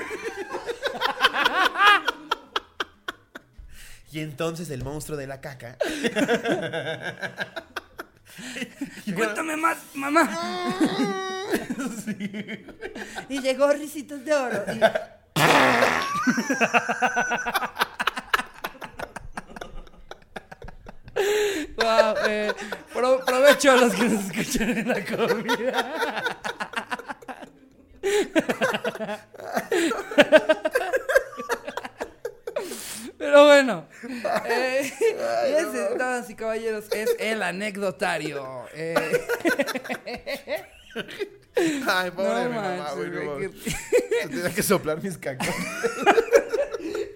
Y 4.12 4.20
entonces 4.22 4.70
el 4.70 4.82
monstruo 4.82 5.18
de 5.18 5.28
la 5.28 5.42
caca. 5.42 5.78
Y 9.06 9.12
Cuéntame 9.12 9.58
más, 9.58 9.78
mamá. 9.94 10.30
Y 13.30 13.42
llegó 13.42 13.68
Risitos 13.74 14.24
de 14.24 14.34
Oro. 14.34 14.64
y- 14.74 14.80
Wow, 21.86 22.16
eh, 22.28 22.52
pro- 22.94 23.24
provecho 23.24 23.72
a 23.72 23.76
los 23.76 23.94
que 23.94 24.04
nos 24.10 24.26
escuchan 24.26 24.70
en 24.78 24.88
la 24.90 25.06
comida. 25.06 26.36
Pero 33.18 33.46
bueno, 33.46 33.88
eh, 34.46 34.92
ese, 35.58 35.96
damas 35.98 36.30
y 36.30 36.36
caballeros, 36.36 36.86
es 36.92 37.16
el 37.20 37.42
anecdotario. 37.44 38.66
Eh, 38.74 38.96
Ay, 41.88 42.12
pobre 42.12 42.44
no 42.44 42.50
mi 42.50 42.56
mamá, 42.56 42.92
güey. 42.96 43.10
no 43.10 43.38
que- 43.38 43.50
Tenía 44.28 44.50
que 44.54 44.64
soplar 44.64 45.02
mis 45.02 45.18
cacotas. 45.18 45.56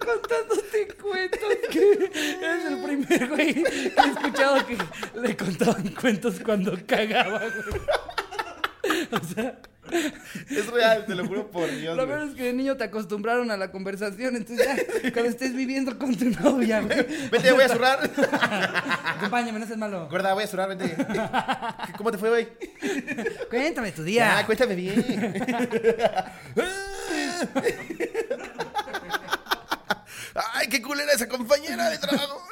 Contándote 0.04 0.88
cuentos 1.00 1.52
que 1.70 2.10
eres 2.42 2.64
el 2.66 2.82
primer 2.82 3.28
güey 3.28 3.54
que 3.54 3.92
he 3.96 4.08
escuchado 4.10 4.66
que 4.66 4.76
le 5.20 5.36
contaban 5.36 5.88
cuentos 5.90 6.34
cuando 6.44 6.76
cagaba, 6.86 7.38
güey. 7.40 7.52
O 9.12 9.24
sea, 9.34 9.58
Es 10.50 10.66
real, 10.68 11.04
te 11.06 11.14
lo 11.14 11.26
juro 11.26 11.50
por 11.50 11.70
Dios. 11.70 11.96
lo 11.96 12.06
peor 12.06 12.28
es 12.28 12.34
que 12.34 12.44
de 12.44 12.52
niño 12.52 12.76
te 12.76 12.84
acostumbraron 12.84 13.50
a 13.50 13.56
la 13.56 13.70
conversación, 13.70 14.36
entonces 14.36 14.66
ya 14.66 14.76
cuando 15.12 15.30
estés 15.30 15.54
viviendo 15.54 15.96
con 15.98 16.14
tu 16.16 16.26
novia, 16.30 16.80
güey, 16.80 17.06
Vete, 17.30 17.52
voy 17.52 17.62
a 17.64 17.68
zurrar. 17.68 18.10
acompáñame, 19.16 19.58
no 19.60 19.66
seas 19.66 19.78
malo. 19.78 20.08
Gorda, 20.08 20.34
voy 20.34 20.44
a 20.44 20.46
zurrar, 20.46 20.68
vente. 20.68 20.96
¿Cómo 21.96 22.10
te 22.10 22.18
fue, 22.18 22.28
güey? 22.30 22.48
Cuéntame 23.48 23.92
tu 23.92 24.02
día. 24.02 24.42
cuéntame 24.46 24.74
bien. 24.74 25.04
Ay, 30.54 30.68
qué 30.68 30.80
culera 31.00 31.12
esa 31.12 31.28
compañera 31.28 31.90
de 31.90 31.98
trabajo. 31.98 32.42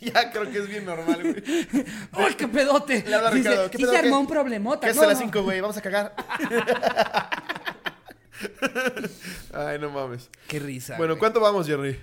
ya 0.00 0.30
creo 0.30 0.50
que 0.50 0.58
es 0.58 0.68
bien 0.68 0.84
normal, 0.84 1.20
güey. 1.22 1.42
¡Ay, 2.12 2.34
qué 2.34 2.48
pedote! 2.48 3.04
Le 3.06 3.14
habla 3.14 3.30
Dice, 3.30 3.48
Ricardo, 3.50 3.70
¿qué 3.70 3.78
sí 3.78 3.82
pedo, 3.84 3.92
se 3.92 4.00
qué? 4.00 4.06
armó 4.06 4.20
un 4.20 4.26
problemota. 4.26 4.80
¿Qué 4.80 4.86
haces 4.90 4.96
no, 4.96 5.02
a 5.04 5.06
las 5.08 5.18
no. 5.20 5.26
5, 5.26 5.42
güey? 5.42 5.60
Vamos 5.60 5.76
a 5.76 5.82
cagar. 5.82 6.14
Ay, 9.52 9.78
no 9.78 9.90
mames. 9.90 10.28
Qué 10.48 10.58
risa. 10.58 10.96
Bueno, 10.96 11.14
güey. 11.14 11.20
¿cuánto 11.20 11.40
vamos, 11.40 11.66
Jerry? 11.66 11.98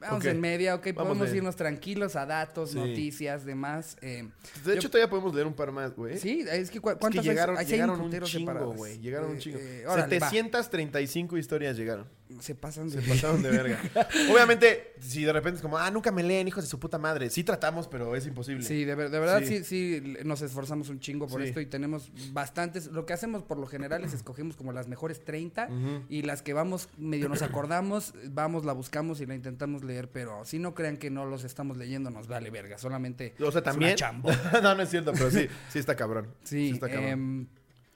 Vamos 0.00 0.24
en 0.24 0.40
media, 0.40 0.74
ok. 0.76 0.86
Vamos 0.94 1.08
Podemos 1.08 1.30
de- 1.30 1.36
irnos 1.36 1.56
tranquilos 1.56 2.16
a 2.16 2.24
datos, 2.24 2.70
Sí. 2.70 2.78
noticias, 2.78 3.44
demás. 3.44 3.98
eh, 4.00 4.26
De 4.64 4.64
Yo- 4.64 4.72
hecho, 4.72 4.88
todavía 4.90 5.10
podemos 5.10 5.34
leer 5.34 5.46
un 5.46 5.52
par 5.52 5.72
más, 5.72 5.94
güey. 5.94 6.16
Sí, 6.18 6.42
es 6.50 6.70
que 6.70 6.80
cu- 6.80 6.88
Es 6.88 6.94
que 6.94 7.00
¿cuántas 7.00 7.22
llegaron, 7.24 7.56
llegaron 7.66 8.00
un 8.00 8.20
chingo, 8.22 8.72
güey. 8.72 8.98
Llegaron 8.98 9.30
un 9.30 9.36
Eh, 9.36 9.40
chingo. 9.40 9.58
eh, 9.60 9.84
órale, 9.86 10.18
va. 10.18 10.30
735 10.30 11.36
historias 11.36 11.76
llegaron. 11.76 12.06
Se 12.38 12.54
pasan 12.54 12.88
Se 12.90 13.00
de... 13.00 13.08
pasaron 13.08 13.42
de 13.42 13.50
verga. 13.50 13.78
Obviamente, 14.32 14.94
si 15.00 15.24
de 15.24 15.32
repente 15.32 15.56
es 15.56 15.62
como, 15.62 15.76
ah, 15.78 15.90
nunca 15.90 16.12
me 16.12 16.22
leen, 16.22 16.46
hijos 16.48 16.62
de 16.64 16.70
su 16.70 16.78
puta 16.78 16.96
madre. 16.98 17.28
Sí 17.30 17.42
tratamos, 17.44 17.88
pero 17.88 18.14
es 18.14 18.26
imposible. 18.26 18.64
Sí, 18.64 18.84
de, 18.84 18.94
ver- 18.94 19.10
de 19.10 19.18
verdad 19.18 19.42
Sí. 19.44 19.64
sí. 19.64 20.02
nos 20.24 20.40
esforzamos 20.42 20.88
un 20.90 21.00
chingo 21.00 21.26
por 21.26 21.42
Sí. 21.42 21.48
esto 21.48 21.60
y 21.60 21.66
tenemos 21.66 22.12
bastantes. 22.32 22.86
Lo 22.86 23.04
que 23.06 23.12
hacemos 23.12 23.42
por 23.42 23.58
lo 23.58 23.66
general 23.66 24.04
es 24.04 24.14
escogemos 24.14 24.56
como 24.56 24.72
las 24.72 24.86
mejores 24.88 25.24
30 25.24 25.66
Ujú. 25.66 26.04
y 26.08 26.22
las 26.22 26.42
que 26.42 26.52
vamos, 26.52 26.88
medio 26.98 27.28
nos 27.28 27.42
acordamos, 27.42 28.14
vamos, 28.28 28.64
la 28.64 28.72
buscamos 28.72 29.20
y 29.20 29.26
la 29.26 29.34
intentamos 29.34 29.82
leer, 29.84 30.08
pero 30.10 30.44
si 30.44 30.58
no 30.58 30.74
crean 30.74 30.96
que 30.98 31.10
no 31.10 31.26
los 31.26 31.44
estamos 31.44 31.76
leyendo, 31.76 32.10
nos 32.10 32.28
vale 32.28 32.50
verga. 32.50 32.78
Solamente 32.78 33.34
O 33.40 33.50
sea, 33.50 33.58
es 33.60 33.64
también. 33.64 33.90
una 33.90 33.96
chamba. 33.96 34.30
no, 34.62 34.74
no 34.74 34.82
es 34.82 34.88
cierto, 34.90 35.12
pero 35.12 35.30
sí, 35.30 35.48
sí 35.70 35.78
está 35.78 35.96
cabrón. 35.96 36.28
Sí, 36.44 36.70
está 36.70 36.88
cabrón. 36.88 37.04
em, 37.08 37.46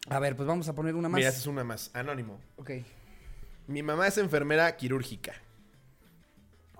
a 0.09 0.19
ver, 0.19 0.37
pues 0.37 0.47
vamos 0.47 0.69
a 0.69 0.75
poner 0.75 0.95
una 0.95 1.09
más. 1.09 1.19
Mira, 1.19 1.31
esa 1.31 1.39
es 1.39 1.47
una 1.47 1.65
más. 1.65 1.91
Anónimo. 1.95 2.39
Ok. 2.57 2.71
Mi 3.67 3.83
mamá 3.83 4.07
es 4.07 4.19
enfermera 4.19 4.77
quirúrgica. 4.77 5.33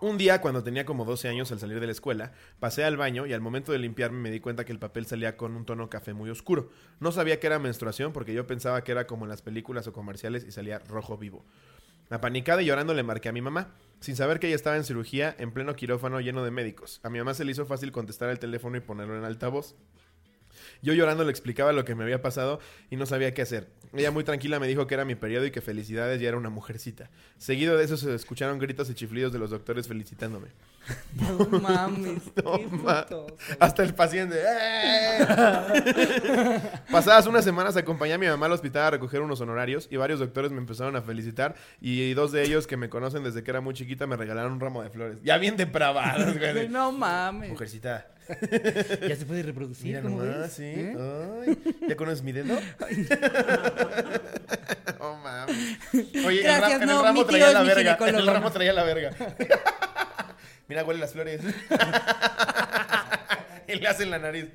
Un 0.03 0.19
día, 0.19 0.43
cuando 0.43 0.63
tenía 0.63 0.85
como 0.85 1.07
12 1.07 1.29
años 1.29 1.51
al 1.51 1.59
salir 1.59 1.81
de 1.81 1.87
la 1.87 1.93
escuela, 1.93 2.33
pasé 2.61 2.85
al 2.85 2.99
baño 2.99 3.25
y 3.25 3.33
al 3.33 3.41
momento 3.41 3.73
de 3.73 3.79
limpiarme 3.79 4.19
me 4.19 4.31
di 4.31 4.39
cuenta 4.39 4.67
que 4.67 4.73
el 4.73 4.79
papel 4.79 5.07
salía 5.07 5.39
con 5.39 5.57
un 5.57 5.65
tono 5.65 5.89
café 5.89 6.13
muy 6.13 6.29
oscuro. 6.29 6.69
No 7.01 7.11
sabía 7.11 7.41
que 7.41 7.47
era 7.47 7.59
menstruación 7.59 8.13
porque 8.13 8.35
yo 8.35 8.47
pensaba 8.47 8.85
que 8.85 8.93
era 8.93 9.07
como 9.07 9.25
en 9.25 9.31
las 9.31 9.41
películas 9.41 9.87
o 9.87 9.95
comerciales 9.95 10.45
y 10.45 10.53
salía 10.53 10.79
rojo 10.81 11.17
vivo. 11.17 11.47
Apanicada 12.11 12.61
y 12.61 12.67
llorando 12.67 12.93
le 12.93 13.03
marqué 13.03 13.31
a 13.31 13.33
mi 13.33 13.41
mamá, 13.41 13.73
sin 14.01 14.15
saber 14.15 14.39
que 14.39 14.49
ella 14.49 14.57
estaba 14.57 14.77
en 14.77 14.85
cirugía 14.85 15.35
en 15.39 15.53
pleno 15.53 15.77
quirófano 15.77 16.21
lleno 16.21 16.45
de 16.45 16.51
médicos. 16.51 17.01
A 17.03 17.09
mi 17.09 17.19
mamá 17.19 17.33
se 17.33 17.47
le 17.47 17.53
hizo 17.53 17.65
fácil 17.65 17.93
contestar 17.93 18.29
el 18.29 18.39
teléfono 18.39 18.77
y 18.77 18.81
ponerlo 18.81 19.17
en 19.17 19.25
altavoz. 19.25 19.75
Yo 20.83 20.93
llorando 20.93 21.25
le 21.25 21.31
explicaba 21.31 21.73
lo 21.73 21.87
que 21.87 21.95
me 21.95 22.05
había 22.05 22.21
pasado 22.21 22.61
y 22.91 22.97
no 22.97 23.07
sabía 23.07 23.33
qué 23.33 23.41
hacer. 23.41 23.71
Ella 23.97 24.11
muy 24.11 24.25
tranquila 24.25 24.59
me 24.61 24.67
dijo 24.67 24.87
que 24.87 24.95
era 24.95 25.05
mi 25.05 25.15
periodo 25.15 25.47
y 25.47 25.51
que 25.51 25.61
felicidades 25.61 26.21
ya 26.21 26.29
era 26.29 26.37
una 26.37 26.51
mujercita. 26.51 27.11
Seguido 27.39 27.77
de 27.77 27.85
eso 27.85 27.97
se 27.97 28.15
escucharon 28.15 28.59
gritos 28.59 28.91
y 28.91 28.95
chiflidos 28.95 29.33
de 29.33 29.39
los 29.39 29.51
doctores 29.51 29.87
felicitándome. 29.89 30.49
No 31.15 31.47
mames, 31.61 32.23
No 32.45 32.57
qué 32.59 32.67
ma- 32.69 33.03
puto. 33.07 33.27
Hasta 33.59 33.83
el 33.83 33.95
paciente. 33.95 34.37
¡eh! 34.39 35.27
Pasadas 36.91 37.27
unas 37.27 37.45
semanas 37.45 37.77
acompañé 37.77 38.15
a 38.15 38.19
mi 38.19 38.27
mamá 38.27 38.47
al 38.47 38.53
hospital 38.53 38.83
a 38.85 38.91
recoger 38.91 39.21
unos 39.23 39.41
honorarios 39.41 39.89
y 39.91 39.97
varios 39.97 40.19
doctores 40.21 40.51
me 40.53 40.59
empezaron 40.59 40.97
a 40.97 41.03
felicitar 41.03 41.55
y 41.81 42.13
dos 42.15 42.33
de 42.33 42.43
ellos 42.43 42.67
que 42.67 42.77
me 42.77 42.89
conocen 42.89 43.23
desde 43.25 43.43
que 43.43 43.51
era 43.51 43.61
muy 43.61 43.75
chiquita 43.75 44.07
me 44.07 44.17
regalaron 44.17 44.53
un 44.53 44.61
ramo 44.61 44.83
de 44.83 44.91
flores. 44.91 45.19
Ya 45.23 45.39
bien 45.39 45.57
depravados, 45.57 46.37
güey. 46.39 46.69
No 46.69 46.93
mames. 46.93 47.51
Mujercita, 47.51 48.09
ya 49.07 49.17
se 49.17 49.25
puede 49.27 49.43
reproducir, 49.43 49.87
Mira 49.87 50.01
¿cómo 50.03 50.23
nomás, 50.23 50.39
ves? 50.41 50.53
sí. 50.53 50.63
¿Eh? 50.65 50.97
Ay, 51.47 51.59
¿Ya 51.89 51.97
conoces 51.97 52.23
mi 52.23 52.33
dedo? 52.33 52.59
oh, 55.01 55.17
mames. 55.17 55.79
Oye, 56.27 56.43
Gracias, 56.43 56.73
el, 56.73 56.81
ra- 56.81 56.87
no, 56.87 56.99
el 57.01 57.05
ramo 57.05 57.27
traía 57.27 57.53
la 57.53 57.63
verga. 57.63 57.99
En 58.07 58.15
el 58.15 58.27
ramo 58.27 58.53
traía 58.53 58.73
la 58.73 58.85
verga. 58.85 59.11
Mira, 60.69 60.85
huele 60.85 61.01
las 61.01 61.13
flores. 61.13 61.41
y 63.69 63.75
le 63.77 63.89
hacen 63.89 64.11
la 64.11 64.19
nariz. 64.19 64.47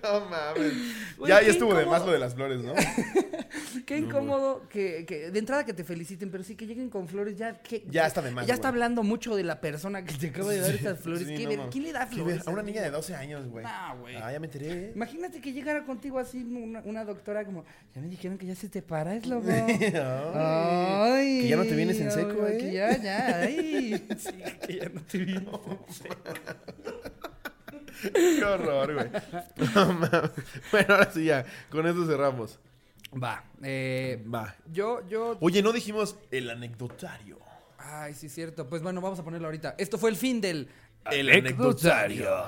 Oh, 0.12 0.20
mames. 0.30 0.72
Güey, 1.18 1.28
ya, 1.28 1.42
ya 1.42 1.50
estuvo 1.50 1.74
de 1.74 1.84
más 1.86 2.04
lo 2.04 2.12
de 2.12 2.18
las 2.18 2.34
flores, 2.34 2.60
¿no? 2.62 2.72
Qué 3.86 3.98
incómodo 3.98 4.68
que, 4.68 5.04
que 5.06 5.30
de 5.30 5.38
entrada 5.38 5.64
que 5.64 5.72
te 5.74 5.84
feliciten, 5.84 6.30
pero 6.30 6.42
sí 6.44 6.54
que 6.54 6.66
lleguen 6.66 6.88
con 6.90 7.06
flores 7.08 7.36
ya 7.36 7.60
que 7.60 7.84
Ya 7.88 8.06
está 8.06 8.22
de 8.22 8.30
más, 8.30 8.46
Ya 8.46 8.54
está 8.54 8.68
güey. 8.68 8.76
hablando 8.82 9.02
mucho 9.02 9.34
de 9.36 9.42
la 9.44 9.60
persona 9.60 10.04
que 10.04 10.14
te 10.14 10.28
acaba 10.28 10.52
de 10.52 10.60
dar 10.60 10.74
estas 10.74 11.00
flores. 11.00 11.26
Sí, 11.26 11.34
¿Qué 11.34 11.42
no 11.44 11.48
ver- 11.50 11.58
mames. 11.58 11.72
¿Quién 11.72 11.84
le 11.84 11.92
da 11.92 12.06
flores? 12.06 12.46
A 12.46 12.50
una 12.50 12.62
niña 12.62 12.82
de 12.82 12.90
12 12.90 13.14
años, 13.14 13.46
güey. 13.48 13.64
Ah, 13.68 13.94
güey. 14.00 14.16
Ah, 14.16 14.32
ya 14.32 14.40
me 14.40 14.46
enteré. 14.46 14.92
Imagínate 14.94 15.40
que 15.40 15.52
llegara 15.52 15.84
contigo 15.84 16.18
así 16.18 16.42
una, 16.42 16.80
una 16.84 17.04
doctora 17.04 17.44
como, 17.44 17.64
ya 17.94 18.00
me 18.00 18.08
dijeron 18.08 18.38
que 18.38 18.46
ya 18.46 18.54
se 18.54 18.68
te 18.68 18.82
para, 18.82 19.14
es 19.14 19.26
lobo. 19.26 19.48
Ay. 20.34 21.42
Que 21.42 21.48
ya 21.48 21.56
no 21.56 21.64
te 21.64 21.74
vienes 21.74 22.00
en 22.00 22.10
seco, 22.10 22.46
¿eh? 22.46 22.58
Que 22.58 22.72
ya, 22.72 22.96
ya, 22.96 23.36
ay. 23.40 24.06
Sí, 24.18 24.30
que 24.66 24.76
ya 24.76 24.88
no 24.88 25.00
te 25.02 25.18
vienes 25.18 25.42
en 25.44 25.94
seco. 25.94 26.14
Qué 28.14 28.44
horror, 28.44 28.94
güey. 28.94 29.10
No 29.74 29.92
mames. 29.92 30.10
Bueno, 30.70 30.94
ahora 30.94 31.10
sí 31.12 31.24
ya. 31.24 31.44
Con 31.70 31.86
eso 31.86 32.06
cerramos. 32.06 32.58
Va, 33.12 33.42
eh, 33.62 34.24
Va. 34.32 34.54
yo, 34.70 35.06
yo... 35.08 35.36
Oye, 35.40 35.62
no 35.62 35.72
dijimos 35.72 36.16
el 36.30 36.48
anecdotario. 36.48 37.38
Ay, 37.78 38.14
sí, 38.14 38.28
cierto. 38.28 38.68
Pues 38.68 38.82
bueno, 38.82 39.00
vamos 39.00 39.18
a 39.18 39.24
ponerlo 39.24 39.48
ahorita. 39.48 39.74
Esto 39.78 39.98
fue 39.98 40.10
el 40.10 40.16
fin 40.16 40.40
del... 40.40 40.68
El 41.10 41.30
anecdotario. 41.30 42.30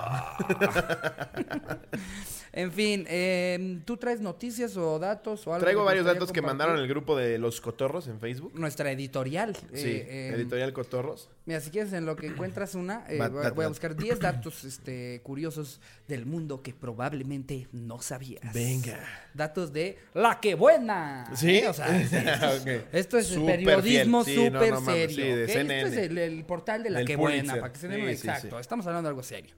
En 2.54 2.70
fin, 2.70 3.06
eh, 3.08 3.78
¿tú 3.86 3.96
traes 3.96 4.20
noticias 4.20 4.76
o 4.76 4.98
datos 4.98 5.46
o 5.46 5.54
algo? 5.54 5.64
Traigo 5.64 5.84
varios 5.84 6.04
datos 6.04 6.30
que 6.32 6.42
mandaron 6.42 6.78
el 6.78 6.86
grupo 6.86 7.16
de 7.16 7.38
los 7.38 7.62
cotorros 7.62 8.08
en 8.08 8.20
Facebook. 8.20 8.52
Nuestra 8.54 8.90
editorial. 8.92 9.56
Sí, 9.72 9.88
eh, 9.88 10.06
eh, 10.08 10.32
editorial 10.34 10.74
Cotorros. 10.74 11.30
Mira, 11.46 11.60
si 11.62 11.70
quieres, 11.70 11.94
en 11.94 12.04
lo 12.04 12.14
que 12.14 12.26
encuentras 12.26 12.74
una, 12.74 13.06
eh, 13.08 13.16
voy, 13.30 13.46
a- 13.46 13.50
voy 13.52 13.66
buscar 13.66 13.96
10 13.96 14.20
datos 14.20 14.64
este, 14.64 15.20
curiosos 15.22 15.80
del 16.06 16.26
mundo 16.26 16.62
que 16.62 16.74
probablemente 16.74 17.68
no 17.72 18.02
sabías. 18.02 18.52
Venga. 18.52 19.00
Datos 19.32 19.72
de 19.72 19.98
La 20.12 20.38
Que 20.38 20.54
Buena. 20.54 21.30
¿Sí? 21.34 21.56
¿Eh? 21.56 21.68
O 21.68 21.72
sea, 21.72 21.88
sí, 22.06 22.16
esto 22.16 22.46
es- 22.52 22.60
Ok. 22.60 22.84
esto 22.92 23.18
es 23.18 23.26
Súper 23.28 23.64
periodismo 23.64 24.24
fiel. 24.24 24.36
Sí, 24.36 24.50
no, 24.50 24.58
súper 24.60 24.72
no 24.74 24.84
serio. 24.84 25.16
sí. 25.16 25.22
Esto 25.22 25.60
es 25.88 25.96
el, 25.96 26.18
el 26.18 26.44
portal 26.44 26.82
de 26.82 26.90
La 26.90 26.98
Del 26.98 27.06
Que 27.08 27.16
Pulitzer. 27.16 27.44
Buena, 27.46 27.60
para 27.62 27.72
que 27.72 27.78
se 27.78 27.88
den 27.88 28.00
Sí, 28.04 28.06
exacto. 28.28 28.58
Estamos 28.60 28.86
hablando 28.86 29.06
de 29.08 29.10
algo 29.12 29.22
serio. 29.22 29.54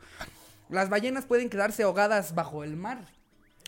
Las 0.69 0.89
ballenas 0.89 1.27
pueden 1.27 1.49
quedarse 1.51 1.83
ahogadas 1.83 2.35
bajo 2.35 2.65
el 2.65 2.77
mar. 2.77 3.07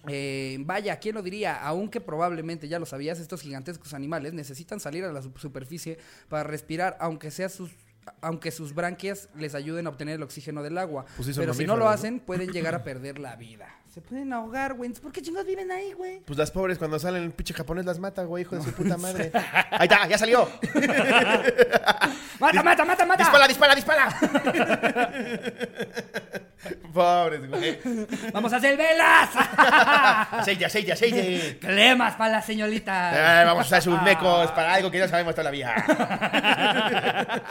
Eh, 0.08 0.58
vaya, 0.60 0.98
¿quién 1.00 1.14
lo 1.16 1.22
diría? 1.22 1.60
Aunque 1.62 2.00
probablemente 2.00 2.68
ya 2.68 2.78
lo 2.78 2.86
sabías, 2.86 3.18
estos 3.18 3.40
gigantescos 3.42 3.92
animales 3.92 4.32
necesitan 4.34 4.78
salir 4.78 5.04
a 5.04 5.12
la 5.12 5.20
su- 5.22 5.32
superficie 5.36 5.98
para 6.28 6.44
respirar, 6.44 6.96
aunque 7.00 7.30
sea 7.30 7.48
sus 7.48 7.70
aunque 8.20 8.52
sus 8.52 8.72
branquias 8.72 9.28
les 9.34 9.56
ayuden 9.56 9.88
a 9.88 9.90
obtener 9.90 10.14
el 10.14 10.22
oxígeno 10.22 10.62
del 10.62 10.78
agua. 10.78 11.06
Pues 11.16 11.26
sí 11.26 11.32
Pero 11.36 11.52
si 11.54 11.66
no 11.66 11.76
lo 11.76 11.88
hacen, 11.88 12.20
pueden 12.20 12.52
llegar 12.52 12.72
a 12.76 12.84
perder 12.84 13.18
la 13.18 13.34
vida. 13.34 13.66
Se 13.92 14.00
pueden 14.00 14.32
ahogar, 14.32 14.74
güey. 14.74 14.92
¿Por 14.92 15.10
qué 15.10 15.20
chingados 15.22 15.44
viven 15.48 15.72
ahí, 15.72 15.92
güey? 15.92 16.20
Pues 16.20 16.38
las 16.38 16.52
pobres 16.52 16.78
cuando 16.78 17.00
salen 17.00 17.24
el 17.24 17.32
pinche 17.32 17.52
japonés 17.52 17.84
las 17.84 17.98
mata, 17.98 18.22
güey, 18.22 18.42
hijo 18.42 18.54
de 18.54 18.62
su 18.62 18.70
puta 18.70 18.96
madre. 18.96 19.32
Ahí 19.72 19.88
está, 19.88 20.06
ya 20.06 20.18
salió. 20.18 20.48
¡Mata, 22.38 22.62
mata, 22.62 22.84
mata, 22.84 23.06
mata! 23.06 23.24
Dispara, 23.24 23.48
dispara, 23.48 23.74
dispara. 23.74 24.16
pobres, 26.92 27.48
güey. 27.48 27.78
¡Vamos 28.32 28.52
a 28.52 28.56
hacer 28.56 28.76
velas! 28.76 29.30
Aceite, 30.32 30.64
aceite, 30.64 30.92
aceite. 30.92 31.58
¡Cremas 31.60 32.14
para 32.16 32.32
las 32.32 32.46
señoritas! 32.46 33.14
Eh, 33.14 33.44
vamos 33.44 33.64
a 33.64 33.66
usar 33.66 33.82
sus 33.82 34.00
mecos 34.02 34.50
para 34.52 34.74
algo 34.74 34.90
que 34.90 34.98
no 34.98 35.08
sabemos 35.08 35.34
todavía. 35.34 35.74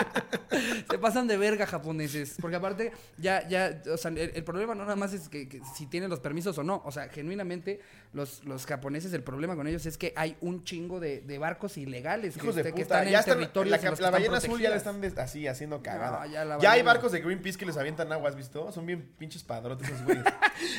Se 0.90 0.98
pasan 1.00 1.28
de 1.28 1.38
verga 1.38 1.66
japoneses. 1.66 2.36
Porque 2.40 2.56
aparte, 2.56 2.92
ya, 3.18 3.48
ya, 3.48 3.82
o 3.92 3.98
sea, 3.98 4.12
el, 4.12 4.32
el 4.34 4.44
problema 4.44 4.76
no 4.76 4.84
nada 4.84 4.96
más 4.96 5.14
es 5.14 5.28
que, 5.30 5.48
que 5.50 5.62
si 5.76 5.86
tienen 5.88 6.10
los 6.10 6.20
permisos 6.20 6.58
o 6.58 6.64
no. 6.64 6.82
O 6.86 6.92
sea, 6.92 7.10
genuinamente, 7.10 7.82
los, 8.14 8.44
los 8.46 8.66
japoneses, 8.66 9.14
el 9.14 9.24
problema 9.24 9.56
con 9.56 9.68
ellos 9.68 9.86
es 9.86 9.98
que 9.98 10.14
hay 10.16 10.38
un 10.42 10.64
chingo 10.64 11.00
de, 11.00 11.22
de 11.22 11.38
barcos 11.38 11.78
ilegales 11.78 12.38
Hijos 12.38 12.56
que, 12.56 12.64
de 12.64 12.74
que 12.74 12.84
puta. 12.84 13.04
están 13.04 13.04
Ya 13.06 13.10
en 13.10 13.20
están, 13.20 13.38
territorios 13.38 13.72
la, 13.72 13.78
en 13.78 13.90
los 13.92 13.98
que 13.98 14.02
la 14.04 14.08
están 14.08 14.12
ballena 14.22 14.38
azul 14.38 14.62
ya 14.62 14.70
la 14.70 14.76
están 14.78 15.02
así 15.18 15.48
haciendo 15.48 15.82
cagada. 15.82 16.26
No, 16.26 16.32
ya 16.32 16.46
la 16.46 16.58
ya 16.60 16.72
hay 16.72 16.82
barcos 16.82 17.12
de 17.12 17.20
Greenpeace 17.22 17.58
que 17.58 17.66
les 17.66 17.78
avientan 17.78 18.12
agua, 18.12 18.30
¿has 18.30 18.36
visto? 18.36 18.72
Son 18.72 18.86
bien 18.86 18.95
pinches 18.98 19.44
padrotes 19.44 19.88
esos 19.90 20.04
güeyes. 20.04 20.24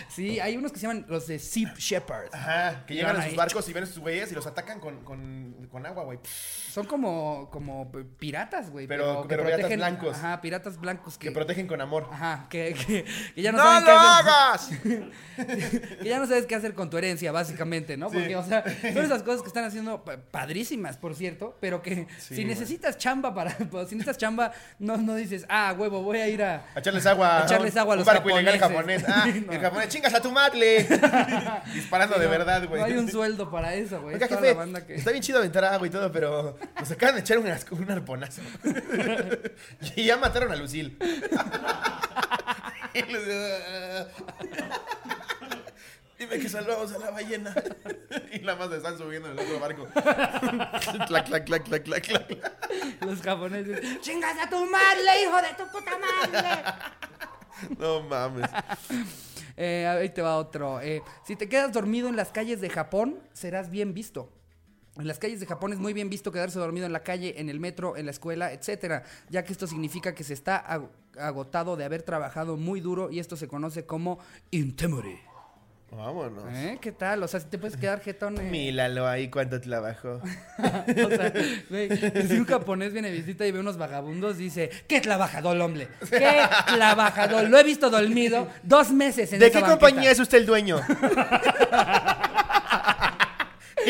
Sí, 0.09 0.41
hay 0.41 0.57
unos 0.57 0.73
que 0.73 0.79
se 0.79 0.87
llaman 0.87 1.05
los 1.09 1.27
de 1.27 1.39
Sea 1.39 1.75
Shepherd. 1.77 2.31
Ajá, 2.33 2.87
que 2.87 2.95
llegan 2.95 3.15
la 3.19 3.23
a 3.25 3.27
sus 3.27 3.37
barcos 3.37 3.69
y 3.69 3.73
ven 3.75 3.85
a 3.85 3.87
sus 3.87 3.99
güeyes 3.99 4.33
y 4.33 4.35
los 4.35 4.47
atacan 4.47 4.81
con, 4.81 5.05
con, 5.05 5.69
con 5.71 5.85
agua, 5.85 6.05
güey. 6.05 6.19
Son 6.71 6.87
como, 6.87 7.51
como 7.51 7.93
piratas, 8.19 8.71
güey. 8.71 8.87
Pero- 8.87 9.23
que 9.23 9.29
pero 9.29 9.45
piratas 9.45 9.67
protegen- 9.67 9.77
blancos. 9.77 10.17
Ajá, 10.17 10.41
piratas 10.41 10.81
blancos 10.81 11.19
que. 11.19 11.27
Que 11.29 11.33
protegen 11.35 11.67
con 11.67 11.81
amor. 11.83 12.09
Ajá, 12.11 12.47
que, 12.49 12.75
que- 12.87 13.05
que 13.35 13.43
ya 13.43 13.53
no, 13.53 13.59
¡No, 13.59 13.65
saben 13.65 13.81
lo 13.81 13.87
qué 13.87 13.93
hacer. 13.93 14.91
hagas! 14.97 15.11
que 16.03 16.09
ya 16.09 16.19
no 16.19 16.27
sabes 16.27 16.47
qué 16.47 16.55
hacer 16.55 16.75
con 16.75 16.89
tu 16.89 16.97
herencia, 16.97 17.31
básicamente, 17.33 17.97
¿no? 17.99 18.09
Sí. 18.09 18.17
Porque, 18.17 18.37
o 18.37 18.45
sea, 18.45 18.65
son 18.95 19.05
esas 19.05 19.23
cosas 19.23 19.43
que 19.43 19.49
están 19.49 19.65
haciendo 19.65 20.05
pa- 20.05 20.17
padrísimas, 20.19 20.97
por 20.97 21.15
cierto, 21.15 21.57
pero 21.61 21.83
que 21.83 22.07
Sí, 22.19 22.37
si 22.37 22.45
necesitas 22.47 22.97
chamba 22.97 23.35
para, 23.35 23.51
si 23.57 23.65
necesitas 23.95 24.17
chamba, 24.17 24.53
no, 24.79 24.97
no 24.97 25.15
dices, 25.17 25.45
ah, 25.51 25.75
huevo, 25.77 26.03
voy 26.03 26.19
a 26.19 26.29
ir 26.29 26.43
a, 26.43 26.65
A 26.75 26.79
echarles 26.81 27.05
agua. 27.07 27.43
A 27.43 27.45
echarles 27.45 27.77
agua 27.77 27.95
a 27.95 27.97
los 27.99 28.06
barco 28.07 28.31
ilegal 28.31 28.59
japonés. 28.59 29.03
japoneses. 29.03 29.09
Ah, 29.17 29.27
No. 29.47 29.53
el 29.53 29.61
japonés, 29.61 29.89
chingas 29.89 30.15
a 30.15 30.21
tu 30.23 30.33
madre. 30.33 30.87
Disparando 31.75 32.19
de 32.19 32.27
verdad, 32.27 32.67
güey. 32.67 32.81
No 32.81 32.87
hay 32.87 32.93
un 32.95 33.11
sueldo 33.11 33.51
para 33.51 33.75
eso, 33.75 34.01
güey. 34.01 34.15
Oiga, 34.15 34.29
jefe, 34.29 34.57
que- 34.87 34.95
está 34.95 35.11
bien 35.11 35.23
chido 35.23 35.39
aventar 35.39 35.65
agua 35.65 35.87
y 35.87 35.91
todo, 35.91 36.11
pero 36.11 36.59
nos 36.79 36.91
acaban 36.91 37.17
de 37.17 37.21
echar 37.21 37.39
un, 37.39 37.47
arponazo. 37.91 38.41
y 39.97 40.05
ya 40.05 40.17
mataron 40.17 40.51
a 40.53 40.57
Lucil. 40.57 40.97
Dime 46.19 46.39
que 46.39 46.49
salvamos 46.49 46.93
a 46.93 46.99
la 46.99 47.11
ballena. 47.11 47.55
y 48.33 48.39
la 48.39 48.57
más 48.57 48.71
se 48.71 48.77
están 48.79 48.97
subiendo 48.97 49.31
en 49.31 49.39
el 49.39 49.45
otro 49.45 49.61
barco. 49.61 49.87
clac, 51.07 51.27
clac, 51.27 51.45
clac, 51.45 51.65
clac, 51.65 51.83
clac, 51.85 52.03
clac. 52.07 52.53
Los 53.01 53.21
japoneses, 53.21 54.01
chingas 54.01 54.37
a 54.39 54.49
tu 54.49 54.65
madre, 54.65 55.23
hijo 55.23 55.37
de 55.37 55.55
tu 55.59 55.71
puta 55.71 55.93
madre. 55.99 56.49
No 57.79 58.03
mames. 58.03 58.49
Eh, 59.59 59.87
ahí 59.87 60.11
te 60.11 60.21
va 60.21 60.37
otro. 60.37 60.83
Eh, 60.83 61.01
si 61.25 61.35
te 61.35 61.49
quedas 61.49 61.73
dormido 61.73 62.11
en 62.11 62.17
las 62.17 62.29
calles 62.31 62.61
de 62.61 62.69
Japón, 62.69 63.19
serás 63.33 63.71
bien 63.71 63.95
visto. 63.95 64.31
En 64.99 65.07
las 65.07 65.19
calles 65.19 65.41
de 65.41 65.47
Japón 65.47 65.73
es 65.73 65.79
muy 65.79 65.95
bien 65.95 66.11
visto 66.11 66.31
quedarse 66.31 66.59
dormido 66.59 66.85
en 66.85 66.93
la 66.93 67.03
calle, 67.03 67.41
en 67.41 67.49
el 67.49 67.59
metro, 67.59 67.97
en 67.97 68.05
la 68.05 68.11
escuela, 68.11 68.53
etcétera, 68.53 69.05
ya 69.31 69.45
que 69.45 69.53
esto 69.53 69.67
significa 69.67 70.15
que 70.15 70.25
se 70.25 70.35
está 70.35 70.63
ag- 70.69 70.91
agotado 71.19 71.75
de 71.77 71.85
haber 71.85 72.03
trabajado 72.03 72.59
muy 72.59 72.81
duro 72.81 73.11
y 73.11 73.19
esto 73.19 73.35
se 73.35 73.49
conoce 73.49 73.87
como 73.87 74.19
intemore. 74.51 75.21
Vámonos. 75.91 76.45
¿Eh? 76.53 76.79
¿Qué 76.81 76.91
tal? 76.93 77.23
O 77.23 77.29
sea, 77.29 77.39
si 77.41 77.47
te 77.47 77.59
puedes 77.59 77.77
quedar 77.77 78.01
jetón. 78.01 78.37
eh, 78.39 78.43
Míralo 78.43 79.07
ahí 79.09 79.31
cuánto 79.31 79.61
trabajó. 79.61 80.21
o 80.59 81.09
sea, 81.09 81.33
güey, 81.71 81.89
si 82.27 82.35
un 82.39 82.45
japonés 82.45 82.93
viene 82.93 83.11
de 83.11 83.17
visita 83.19 83.47
y 83.47 83.53
ve 83.53 83.61
unos 83.61 83.79
vagabundos, 83.79 84.37
dice, 84.37 84.69
¿qué 84.89 85.01
trabajador, 85.01 85.59
hombre? 85.61 85.89
¿Qué 86.11 86.41
trabajador? 86.67 87.49
Lo 87.49 87.57
he 87.59 87.65
visto 87.65 87.89
dormido 87.89 88.49
dos 88.65 88.91
meses 88.91 89.33
en 89.33 89.39
¿De 89.39 89.47
esa 89.47 89.59
qué 89.61 89.63
banqueta". 89.65 89.87
compañía 89.87 90.11
es 90.11 90.19
usted 90.19 90.39
el 90.39 90.47
dueño? 90.47 90.81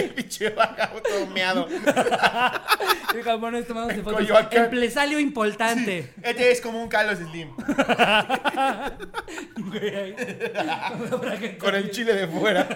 Pinche 0.15 0.51
vagabundo 0.51 1.09
todo 1.09 1.27
meado. 1.29 1.67
El 3.15 3.25
tomándose 3.25 3.99
En 3.99 4.05
fotos. 4.05 4.21
Coyoacán. 4.21 4.65
Empresario 4.65 5.19
importante. 5.19 6.13
Este 6.23 6.51
es 6.51 6.61
como 6.61 6.83
un 6.83 6.89
Carlos 6.89 7.19
Slim. 7.19 7.55
Con 11.59 11.75
el 11.75 11.91
chile 11.91 12.15
de 12.15 12.29
fuera. 12.29 12.69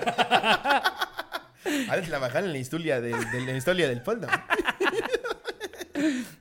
De 1.65 2.03
trabajar 2.03 2.45
en 2.45 2.53
la 2.53 2.59
historia 2.59 3.01
del, 3.01 3.31
de 3.31 3.41
la 3.41 3.57
historia 3.57 3.89
del 3.89 4.01
fondo. 4.01 4.29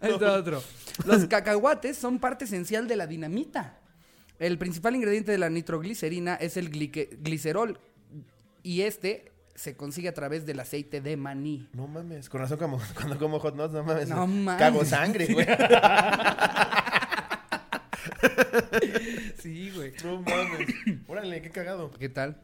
Está 0.02 0.34
otro. 0.34 0.64
Los 1.06 1.26
cacahuates 1.26 1.98
son 1.98 2.20
parte 2.20 2.46
esencial 2.46 2.88
de 2.88 2.96
la 2.96 3.08
dinamita. 3.08 3.78
El 4.38 4.58
principal 4.58 4.96
ingrediente 4.96 5.34
de 5.34 5.38
la 5.38 5.50
nitroglicerina 5.50 6.36
es 6.36 6.56
el 6.56 6.70
glicerol. 6.70 7.80
Y 8.64 8.82
este 8.82 9.32
se 9.60 9.76
consigue 9.76 10.08
a 10.08 10.14
través 10.14 10.46
del 10.46 10.58
aceite 10.62 11.02
de 11.02 11.18
maní. 11.18 11.68
No 11.74 11.86
mames, 11.86 12.30
con 12.30 12.40
razón 12.40 12.58
como, 12.58 12.80
cuando 12.96 13.20
como 13.20 13.40
hot 13.40 13.56
nuts, 13.56 13.74
no 13.74 13.84
mames. 13.84 14.08
No 14.08 14.26
mames. 14.26 14.60
Cago 14.60 14.86
sangre, 14.86 15.28
güey. 15.28 15.46
Sí, 19.42 19.72
güey. 19.72 19.94
No 20.04 20.22
mames. 20.22 20.68
Órale, 21.08 21.42
qué 21.42 21.50
cagado. 21.50 21.92
¿Qué 21.92 22.10
tal? 22.10 22.42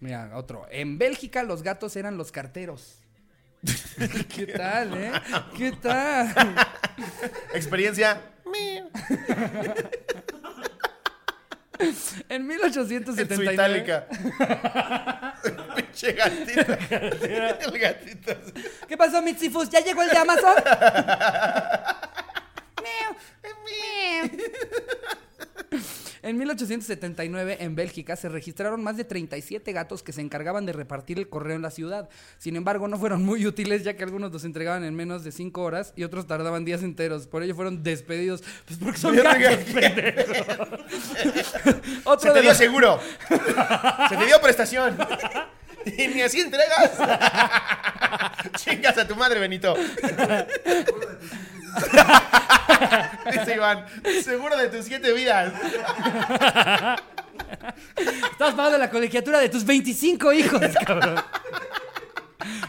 Mira, 0.00 0.30
otro. 0.34 0.66
En 0.70 0.98
Bélgica 0.98 1.42
los 1.42 1.62
gatos 1.62 1.96
eran 1.96 2.16
los 2.16 2.32
carteros. 2.32 2.98
¿Qué 4.34 4.46
tal, 4.46 4.94
eh? 4.96 5.12
¿Qué 5.56 5.72
tal? 5.72 6.34
Experiencia. 7.54 8.20
En 11.78 11.88
En 11.88 11.94
su 11.94 12.16
1879. 12.40 13.52
itálica. 13.54 14.06
Pinche 15.76 16.12
gatito. 16.12 16.72
El 17.70 17.78
gatito. 17.78 18.32
¿Qué 18.86 18.96
pasó, 18.96 19.20
Mitsifus? 19.22 19.68
¿Ya 19.70 19.80
llegó 19.80 20.02
el 20.02 20.10
de 20.10 20.18
Amazon? 20.18 20.54
Miau, 22.82 23.16
miau. 23.64 24.30
En 26.26 26.38
1879, 26.38 27.58
en 27.60 27.74
Bélgica, 27.74 28.16
se 28.16 28.30
registraron 28.30 28.82
más 28.82 28.96
de 28.96 29.04
37 29.04 29.72
gatos 29.72 30.02
que 30.02 30.10
se 30.14 30.22
encargaban 30.22 30.64
de 30.64 30.72
repartir 30.72 31.18
el 31.18 31.28
correo 31.28 31.54
en 31.54 31.60
la 31.60 31.70
ciudad. 31.70 32.08
Sin 32.38 32.56
embargo, 32.56 32.88
no 32.88 32.96
fueron 32.98 33.22
muy 33.22 33.46
útiles, 33.46 33.84
ya 33.84 33.94
que 33.94 34.04
algunos 34.04 34.32
los 34.32 34.44
entregaban 34.44 34.84
en 34.84 34.94
menos 34.94 35.22
de 35.22 35.32
5 35.32 35.62
horas 35.62 35.92
y 35.96 36.02
otros 36.02 36.26
tardaban 36.26 36.64
días 36.64 36.82
enteros. 36.82 37.26
Por 37.26 37.42
ello 37.42 37.54
fueron 37.54 37.82
despedidos, 37.82 38.42
pues 38.66 38.78
porque 38.78 38.98
son 38.98 39.14
gatos, 39.16 39.58
pendejos. 39.74 40.26
Se 41.62 42.00
Otro 42.04 42.32
te 42.32 42.36
de 42.38 42.40
dio 42.40 42.50
los- 42.50 42.56
seguro. 42.58 42.98
Se 44.08 44.16
te 44.16 44.24
dio 44.24 44.40
prestación. 44.40 44.96
Y 45.84 46.08
ni 46.08 46.22
así 46.22 46.40
entregas. 46.40 46.92
Chingas 48.56 48.96
a 48.96 49.06
tu 49.06 49.14
madre, 49.14 49.40
Benito. 49.40 49.76
Dice 53.32 53.54
Iván, 53.54 53.84
seguro 54.22 54.56
de 54.56 54.68
tus 54.68 54.84
siete 54.84 55.12
vidas. 55.12 55.52
Estás 58.32 58.54
pagando 58.54 58.78
la 58.78 58.90
colegiatura 58.90 59.38
de 59.38 59.48
tus 59.48 59.64
25 59.64 60.32
hijos, 60.32 60.60
cabrón. 60.84 61.16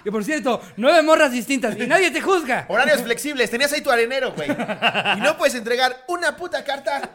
Que 0.04 0.12
por 0.12 0.24
cierto, 0.24 0.62
nueve 0.78 1.02
morras 1.02 1.32
distintas 1.32 1.78
y 1.80 1.88
nadie 1.88 2.12
te 2.12 2.22
juzga. 2.22 2.66
Horarios 2.70 3.02
flexibles, 3.02 3.50
tenías 3.50 3.72
ahí 3.74 3.82
tu 3.82 3.92
arenero, 3.92 4.34
güey. 4.34 4.50
Y 4.50 5.22
no 5.22 5.38
puedes 5.38 5.56
entregar 5.56 6.06
una 6.08 6.36
puta 6.36 6.64
carta. 6.64 7.12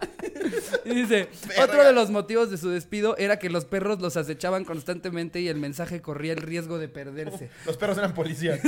Y 0.85 0.95
dice, 0.95 1.29
Verga. 1.47 1.65
otro 1.65 1.85
de 1.85 1.93
los 1.93 2.11
motivos 2.11 2.51
de 2.51 2.59
su 2.59 2.71
despido 2.71 3.17
era 3.17 3.39
que 3.39 3.51
los 3.51 3.65
perros 3.65 4.01
los 4.01 4.17
acechaban 4.17 4.65
constantemente 4.65 5.41
y 5.41 5.49
el 5.49 5.57
mensaje 5.57 6.01
corría 6.01 6.33
el 6.33 6.39
riesgo 6.39 6.79
de 6.79 6.89
perderse. 6.89 7.51
Los 7.67 7.77
perros 7.77 7.99
eran 7.99 8.15
policías. 8.15 8.61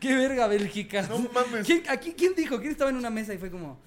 ¡Qué 0.00 0.14
verga, 0.16 0.46
Bélgica! 0.46 1.02
No 1.02 1.18
mames. 1.18 1.66
¿Quién, 1.66 1.82
aquí, 1.88 2.14
¿Quién 2.16 2.34
dijo? 2.34 2.58
¿Quién 2.58 2.72
estaba 2.72 2.90
en 2.90 2.96
una 2.96 3.10
mesa 3.10 3.32
y 3.34 3.38
fue 3.38 3.50
como... 3.50 3.80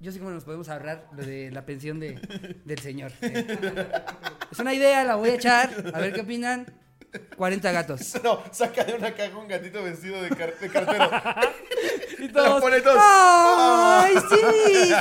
Yo 0.00 0.10
sé 0.12 0.18
cómo 0.18 0.30
nos 0.30 0.44
podemos 0.44 0.68
ahorrar 0.70 1.06
lo 1.14 1.22
de 1.22 1.50
la 1.50 1.66
pensión 1.66 2.00
de, 2.00 2.18
del 2.64 2.78
señor. 2.78 3.12
Es 4.50 4.58
una 4.58 4.74
idea, 4.74 5.04
la 5.04 5.14
voy 5.14 5.30
a 5.30 5.34
echar. 5.34 5.92
A 5.94 6.00
ver 6.00 6.12
qué 6.12 6.22
opinan. 6.22 6.66
40 7.36 7.72
gatos. 7.72 8.14
No, 8.22 8.42
saca 8.52 8.84
de 8.84 8.94
una 8.94 9.12
caja 9.14 9.36
un 9.36 9.48
gatito 9.48 9.82
vestido 9.82 10.22
de, 10.22 10.28
car- 10.30 10.58
de 10.58 10.68
cartero. 10.68 11.10
Y 12.18 12.28
todos, 12.28 12.60
pone 12.60 12.82
todos. 12.82 12.98
¡Ay, 13.00 14.14
sí! 14.28 14.36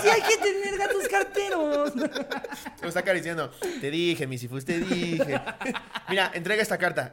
¡Sí 0.01 0.07
hay 0.07 0.22
que 0.22 0.38
tener 0.38 0.78
gatos 0.78 1.05
carteros! 1.10 1.93
Lo 2.82 2.88
está 2.88 3.01
acariciando. 3.01 3.49
Te 3.82 3.91
dije, 3.91 4.26
Misifus, 4.26 4.64
te 4.64 4.80
dije. 4.80 5.41
Mira, 6.07 6.32
entrega 6.34 6.62
esta 6.62 6.78
carta. 6.78 7.12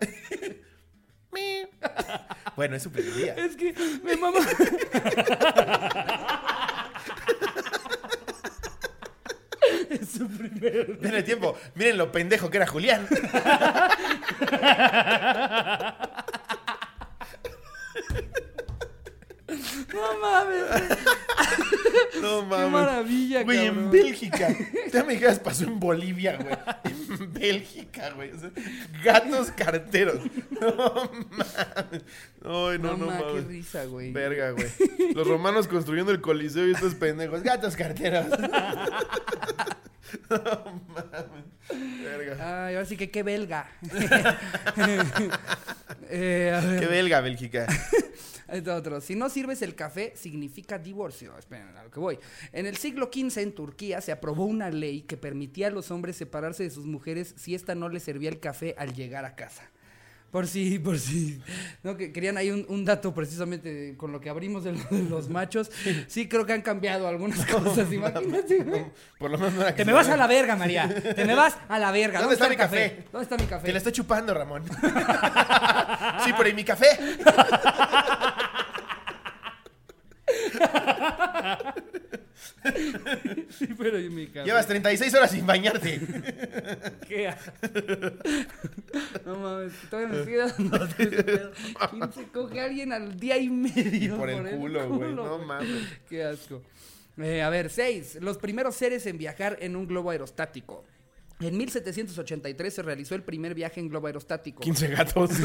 Bueno, 2.55 2.76
es 2.76 2.84
su 2.84 2.90
primer 2.92 3.14
día. 3.14 3.34
Es 3.34 3.57
que 3.57 3.74
me 4.05 4.16
mama. 4.16 4.38
Es 9.97 10.11
su 10.11 10.28
primer. 10.28 10.88
Miren 11.01 11.14
el 11.14 11.24
tiempo. 11.24 11.57
Miren 11.74 11.99
lo 11.99 12.11
pendejo 12.12 12.51
que 12.51 12.57
era 12.59 12.66
Julián. 12.66 13.07
No 19.92 20.18
mames. 20.20 20.64
No 22.20 22.40
Qué 22.40 22.47
mames. 22.47 22.70
maravilla, 22.70 23.42
Güey, 23.42 23.59
en 23.66 23.66
cabrón. 23.74 23.90
Bélgica. 23.90 24.57
Ya 24.92 25.05
me 25.05 25.12
dijeras, 25.14 25.38
pasó 25.38 25.64
en 25.64 25.78
Bolivia, 25.80 26.36
güey. 26.36 26.57
En 27.18 27.32
Bélgica, 27.32 28.11
güey. 28.11 28.30
O 28.32 28.38
sea, 28.38 28.51
gatos 29.05 29.51
carteros. 29.53 30.18
No 30.61 30.74
mames. 30.76 32.05
Ay, 32.42 32.78
no, 32.78 32.97
No, 32.97 32.97
no, 32.97 33.07
ma, 33.07 33.18
qué 33.18 33.24
mames. 33.24 33.47
risa, 33.47 33.84
güey. 33.84 34.12
Verga, 34.12 34.51
güey. 34.53 34.68
Los 35.14 35.26
romanos 35.26 35.68
construyendo 35.68 36.12
el 36.12 36.20
coliseo 36.20 36.66
y 36.66 36.72
estos 36.72 36.94
pendejos. 36.94 37.42
Gatos 37.42 37.76
carteros. 37.76 38.26
No 40.30 40.80
mames. 40.88 41.44
Verga. 42.05 42.66
Ay, 42.66 42.74
ahora 42.76 42.86
sí 42.86 42.97
que 42.97 43.11
qué 43.11 43.22
belga. 43.24 43.68
eh. 46.09 46.78
Qué 46.80 46.86
belga, 46.86 47.20
Bélgica. 47.20 47.66
Otro. 48.72 49.01
Si 49.01 49.16
no 49.16 49.28
sirves 49.28 49.62
el 49.62 49.74
café, 49.74 50.12
significa 50.16 50.78
divorcio. 50.78 51.36
Esperen, 51.36 51.76
a 51.76 51.82
lo 51.87 51.91
que 51.93 52.01
voy. 52.01 52.18
En 52.53 52.66
el 52.66 52.76
siglo 52.76 53.11
XV 53.12 53.39
en 53.39 53.53
Turquía 53.55 54.01
se 54.01 54.11
aprobó 54.12 54.45
una 54.45 54.70
ley 54.70 55.03
que 55.03 55.16
permitía 55.16 55.68
a 55.68 55.70
los 55.70 55.91
hombres 55.93 56.16
separarse 56.16 56.64
de 56.64 56.70
sus 56.70 56.84
mujeres 56.87 57.32
si 57.37 57.55
ésta 57.55 57.74
no 57.76 57.89
les 57.89 58.03
servía 58.03 58.28
el 58.28 58.41
café 58.41 58.74
al 58.76 58.93
llegar 58.93 59.24
a 59.24 59.37
casa. 59.37 59.62
Por 60.32 60.49
si, 60.49 60.78
por 60.80 60.99
si. 60.99 61.41
No, 61.84 61.97
que 61.97 62.12
querían 62.12 62.37
ahí 62.37 62.51
un, 62.51 62.66
un 62.68 62.84
dato 62.84 63.14
precisamente 63.14 63.95
con 63.97 64.11
lo 64.11 64.20
que 64.20 64.28
abrimos 64.28 64.64
de, 64.64 64.72
lo- 64.72 64.84
de 64.91 65.05
los 65.09 65.28
machos. 65.30 65.70
Sí, 66.09 66.28
creo 66.28 66.45
que 66.45 66.53
han 66.53 66.61
cambiado 66.62 67.07
algunas 67.07 67.47
cosas. 67.47 67.91
Imagínate, 67.93 68.64
güey. 68.64 68.87
Por 69.18 69.30
lo 69.30 69.39
menos 69.39 69.55
no 69.55 69.62
era 69.62 69.70
que 69.74 69.82
Te 69.82 69.87
me 69.87 69.93
vas 69.93 70.09
a 70.09 70.16
la 70.16 70.26
verga, 70.26 70.57
María. 70.57 70.89
Te 71.14 71.24
me 71.24 71.34
vas 71.37 71.57
a 71.68 71.78
la 71.78 71.93
verga. 71.93 72.18
¿Dónde 72.18 72.34
está 72.34 72.49
mi 72.51 72.57
café? 72.57 73.05
¿Dónde 73.12 73.22
está 73.22 73.37
mi 73.37 73.47
café? 73.49 73.66
Te 73.66 73.72
la 73.72 73.78
estoy 73.78 73.93
chupando, 73.93 74.34
Ramón. 74.34 74.64
sí, 76.24 76.32
pero 76.37 76.49
¿y 76.49 76.55
mi 76.55 76.64
café? 76.64 76.87
Sí, 83.51 83.68
pero. 83.78 83.99
Llevas 83.99 84.66
36 84.66 85.14
horas 85.14 85.30
sin 85.30 85.47
bañarte. 85.47 86.01
¿Qué? 87.09 87.32
No 89.24 89.36
mames, 89.36 89.72
todavía 89.90 90.18
me 90.18 90.24
sigue 90.24 90.36
dando. 90.38 90.88
¿Quién 90.97 92.12
se 92.12 92.24
coge 92.32 92.61
a 92.61 92.64
alguien 92.64 92.92
al 92.92 93.18
día 93.18 93.38
y 93.38 93.49
medio? 93.49 94.16
Por 94.16 94.30
el 94.30 94.57
culo, 94.57 94.88
güey. 94.88 95.14
No 95.14 95.38
mames. 95.38 95.86
Qué 96.09 96.24
asco. 96.24 96.62
Eh, 97.18 97.42
a 97.42 97.49
ver, 97.49 97.70
seis. 97.70 98.18
Los 98.20 98.38
primeros 98.38 98.76
seres 98.76 99.07
en 99.07 99.18
viajar 99.18 99.57
en 99.61 99.76
un 99.76 99.86
globo 99.86 100.11
aerostático. 100.11 100.84
En 101.40 101.57
1783 101.57 102.74
se 102.74 102.82
realizó 102.82 103.14
el 103.14 103.22
primer 103.22 103.55
viaje 103.55 103.80
en 103.80 103.88
globo 103.88 104.07
aerostático. 104.07 104.61
15 104.61 104.88
gatos. 104.88 105.30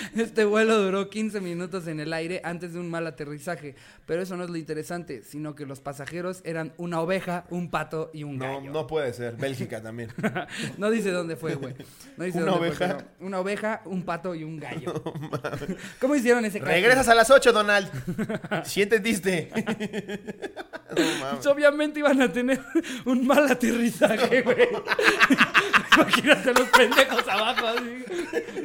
Este 0.16 0.44
vuelo 0.44 0.78
duró 0.82 1.08
15 1.10 1.40
minutos 1.40 1.86
en 1.86 2.00
el 2.00 2.12
aire 2.12 2.40
antes 2.44 2.72
de 2.72 2.78
un 2.80 2.90
mal 2.90 3.06
aterrizaje. 3.06 3.74
Pero 4.06 4.22
eso 4.22 4.36
no 4.36 4.44
es 4.44 4.50
lo 4.50 4.56
interesante, 4.56 5.22
sino 5.22 5.54
que 5.54 5.66
los 5.66 5.80
pasajeros 5.80 6.40
eran 6.44 6.72
una 6.76 7.00
oveja, 7.00 7.44
un 7.50 7.70
pato 7.70 8.10
y 8.12 8.24
un 8.24 8.38
No, 8.38 8.44
gallo. 8.58 8.70
no 8.72 8.86
puede 8.86 9.12
ser. 9.12 9.36
Bélgica 9.36 9.80
también. 9.82 10.10
No 10.78 10.90
dice 10.90 11.10
dónde 11.10 11.36
fue, 11.36 11.54
güey. 11.54 11.74
No 12.16 12.24
dice 12.24 12.38
Una 12.42 12.52
dónde 12.52 12.72
fue, 12.72 12.86
oveja. 12.86 12.96
pero 12.98 13.26
una 13.26 13.40
oveja, 13.40 13.82
un 13.84 14.02
pato 14.04 14.34
y 14.34 14.44
un 14.44 14.58
gallo. 14.58 15.02
¿Cómo 16.00 16.14
hicieron 16.14 16.44
ese 16.44 16.58
casting? 16.60 16.74
Regresas 16.74 17.08
a 17.08 17.14
las 17.14 17.30
8, 17.30 17.52
Donald. 17.52 17.88
Si 18.64 18.82
entendiste. 18.82 19.50
no. 19.54 21.30
Pues, 21.34 21.46
obviamente 21.46 22.00
iban 22.00 22.20
a 22.22 22.32
tener 22.32 22.60
un 23.04 23.26
mal 23.26 23.46
aterrizaje, 23.50 24.42
güey. 24.42 24.68
Imagínate 25.96 26.54
los 26.54 26.68
pendejos 26.68 27.28
abajo 27.28 27.66
así. 27.66 28.04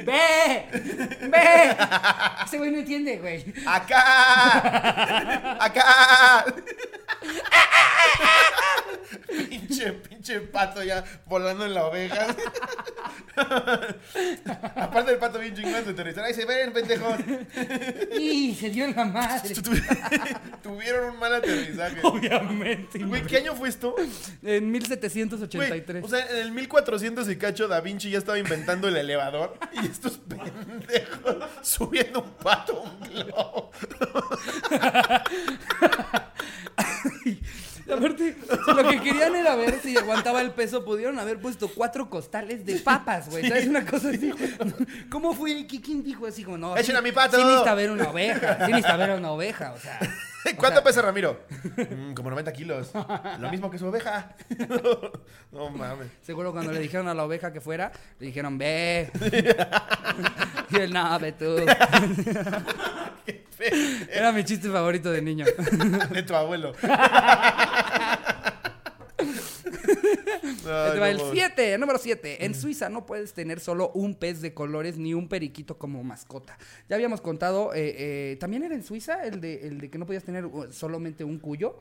¡Ve! 0.05 1.24
¡Ve! 1.29 1.75
Ese 2.45 2.57
güey 2.57 2.71
no 2.71 2.79
entiende, 2.79 3.17
güey. 3.17 3.45
¡Acá! 3.65 5.57
¡Acá! 5.63 6.45
pinche, 9.49 9.91
pinche 9.93 10.39
pato 10.41 10.83
ya 10.83 11.03
volando 11.25 11.65
en 11.65 11.73
la 11.73 11.85
oveja. 11.85 12.27
Aparte 14.75 15.11
del 15.11 15.19
pato 15.19 15.39
bien 15.39 15.55
chingón 15.55 15.83
de 15.83 15.91
aterrizar. 15.91 16.23
Ahí 16.23 16.33
se 16.33 16.45
ven, 16.45 16.71
pendejos. 16.73 17.15
¡Y 18.17 18.55
se 18.55 18.69
dio 18.69 18.85
en 18.85 18.95
la 18.95 19.05
madre! 19.05 19.53
Tu- 19.53 19.71
Tuvieron 20.63 21.11
un 21.13 21.19
mal 21.19 21.33
aterrizaje. 21.35 21.97
Obviamente. 22.03 22.99
Güey, 23.03 23.23
¿qué 23.23 23.37
año 23.37 23.55
fue 23.55 23.69
esto? 23.69 23.95
En 24.43 24.71
Güey, 24.71 24.81
1783. 24.81 26.03
o 26.03 26.07
sea, 26.07 26.25
en 26.27 26.37
el 26.37 26.51
1400 26.51 27.29
y 27.29 27.35
cacho 27.37 27.67
Da 27.67 27.81
Vinci 27.81 28.09
ya 28.09 28.17
estaba 28.19 28.37
inventando 28.39 28.87
el 28.87 28.97
elevador 28.97 29.57
y 29.81 29.85
estos 29.85 30.17
pendejos 30.17 31.14
subiendo 31.61 32.21
un 32.21 32.29
pato. 32.31 32.83
Aparte, 37.97 38.35
si 38.65 38.73
lo 38.73 38.89
que 38.89 39.01
querían 39.01 39.35
era 39.35 39.55
ver 39.55 39.79
si 39.81 39.97
aguantaba 39.97 40.41
el 40.41 40.51
peso, 40.51 40.83
pudieron 40.85 41.19
haber 41.19 41.39
puesto 41.39 41.67
cuatro 41.69 42.09
costales 42.09 42.65
de 42.65 42.75
papas, 42.79 43.29
güey. 43.29 43.47
¿Sabes? 43.47 43.67
Una 43.67 43.85
cosa 43.85 44.09
así. 44.09 44.31
¿Cómo 45.09 45.33
fue? 45.33 45.65
¿Qué- 45.67 45.81
¿Quién 45.81 46.03
dijo 46.03 46.25
así? 46.27 46.43
Como, 46.43 46.57
no, 46.57 46.77
Echen 46.77 46.95
a 46.95 47.01
mi 47.01 47.11
pato. 47.11 47.37
Sí 47.37 47.43
necesita 47.43 47.75
ver 47.75 47.91
una 47.91 48.09
oveja. 48.09 48.65
Sí 48.65 48.71
necesita 48.71 48.97
ver 48.97 49.11
una 49.11 49.31
oveja, 49.31 49.73
o 49.73 49.79
sea. 49.79 49.99
¿Cuánto 50.57 50.83
pesa 50.83 51.01
Ramiro? 51.01 51.39
Mm, 51.75 52.13
como 52.13 52.29
90 52.29 52.53
kilos. 52.53 52.91
Lo 53.39 53.49
mismo 53.49 53.71
que 53.71 53.79
su 53.79 53.87
oveja. 53.87 54.35
no 55.51 55.69
mames. 55.71 56.07
Seguro 56.21 56.51
cuando 56.51 56.71
le 56.71 56.79
dijeron 56.79 57.07
a 57.07 57.15
la 57.15 57.23
oveja 57.25 57.51
que 57.51 57.61
fuera, 57.61 57.91
le 58.19 58.27
dijeron, 58.27 58.55
ve. 58.59 59.09
y 60.69 60.75
él, 60.77 60.93
no, 60.93 61.17
ve 61.19 61.31
tú. 61.31 61.55
Era 64.11 64.31
mi 64.31 64.43
chiste 64.43 64.69
favorito 64.69 65.11
de 65.11 65.21
niño. 65.21 65.45
De 66.11 66.23
tu 66.23 66.35
abuelo. 66.35 66.73
El 70.65 71.17
no. 71.17 71.31
7, 71.31 71.77
número 71.77 71.99
7. 71.99 72.45
En 72.45 72.55
Suiza 72.55 72.89
no 72.89 73.05
puedes 73.05 73.33
tener 73.33 73.59
solo 73.59 73.91
un 73.93 74.15
pez 74.15 74.41
de 74.41 74.53
colores 74.53 74.97
ni 74.97 75.13
un 75.13 75.27
periquito 75.27 75.77
como 75.77 76.03
mascota. 76.03 76.57
Ya 76.89 76.95
habíamos 76.95 77.21
contado, 77.21 77.73
eh, 77.73 77.95
eh, 77.97 78.37
también 78.39 78.63
era 78.63 78.75
en 78.75 78.83
Suiza 78.83 79.23
el 79.25 79.41
de, 79.41 79.67
el 79.67 79.79
de 79.79 79.89
que 79.89 79.97
no 79.97 80.05
podías 80.05 80.23
tener 80.23 80.45
uh, 80.45 80.71
solamente 80.71 81.23
un 81.23 81.39
cuyo. 81.39 81.79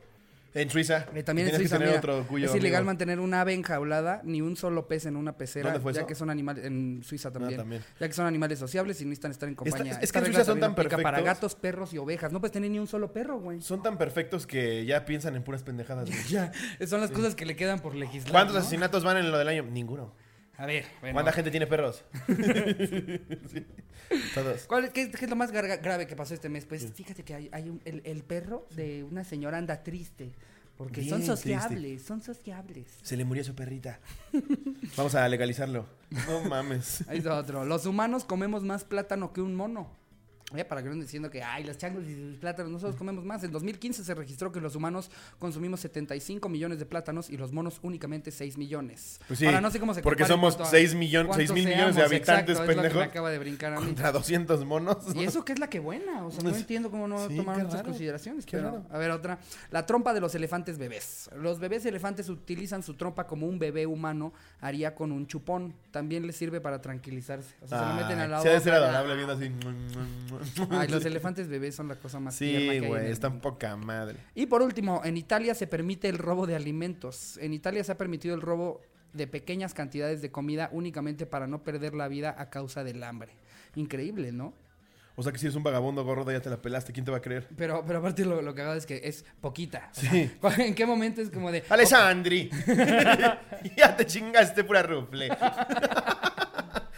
En 0.55 0.69
Suiza. 0.69 1.05
Eh, 1.13 1.21
también 1.21 1.49
en 1.49 1.55
Suiza 1.55 1.75
que 1.75 1.83
tener 1.83 1.87
mira, 1.89 1.99
otro 1.99 2.27
cuyo, 2.27 2.47
es 2.47 2.55
ilegal 2.55 2.83
mantener 2.85 3.19
una 3.19 3.41
ave 3.41 3.53
enjaulada 3.53 4.21
ni 4.23 4.41
un 4.41 4.55
solo 4.55 4.87
pez 4.87 5.05
en 5.05 5.15
una 5.17 5.37
pecera, 5.37 5.65
¿Dónde 5.65 5.81
fue 5.81 5.93
ya 5.93 5.99
eso? 5.99 6.07
que 6.07 6.15
son 6.15 6.29
animales 6.29 6.63
en 6.65 7.01
Suiza 7.03 7.31
también, 7.31 7.57
también. 7.57 7.83
ya 7.99 8.07
que 8.07 8.13
son 8.13 8.25
animales 8.25 8.57
sociables 8.57 8.99
y 9.01 9.05
necesitan 9.05 9.31
estar 9.31 9.49
en 9.49 9.55
compañía. 9.55 9.91
es 9.93 9.97
que 9.99 10.05
Esta 10.05 10.19
en 10.19 10.25
Suiza 10.25 10.45
son 10.45 10.59
tan 10.61 10.71
aplica 10.71 10.97
para 10.97 11.17
perfectos. 11.17 11.25
gatos, 11.51 11.55
perros 11.55 11.93
y 11.93 11.97
ovejas. 11.97 12.31
No 12.31 12.39
puedes 12.39 12.53
tener 12.53 12.71
ni 12.71 12.79
un 12.79 12.87
solo 12.87 13.11
perro, 13.11 13.37
güey. 13.39 13.61
Son 13.61 13.83
tan 13.83 13.97
perfectos 13.97 14.47
que 14.47 14.85
ya 14.85 15.03
piensan 15.05 15.35
en 15.35 15.43
puras 15.43 15.61
pendejadas. 15.63 16.07
güey. 16.09 16.19
Ya, 16.29 16.51
son 16.87 17.01
las 17.01 17.11
cosas 17.11 17.35
que 17.35 17.45
le 17.45 17.55
quedan 17.55 17.79
por 17.79 17.93
legislar. 17.93 18.31
¿Cuántos 18.31 18.55
¿no? 18.55 18.61
asesinatos 18.61 19.03
van 19.03 19.17
en 19.17 19.31
lo 19.31 19.37
del 19.37 19.47
año? 19.49 19.63
Ninguno. 19.63 20.13
A 20.57 20.65
ver, 20.65 20.85
bueno. 21.01 21.15
¿Cuánta 21.15 21.31
gente 21.33 21.51
tiene 21.51 21.67
perros? 21.67 22.03
Sí. 23.51 23.65
Todos. 24.33 24.63
¿Cuál- 24.67 24.91
qué, 24.91 25.09
qué 25.11 25.25
es 25.25 25.29
lo 25.29 25.35
más 25.35 25.51
grave 25.51 26.05
que 26.07 26.15
pasó 26.15 26.33
este 26.33 26.47
mes? 26.49 26.65
Pues 26.65 26.91
fíjate 26.93 27.23
que 27.23 27.33
hay, 27.33 27.49
hay 27.51 27.69
un- 27.69 27.81
el, 27.85 28.01
el 28.05 28.23
perro 28.23 28.67
de 28.75 29.03
una 29.03 29.23
señora 29.23 29.57
anda 29.57 29.83
triste. 29.83 30.31
Porque 30.77 31.01
son 31.07 31.19
Bien 31.19 31.25
sociables, 31.27 32.01
son 32.03 32.21
sociables. 32.21 32.85
Se 33.01 33.15
le 33.15 33.23
murió 33.23 33.43
su 33.45 33.55
perrita. 33.55 33.99
Vamos 34.97 35.15
a 35.15 35.27
legalizarlo. 35.29 35.85
No 36.27 36.41
mames. 36.43 37.07
Ahí 37.07 37.19
está 37.19 37.35
otro. 37.37 37.63
Los 37.63 37.85
humanos 37.85 38.25
comemos 38.25 38.61
más 38.63 38.83
plátano 38.83 39.31
que 39.31 39.39
un 39.39 39.55
mono. 39.55 39.89
Eh, 40.53 40.63
para 40.63 40.83
que 40.83 40.89
no 40.89 40.95
diciendo 40.95 41.29
que, 41.31 41.41
ay, 41.41 41.63
los 41.63 41.75
changos 41.75 42.05
y 42.05 42.13
sus 42.13 42.37
plátanos, 42.37 42.71
nosotros 42.71 42.95
comemos 42.95 43.25
más. 43.25 43.43
En 43.43 43.51
2015 43.51 44.03
se 44.03 44.13
registró 44.13 44.51
que 44.51 44.61
los 44.61 44.75
humanos 44.75 45.09
consumimos 45.39 45.79
75 45.79 46.47
millones 46.49 46.77
de 46.77 46.85
plátanos 46.85 47.31
y 47.31 47.35
los 47.37 47.51
monos 47.51 47.79
únicamente 47.81 48.29
6 48.29 48.55
millones. 48.55 49.19
Pues 49.27 49.39
sí, 49.39 49.47
Ahora 49.47 49.59
no 49.59 49.71
sé 49.71 49.79
cómo 49.79 49.95
se 49.95 50.03
porque 50.03 50.23
somos 50.23 50.55
cuanto 50.55 50.69
a 50.69 50.71
6 50.71 50.95
millon- 50.95 51.25
cuántos 51.25 51.37
6 51.47 51.51
mil 51.51 51.65
millones 51.65 51.95
de 51.95 52.03
habitantes, 52.03 52.49
exacto, 52.49 52.51
es 52.51 52.57
lo 52.59 52.65
que 52.67 52.73
pendejo. 52.75 52.99
me 52.99 53.03
acaba 53.05 53.31
de 53.31 53.39
brincar 53.39 53.73
a 53.73 53.79
mí. 53.79 53.87
Contra 53.87 54.11
200 54.11 54.63
monos. 54.65 54.97
Y 55.15 55.23
eso 55.23 55.43
que 55.43 55.53
es 55.53 55.59
la 55.59 55.67
que 55.67 55.79
buena, 55.79 56.23
o 56.25 56.29
sea, 56.31 56.43
no 56.43 56.49
Pues, 56.51 56.61
entiendo 56.61 56.91
cómo 56.91 57.07
no 57.07 57.27
sí, 57.27 57.35
tomaron 57.37 57.65
estas 57.65 57.81
consideraciones. 57.81 58.45
pero- 58.49 58.63
raro. 58.69 58.85
A 58.91 58.97
ver, 58.99 59.09
otra. 59.11 59.39
La 59.71 59.85
trompa 59.87 60.13
de 60.13 60.21
los 60.21 60.35
elefantes 60.35 60.77
bebés. 60.77 61.27
Los 61.35 61.59
bebés 61.59 61.85
elefantes 61.87 62.29
utilizan 62.29 62.83
su 62.83 62.93
trompa 62.93 63.25
como 63.25 63.47
un 63.47 63.57
bebé 63.57 63.87
humano 63.87 64.31
haría 64.61 64.93
con 64.93 65.11
un 65.11 65.25
chupón. 65.25 65.73
También 65.89 66.27
les 66.27 66.35
sirve 66.35 66.61
para 66.61 66.81
tranquilizarse. 66.81 67.55
O 67.61 67.67
sea, 67.67 67.79
se 67.79 67.85
lo 67.87 67.93
meten 67.95 68.19
al 68.19 68.29
lado. 68.29 68.43
Se 68.43 68.49
ha 68.49 68.53
de 68.53 68.59
ser 68.61 68.73
adorable 68.75 69.15
viendo 69.15 69.33
así. 69.33 69.51
Ay, 70.69 70.87
los 70.87 71.05
elefantes 71.05 71.47
bebés 71.47 71.75
son 71.75 71.87
la 71.87 71.95
cosa 71.95 72.19
más 72.19 72.37
tierna 72.37 72.73
que 72.73 72.79
Sí, 72.79 72.87
güey, 72.87 73.11
están 73.11 73.39
poca 73.41 73.75
madre. 73.75 74.19
Y 74.33 74.45
por 74.45 74.61
último, 74.61 75.01
en 75.03 75.17
Italia 75.17 75.55
se 75.55 75.67
permite 75.67 76.09
el 76.09 76.17
robo 76.17 76.47
de 76.47 76.55
alimentos. 76.55 77.37
En 77.41 77.53
Italia 77.53 77.83
se 77.83 77.91
ha 77.91 77.97
permitido 77.97 78.35
el 78.35 78.41
robo 78.41 78.81
de 79.13 79.27
pequeñas 79.27 79.73
cantidades 79.73 80.21
de 80.21 80.31
comida 80.31 80.69
únicamente 80.73 81.25
para 81.25 81.47
no 81.47 81.63
perder 81.63 81.93
la 81.93 82.07
vida 82.07 82.35
a 82.37 82.49
causa 82.49 82.83
del 82.83 83.03
hambre. 83.03 83.33
Increíble, 83.75 84.31
¿no? 84.31 84.53
O 85.17 85.23
sea 85.23 85.31
que 85.31 85.37
si 85.39 85.45
eres 85.45 85.55
un 85.55 85.63
vagabundo 85.63 86.03
gordo 86.03 86.29
ya 86.29 86.41
te 86.41 86.49
la 86.49 86.61
pelaste, 86.61 86.91
¿quién 86.91 87.05
te 87.05 87.11
va 87.11 87.17
a 87.17 87.21
creer? 87.21 87.47
Pero, 87.55 87.85
pero 87.87 87.99
aparte 87.99 88.25
lo, 88.25 88.41
lo 88.41 88.53
que 88.53 88.61
hago 88.61 88.73
es 88.73 88.85
que 88.85 88.99
es 89.05 89.23
poquita. 89.39 89.89
O 89.91 89.99
sea, 90.01 90.11
Sí. 90.11 90.31
¿En 90.57 90.75
qué 90.75 90.85
momento 90.85 91.21
es 91.21 91.29
como 91.29 91.51
de... 91.53 91.63
Alessandri, 91.69 92.49
ya 93.77 93.95
te 93.95 94.05
chingaste 94.05 94.65
pura 94.65 94.83
rufle. 94.83 95.29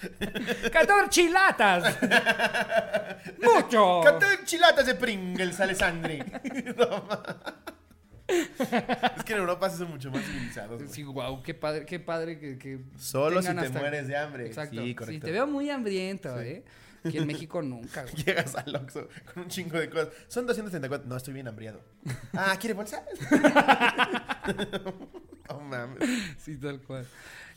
14 0.71 1.09
chilatas. 1.09 1.97
Mucho. 3.41 4.01
Cantó 4.03 4.25
chilatas 4.45 4.85
de 4.85 4.95
Pringles, 4.95 5.59
Alessandri. 5.59 6.23
Es 8.27 9.23
que 9.23 9.31
en 9.33 9.39
Europa 9.39 9.69
sí 9.69 9.77
son 9.77 9.89
mucho 9.89 10.11
más 10.11 10.21
civilizados. 10.25 10.81
Sí, 10.91 11.01
wow, 11.03 11.41
qué 11.41 11.53
padre, 11.53 11.85
qué 11.85 11.97
padre 11.97 12.37
que, 12.37 12.57
que 12.57 12.81
Solo 12.97 13.41
si 13.41 13.53
te 13.53 13.59
hasta- 13.61 13.79
mueres 13.79 14.05
de 14.07 14.17
hambre. 14.17 14.47
Exacto. 14.47 14.83
Sí, 14.83 14.93
correcto. 14.93 15.25
te 15.27 15.31
veo 15.31 15.47
muy 15.47 15.69
hambriento, 15.69 16.37
¿eh? 16.41 16.65
Aquí 17.05 17.19
en 17.19 17.27
México 17.27 17.61
nunca, 17.61 18.01
güey. 18.03 18.15
Llegas 18.25 18.53
al 18.55 18.75
Oxxo 18.75 19.07
con 19.33 19.43
un 19.43 19.49
chingo 19.49 19.79
de 19.79 19.89
cosas. 19.89 20.09
Son 20.27 20.45
234. 20.45 21.07
No, 21.07 21.15
estoy 21.15 21.33
bien 21.35 21.47
hambriado. 21.47 21.79
Ah, 22.33 22.57
¿quiere 22.59 22.73
bolsa? 22.73 23.01
oh, 25.49 25.59
mames. 25.61 25.99
Sí, 26.37 26.57
tal 26.57 26.81
cual. 26.81 27.07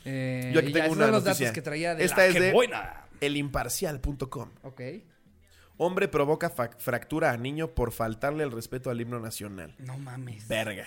Eh, 0.05 0.51
Yo 0.53 0.59
aquí 0.59 0.69
y 0.69 0.73
ya, 0.73 0.81
tengo 0.83 0.93
una 0.95 1.05
son 1.05 1.11
los 1.13 1.23
noticia. 1.23 1.45
datos 1.47 1.55
que 1.55 1.61
traía 1.61 1.95
de 1.95 2.03
Esta 2.05 2.17
la 2.17 2.25
es 2.27 2.33
¡Qué 2.33 2.39
de- 2.41 2.51
buena! 2.53 3.05
Elimparcial.com. 3.21 4.49
Ok. 4.63 4.81
Hombre 5.77 6.07
provoca 6.07 6.49
fa- 6.49 6.71
fractura 6.77 7.31
a 7.31 7.37
niño 7.37 7.69
por 7.69 7.91
faltarle 7.91 8.43
el 8.43 8.51
respeto 8.51 8.89
al 8.89 9.01
himno 9.01 9.19
nacional. 9.19 9.75
No 9.79 9.97
mames. 9.97 10.47
Verga. 10.47 10.85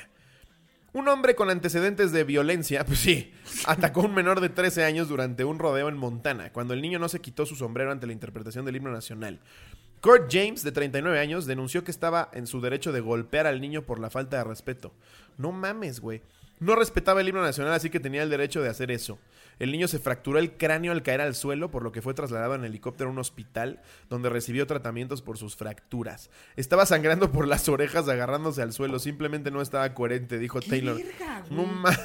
Un 0.92 1.08
hombre 1.08 1.34
con 1.34 1.50
antecedentes 1.50 2.12
de 2.12 2.22
violencia, 2.22 2.84
pues 2.86 3.00
sí, 3.00 3.32
atacó 3.66 4.02
a 4.02 4.04
un 4.04 4.14
menor 4.14 4.40
de 4.40 4.48
13 4.48 4.84
años 4.84 5.08
durante 5.08 5.44
un 5.44 5.58
rodeo 5.58 5.88
en 5.88 5.96
Montana, 5.96 6.52
cuando 6.52 6.74
el 6.74 6.82
niño 6.82 6.98
no 7.00 7.08
se 7.08 7.20
quitó 7.20 7.46
su 7.46 7.56
sombrero 7.56 7.90
ante 7.90 8.06
la 8.06 8.12
interpretación 8.12 8.64
del 8.64 8.76
himno 8.76 8.92
nacional. 8.92 9.40
Kurt 10.00 10.30
James, 10.30 10.62
de 10.62 10.70
39 10.70 11.18
años, 11.18 11.46
denunció 11.46 11.82
que 11.82 11.90
estaba 11.90 12.28
en 12.32 12.46
su 12.46 12.60
derecho 12.60 12.92
de 12.92 13.00
golpear 13.00 13.46
al 13.46 13.60
niño 13.60 13.82
por 13.82 13.98
la 13.98 14.10
falta 14.10 14.36
de 14.36 14.44
respeto. 14.44 14.92
No 15.38 15.50
mames, 15.50 15.98
güey. 15.98 16.22
No 16.64 16.76
respetaba 16.76 17.20
el 17.20 17.28
himno 17.28 17.42
nacional, 17.42 17.74
así 17.74 17.90
que 17.90 18.00
tenía 18.00 18.22
el 18.22 18.30
derecho 18.30 18.62
de 18.62 18.70
hacer 18.70 18.90
eso. 18.90 19.18
El 19.58 19.70
niño 19.70 19.86
se 19.86 19.98
fracturó 19.98 20.38
el 20.38 20.56
cráneo 20.56 20.92
al 20.92 21.02
caer 21.02 21.20
al 21.20 21.34
suelo, 21.34 21.70
por 21.70 21.82
lo 21.82 21.92
que 21.92 22.00
fue 22.00 22.14
trasladado 22.14 22.54
en 22.54 22.64
helicóptero 22.64 23.10
a 23.10 23.12
un 23.12 23.18
hospital, 23.18 23.82
donde 24.08 24.30
recibió 24.30 24.66
tratamientos 24.66 25.20
por 25.20 25.36
sus 25.36 25.56
fracturas. 25.56 26.30
Estaba 26.56 26.86
sangrando 26.86 27.30
por 27.30 27.46
las 27.46 27.68
orejas 27.68 28.08
agarrándose 28.08 28.62
al 28.62 28.72
suelo, 28.72 28.98
simplemente 28.98 29.50
no 29.50 29.60
estaba 29.60 29.92
coherente, 29.92 30.38
dijo 30.38 30.58
¡Qué 30.60 30.70
Taylor. 30.70 30.96
verga! 30.96 31.44
No 31.50 31.64
mames. 31.66 31.98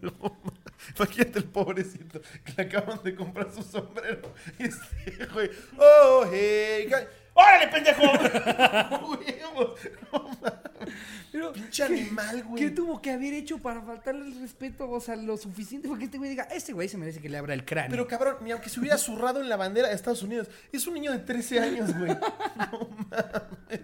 no 0.00 0.12
mames. 0.18 0.60
Imagínate 0.96 1.38
el 1.40 1.44
pobrecito 1.44 2.22
que 2.42 2.52
le 2.56 2.62
acaban 2.62 3.00
de 3.04 3.14
comprar 3.14 3.52
su 3.52 3.62
sombrero. 3.62 4.32
Y 4.58 4.64
este 4.64 5.26
güey. 5.26 5.50
¡Oh, 5.76 6.24
hey! 6.32 6.86
guy". 6.88 7.04
¡Órale, 7.34 7.68
pendejo! 7.68 8.02
Huevos. 9.10 9.80
No 10.10 10.22
mames. 10.40 10.94
Pero, 11.32 11.43
Pinche 11.54 11.82
animal, 11.84 12.42
güey. 12.44 12.62
¿Qué 12.62 12.70
tuvo 12.70 13.00
que 13.00 13.10
haber 13.12 13.32
hecho 13.34 13.58
para 13.58 13.80
faltarle 13.80 14.26
el 14.26 14.40
respeto? 14.40 14.90
O 14.90 15.00
sea, 15.00 15.16
lo 15.16 15.36
suficiente 15.36 15.88
para 15.88 15.98
que 16.00 16.04
este 16.06 16.18
güey 16.18 16.30
diga, 16.30 16.44
este 16.44 16.72
güey 16.72 16.88
se 16.88 16.98
merece 16.98 17.20
que 17.20 17.28
le 17.28 17.38
abra 17.38 17.54
el 17.54 17.64
cráneo. 17.64 17.90
Pero 17.90 18.06
cabrón, 18.06 18.36
ni 18.42 18.50
aunque 18.50 18.68
se 18.68 18.80
hubiera 18.80 18.98
zurrado 18.98 19.40
en 19.40 19.48
la 19.48 19.56
bandera 19.56 19.88
de 19.88 19.94
Estados 19.94 20.22
Unidos. 20.22 20.48
Es 20.72 20.86
un 20.86 20.94
niño 20.94 21.12
de 21.12 21.18
13 21.20 21.60
años, 21.60 21.96
güey. 21.96 22.10
No 22.72 22.88
mames. 23.10 23.80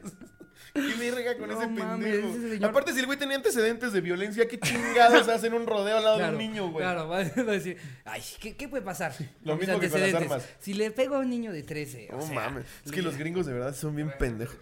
Qué 0.73 0.95
verga 1.01 1.37
con 1.37 1.49
No 1.49 1.59
ese 1.61 1.67
mames, 1.67 2.07
pendejo. 2.09 2.29
ese 2.29 2.51
señor- 2.51 2.71
Aparte, 2.71 2.93
si 2.93 3.01
el 3.01 3.07
güey 3.07 3.19
tenía 3.19 3.35
antecedentes 3.37 3.93
de 3.93 4.01
violencia, 4.01 4.47
¿qué 4.47 4.61
chingados 4.61 5.27
hacen 5.29 5.53
un 5.53 5.67
rodeo 5.67 5.97
al 5.97 6.05
lado 6.05 6.19
de 6.19 6.29
un 6.29 6.39
niño, 6.39 6.71
güey? 6.71 6.85
Claro, 6.85 7.09
va 7.09 7.19
a 7.19 7.25
decir, 7.25 7.77
ay, 8.05 8.23
¿qué, 8.41 8.55
qué 8.57 8.69
puede 8.69 8.83
pasar? 8.85 9.13
lo 9.43 9.57
mis 9.57 9.67
mismo 9.67 9.81
que 9.81 9.89
con 9.91 10.01
las 10.01 10.15
armas. 10.15 10.49
Si 10.61 10.75
le 10.75 10.93
pego 10.93 11.17
a 11.17 11.21
un 11.21 11.31
niño 11.31 11.53
de 11.53 11.65
13, 11.65 12.11
o 12.13 12.17
No 12.19 12.23
sea, 12.23 12.35
mames. 12.35 12.67
Es 12.85 12.93
que 12.93 12.99
le- 12.99 13.03
los 13.03 13.17
gringos 13.17 13.47
de 13.47 13.53
verdad 13.53 13.75
son 13.75 13.97
bien 13.97 14.13
pendejos. 14.17 14.57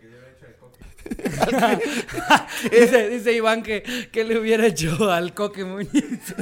dice, 2.71 3.09
dice 3.09 3.33
Iván 3.33 3.63
que, 3.63 4.09
que 4.13 4.25
le 4.25 4.39
hubiera 4.39 4.67
hecho 4.67 5.11
al 5.11 5.35
Coque 5.35 5.65
Muñiz. 5.65 5.93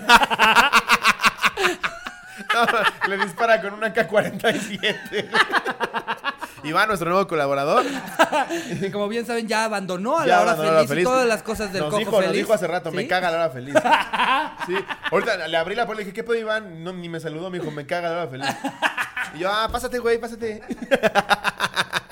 Le 3.09 3.19
dispara 3.19 3.61
con 3.61 3.75
una 3.75 3.93
K-47. 3.93 5.29
Iván, 6.65 6.89
nuestro 6.89 7.11
nuevo 7.11 7.27
colaborador. 7.29 7.85
Y 8.81 8.91
como 8.91 9.09
bien 9.09 9.27
saben, 9.27 9.47
ya 9.47 9.65
abandonó 9.65 10.19
a 10.19 10.27
Ya 10.27 10.37
la 10.37 10.43
hora 10.43 10.57
feliz, 10.57 10.91
la 10.91 11.01
y 11.01 11.05
todas 11.05 11.27
las 11.27 11.43
cosas 11.43 11.73
del 11.73 11.83
nos 11.83 11.91
Coco 11.91 11.99
dijo, 11.99 12.11
feliz. 12.13 12.27
Nos 12.27 12.37
dijo 12.37 12.55
hace 12.55 12.67
rato, 12.67 12.93
me 12.93 13.07
caga 13.07 13.31
la 13.31 13.37
hora 13.37 13.51
feliz. 13.51 13.75
Sí. 14.67 14.75
Ahorita 15.11 15.49
le 15.49 15.57
abrí 15.57 15.75
la 15.75 15.87
puerta 15.87 16.03
y 16.03 16.05
le 16.05 16.11
dije, 16.11 16.15
¿qué 16.15 16.25
pedo, 16.25 16.37
Iván? 16.37 16.83
No, 16.83 16.93
ni 16.93 17.09
me 17.09 17.21
saludó, 17.21 17.51
me 17.51 17.59
dijo, 17.59 17.71
me 17.71 17.87
caga 17.87 18.11
la 18.11 18.17
hora 18.23 18.29
feliz. 18.29 18.49
Y 19.35 19.41
yo, 19.41 19.51
ah, 19.51 19.69
pásate, 19.71 19.99
güey, 19.99 20.19
pásate. 20.19 20.63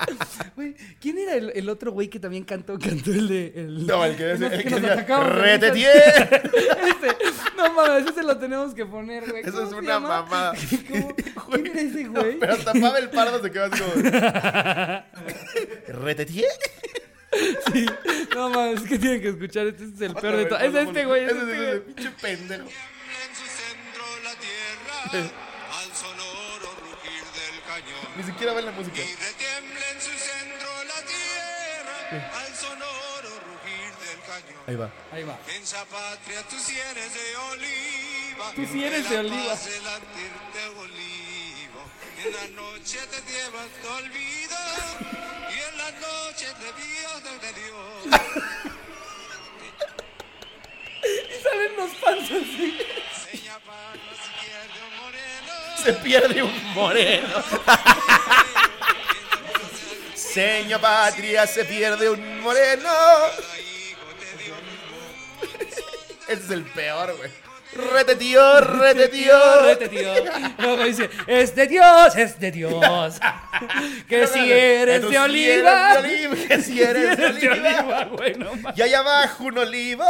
Güey, 0.57 0.75
¿quién 1.01 1.19
era 1.19 1.35
el, 1.35 1.51
el 1.55 1.69
otro 1.69 1.91
güey 1.93 2.09
que 2.09 2.21
también 2.21 2.45
cantó? 2.45 2.79
Cantó 2.79 3.11
el 3.11 3.27
de. 3.29 3.53
El, 3.57 3.87
No, 3.87 4.05
el 4.05 4.17
que 4.17 4.35
nos- 4.35 4.53
el 4.53 4.63
que 4.63 4.71
nos 4.71 4.81
decía, 4.83 4.93
atacaba 4.95 5.29
risas. 5.31 5.77
Ese. 5.77 7.17
No 7.57 7.73
mames, 7.73 8.07
ese 8.11 8.23
lo 8.23 8.37
tenemos 8.39 8.73
que 8.75 8.87
poner, 8.87 9.29
güey. 9.29 9.43
Eso 9.43 9.53
¿Cómo 9.53 9.67
es 9.67 9.73
una 9.73 9.99
mamada. 10.01 10.53
¿Cómo? 11.35 11.55
¿Quién 11.55 11.67
era 11.67 11.81
ese 11.91 12.05
güey? 12.05 12.39
Pero 12.39 12.57
tapaba 12.59 12.99
el 12.99 13.11
pardo, 13.11 13.43
se 13.43 13.51
quedó 13.51 13.65
así 13.65 13.83
como... 13.83 13.95
¿Retetié? 16.05 16.47
Sí. 17.73 17.87
No 18.35 18.49
mames, 18.51 18.83
es 18.83 18.89
que 18.89 18.99
tienen 18.99 19.21
que 19.21 19.29
escuchar. 19.31 19.67
Este 19.67 19.85
es 19.85 20.01
el 20.01 20.15
peor 20.15 20.37
de 20.37 20.45
todo. 20.47 20.59
Es 20.61 20.75
este, 20.75 21.05
güey. 21.05 21.25
Es 21.25 21.33
Ese, 21.33 21.41
este, 21.41 21.57
güey. 21.57 21.81
pinche 21.95 22.11
pendejo. 22.21 22.63
En 22.65 23.35
su 23.35 23.45
centro 23.45 24.05
la 24.23 24.35
tierra 24.39 25.31
al 25.81 25.93
sonoro 25.95 26.69
rugir 26.81 27.25
del 27.35 27.57
cañón. 27.67 27.94
Ni 28.17 28.23
siquiera 28.23 28.53
ve 28.53 28.63
la 28.63 28.73
música. 28.73 29.01
Y 29.01 29.15
retiembla 29.15 29.91
en 29.91 30.01
su 30.01 30.11
centro 30.11 30.69
la 30.85 31.01
tierra 31.07 32.31
al 32.41 32.55
sonoro 32.55 33.31
rugir 33.41 33.93
del 34.07 34.21
cañón. 34.27 34.63
Ahí 34.67 34.77
va. 34.77 34.91
Ahí 35.13 35.25
va. 35.25 35.39
En 35.49 35.63
esa 35.63 35.85
patria 35.87 36.43
tú 36.49 36.57
sí 36.59 36.79
eres 36.79 37.15
de 37.15 37.37
oliva. 37.37 38.53
Tú 38.55 38.67
sí 38.71 38.85
eres 38.85 39.09
de 39.09 39.19
oliva. 39.19 39.55
En 42.25 42.33
la 42.33 42.49
noche 42.63 42.99
te 43.11 43.33
llevas 43.33 43.69
tu 43.83 43.89
olvido. 43.89 44.57
Y 45.51 45.59
en 45.61 45.79
la 45.79 45.91
noche 45.93 46.47
de 46.47 46.73
Dios 46.83 47.23
de 47.43 47.53
Dios. 47.61 48.21
Y 51.05 51.43
salen 51.43 51.77
los 51.77 51.93
fans 51.99 52.31
así. 52.31 52.79
Seña 53.31 53.59
se 55.85 55.93
pierde 55.93 56.43
un 56.43 56.73
moreno. 56.73 57.45
Señor 60.15 60.81
patria, 60.81 61.47
se 61.47 61.65
pierde 61.65 62.09
un 62.09 62.41
moreno. 62.41 62.89
Ese 66.27 66.45
es 66.45 66.51
el 66.51 66.65
peor, 66.65 67.15
güey. 67.19 67.44
Rete 67.75 68.17
tío, 68.17 68.61
rete 68.61 69.09
tío. 69.13 69.63
Rete, 69.63 69.89
tío. 69.89 70.13
Luego 70.59 70.85
dice, 70.85 71.11
es 71.27 71.55
de 71.55 71.67
Dios, 71.67 72.17
es 72.17 72.39
de 72.39 72.51
Dios. 72.51 73.21
Que 74.09 74.27
si 74.27 74.51
eres 74.51 75.09
de 75.09 75.19
oliva. 75.19 76.03
Que 76.49 76.61
si 76.61 76.83
eres 76.83 77.17
de 77.17 77.27
oliva. 77.27 78.09
Y 78.75 78.83
allá 78.83 78.99
abajo 79.01 79.45
un 79.45 79.59
olivo. 79.59 80.05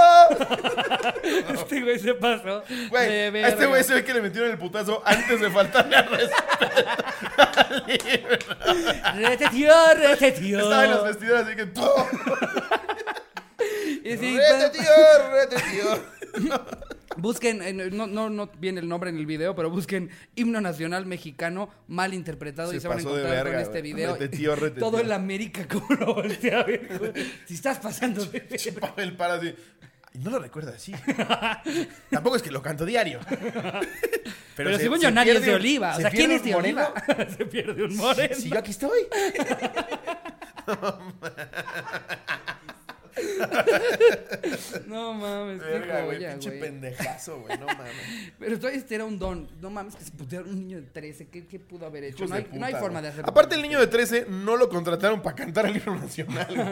Este 1.54 1.82
güey 1.82 1.98
se 1.98 2.14
pasó. 2.14 2.64
Güey, 2.88 3.44
a 3.44 3.48
este 3.48 3.66
güey 3.66 3.84
se 3.84 3.94
ve 3.94 4.04
que 4.04 4.14
le 4.14 4.22
metieron 4.22 4.50
el 4.50 4.58
putazo 4.58 5.02
antes 5.04 5.40
de 5.40 5.50
faltarle 5.50 5.96
al 5.96 6.08
respeto. 6.08 7.04
Rete, 9.14 9.48
tío, 9.50 9.72
rete, 9.94 10.32
tío. 10.32 10.58
Estaba 10.60 10.84
en 10.84 10.90
los 10.90 11.04
vestidores 11.04 11.46
así 11.46 11.56
que. 11.56 11.64
Rete, 14.04 14.16
pues, 14.16 14.72
tío, 14.72 14.92
rete, 15.32 15.56
tío. 15.70 16.54
Busquen, 17.16 17.62
en- 17.62 17.96
no, 17.96 18.06
no, 18.06 18.30
no 18.30 18.50
viene 18.58 18.80
el 18.80 18.88
nombre 18.88 19.10
en 19.10 19.16
el 19.18 19.26
video, 19.26 19.54
pero 19.54 19.70
busquen 19.70 20.10
himno 20.34 20.60
nacional 20.60 21.06
mexicano 21.06 21.68
mal 21.88 22.14
interpretado 22.14 22.70
Se 22.70 22.76
y 22.76 22.80
se 22.80 22.88
van 22.88 22.98
a 22.98 23.00
encontrar 23.02 23.30
verga, 23.30 23.52
con 23.52 23.60
este 23.60 23.82
video. 23.82 24.16
Rete, 24.16 24.36
tío, 24.36 24.54
rete, 24.56 24.80
Todo 24.80 24.98
el 25.00 25.10
América 25.12 25.66
como 25.72 25.86
lo 25.94 26.14
voltea 26.14 26.60
a 26.60 26.64
ver. 26.64 27.14
Si 27.46 27.54
estás 27.54 27.78
pasando. 27.78 28.22
El 28.96 29.16
para 29.16 29.34
así. 29.34 29.48
"Ay, 29.48 30.20
No 30.22 30.30
lo 30.30 30.38
recuerda 30.38 30.72
así. 30.74 30.92
Tampoco 32.10 32.36
es 32.36 32.42
que 32.42 32.50
lo 32.50 32.62
canto 32.62 32.84
diario. 32.84 33.20
Pero, 34.56 34.70
se- 34.76 34.82
según 34.84 35.00
se 35.00 35.10
nadie 35.10 35.32
es 35.36 35.44
de 35.44 35.54
Oliva. 35.54 35.92
O 35.92 35.96
se 35.96 36.02
sea, 36.02 36.10
¿quién 36.10 36.30
es 36.30 36.44
de 36.44 36.52
moreno. 36.52 36.88
Oliva? 37.08 37.26
se 37.36 37.46
pierde 37.46 37.82
un 37.84 37.96
moreno. 37.96 38.34
Si 38.36 38.48
yo 38.48 38.58
aquí 38.58 38.70
estoy. 38.70 39.00
No 44.86 45.14
mames, 45.14 45.62
qué 45.62 45.68
Verga, 45.68 46.02
güey. 46.04 46.16
joya, 46.16 46.30
Pinche 46.32 46.48
güey. 46.50 46.60
pendejazo, 46.60 47.40
güey. 47.40 47.58
No 47.58 47.66
mames. 47.66 47.92
Pero 48.38 48.56
todavía 48.58 48.78
este 48.80 48.94
era 48.96 49.04
un 49.04 49.18
don. 49.18 49.48
No 49.60 49.70
mames, 49.70 49.96
que 49.96 50.04
se 50.04 50.10
putearon 50.12 50.48
un 50.50 50.58
niño 50.60 50.76
de 50.80 50.86
13. 50.86 51.28
¿Qué, 51.28 51.46
qué 51.46 51.58
pudo 51.58 51.86
haber 51.86 52.04
hecho? 52.04 52.24
Hijos 52.24 52.30
No 52.30 52.36
hay, 52.36 52.42
de 52.42 52.48
puta, 52.48 52.60
no 52.60 52.66
hay 52.66 52.72
forma 52.74 52.88
güey. 52.90 53.02
de 53.02 53.08
hacerlo. 53.08 53.30
Aparte, 53.30 53.54
el 53.54 53.62
niño 53.62 53.78
de 53.80 53.86
13 53.86 54.26
no 54.28 54.56
lo 54.56 54.68
contrataron 54.68 55.22
para 55.22 55.36
cantar 55.36 55.66
el 55.66 55.76
himno 55.76 55.96
nacional. 55.96 56.46
güey. 56.48 56.68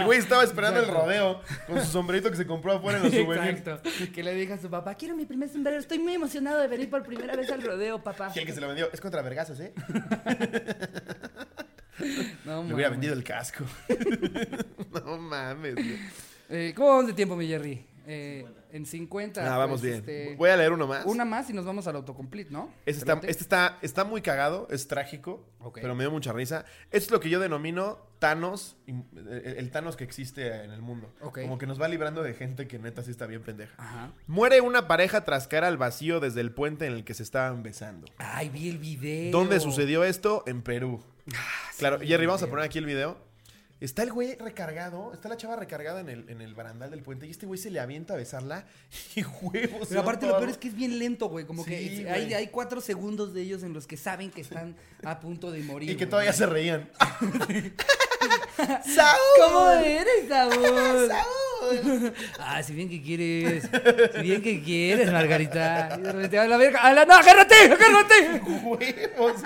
El 0.00 0.04
güey 0.04 0.18
estaba 0.18 0.42
esperando 0.44 0.80
el 0.80 0.88
rodeo 0.88 1.40
con 1.66 1.80
su 1.80 1.86
sombrerito 1.90 2.30
que 2.30 2.36
se 2.36 2.46
compró 2.46 2.72
afuera 2.72 2.98
en 2.98 3.04
los 3.04 3.12
souvenirs. 3.14 3.58
Exacto. 3.60 3.90
Que 4.14 4.22
le 4.22 4.34
diga 4.34 4.56
a 4.56 4.58
su 4.58 4.68
papá, 4.70 4.94
quiero 4.94 5.16
mi 5.16 5.26
primer 5.26 5.48
sombrero. 5.48 5.78
Estoy 5.78 5.98
muy 5.98 6.14
emocionado 6.14 6.60
de 6.60 6.68
venir 6.68 6.90
por 6.90 7.02
primera 7.02 7.34
vez 7.36 7.50
al 7.50 7.62
rodeo, 7.62 8.02
papá. 8.02 8.32
Y 8.34 8.38
el 8.40 8.46
que 8.46 8.52
se 8.52 8.60
lo 8.60 8.66
vendió 8.68 8.88
es 8.92 9.00
contra 9.00 9.22
vergazos, 9.22 9.60
¿eh? 9.60 9.72
No, 12.44 12.64
Le 12.64 12.74
hubiera 12.74 12.90
vendido 12.90 13.14
el 13.14 13.24
casco. 13.24 13.64
no 15.04 15.18
mames. 15.18 15.76
Eh, 16.48 16.72
¿Cómo 16.76 16.88
vamos 16.88 17.06
de 17.06 17.12
tiempo, 17.12 17.36
mi 17.36 17.46
Jerry? 17.46 17.86
Eh, 18.06 18.46
en 18.70 18.84
50. 18.84 19.54
Ah, 19.54 19.56
vamos 19.56 19.80
pues, 19.80 19.82
bien. 19.82 19.94
este, 20.00 20.36
Voy 20.36 20.50
a 20.50 20.56
leer 20.56 20.72
uno 20.72 20.86
más. 20.86 21.06
Una 21.06 21.24
más 21.24 21.48
y 21.48 21.52
nos 21.52 21.64
vamos 21.64 21.86
al 21.86 21.96
autocomplete, 21.96 22.50
¿no? 22.50 22.70
Este 22.84 23.00
está, 23.00 23.14
este 23.26 23.42
está, 23.42 23.78
está 23.80 24.04
muy 24.04 24.20
cagado, 24.20 24.68
es 24.70 24.88
trágico, 24.88 25.48
pero 25.74 25.94
me 25.94 26.04
dio 26.04 26.10
mucha 26.10 26.32
risa. 26.32 26.66
Esto 26.90 27.06
es 27.06 27.10
lo 27.12 27.20
que 27.20 27.30
yo 27.30 27.40
denomino 27.40 27.98
Thanos, 28.18 28.76
el, 28.86 29.70
Thanos 29.70 29.96
que 29.96 30.04
existe 30.04 30.64
en 30.64 30.72
el 30.72 30.82
mundo. 30.82 31.14
Como 31.20 31.56
que 31.56 31.66
nos 31.66 31.80
va 31.80 31.88
librando 31.88 32.22
de 32.22 32.34
gente 32.34 32.66
que 32.66 32.78
neta 32.78 33.02
sí 33.02 33.10
está 33.10 33.26
bien 33.26 33.42
pendeja. 33.42 33.74
Ajá. 33.78 34.12
Muere 34.26 34.60
una 34.60 34.86
pareja 34.86 35.24
tras 35.24 35.48
caer 35.48 35.64
al 35.64 35.78
vacío 35.78 36.20
desde 36.20 36.40
el 36.40 36.52
puente 36.52 36.86
en 36.86 36.92
el 36.92 37.04
que 37.04 37.14
se 37.14 37.22
estaban 37.22 37.62
besando. 37.62 38.06
Ay, 38.18 38.50
vi 38.50 38.68
el 38.68 38.78
video. 38.78 39.30
¿Dónde 39.30 39.60
sucedió 39.60 40.04
esto? 40.04 40.42
En 40.46 40.62
Perú. 40.62 41.02
Ah, 41.34 41.70
claro, 41.78 42.00
Jerry, 42.00 42.26
vamos 42.26 42.42
a 42.42 42.46
poner 42.48 42.64
aquí 42.64 42.78
el 42.78 42.86
video. 42.86 43.16
Está 43.80 44.02
el 44.02 44.12
güey 44.12 44.36
recargado, 44.36 45.12
está 45.12 45.28
la 45.28 45.36
chava 45.36 45.56
recargada 45.56 46.00
en 46.00 46.08
el, 46.08 46.28
en 46.30 46.40
el 46.40 46.54
barandal 46.54 46.90
del 46.90 47.02
puente 47.02 47.26
y 47.26 47.30
este 47.30 47.44
güey 47.44 47.58
se 47.58 47.70
le 47.70 47.80
avienta 47.80 48.14
a 48.14 48.16
besarla 48.16 48.64
y 49.16 49.22
huevos. 49.24 49.88
Pero 49.88 50.00
aparte 50.00 50.26
lo 50.26 50.36
peor 50.38 50.48
es 50.48 50.56
que 50.58 50.68
es 50.68 50.74
bien 50.74 50.98
lento, 50.98 51.28
güey. 51.28 51.44
Como 51.44 51.64
Sí, 51.64 51.70
que 51.70 52.08
hay, 52.10 52.32
hay 52.32 52.46
cuatro 52.48 52.80
segundos 52.80 53.34
de 53.34 53.42
ellos 53.42 53.62
en 53.62 53.72
los 53.72 53.86
que 53.86 53.96
saben 53.96 54.30
que 54.30 54.40
están 54.40 54.76
a 55.02 55.20
punto 55.20 55.50
de 55.50 55.62
morir. 55.64 55.90
Y 55.90 55.92
que 55.96 56.04
güey. 56.04 56.10
todavía 56.10 56.32
se 56.32 56.46
reían. 56.46 56.90
¡Saúl! 58.56 59.18
¿Cómo 59.38 59.70
eres, 59.72 60.28
Saúl? 60.28 61.08
¡Saúl! 61.08 61.53
Ah, 62.38 62.62
si 62.62 62.72
bien 62.74 62.88
que 62.88 63.02
quieres. 63.02 63.68
Si 64.14 64.22
bien 64.22 64.42
que 64.42 64.62
quieres, 64.62 65.10
Margarita. 65.12 65.96
Y 65.98 66.02
de 66.02 66.12
repente, 66.12 66.38
a 66.38 66.46
la 66.46 66.56
verga. 66.56 66.80
¡A 66.80 66.92
la 66.92 67.04
no! 67.04 67.14
¡Agárrate! 67.14 67.54
¡Agárrate! 67.54 68.40
huevos. 68.64 69.42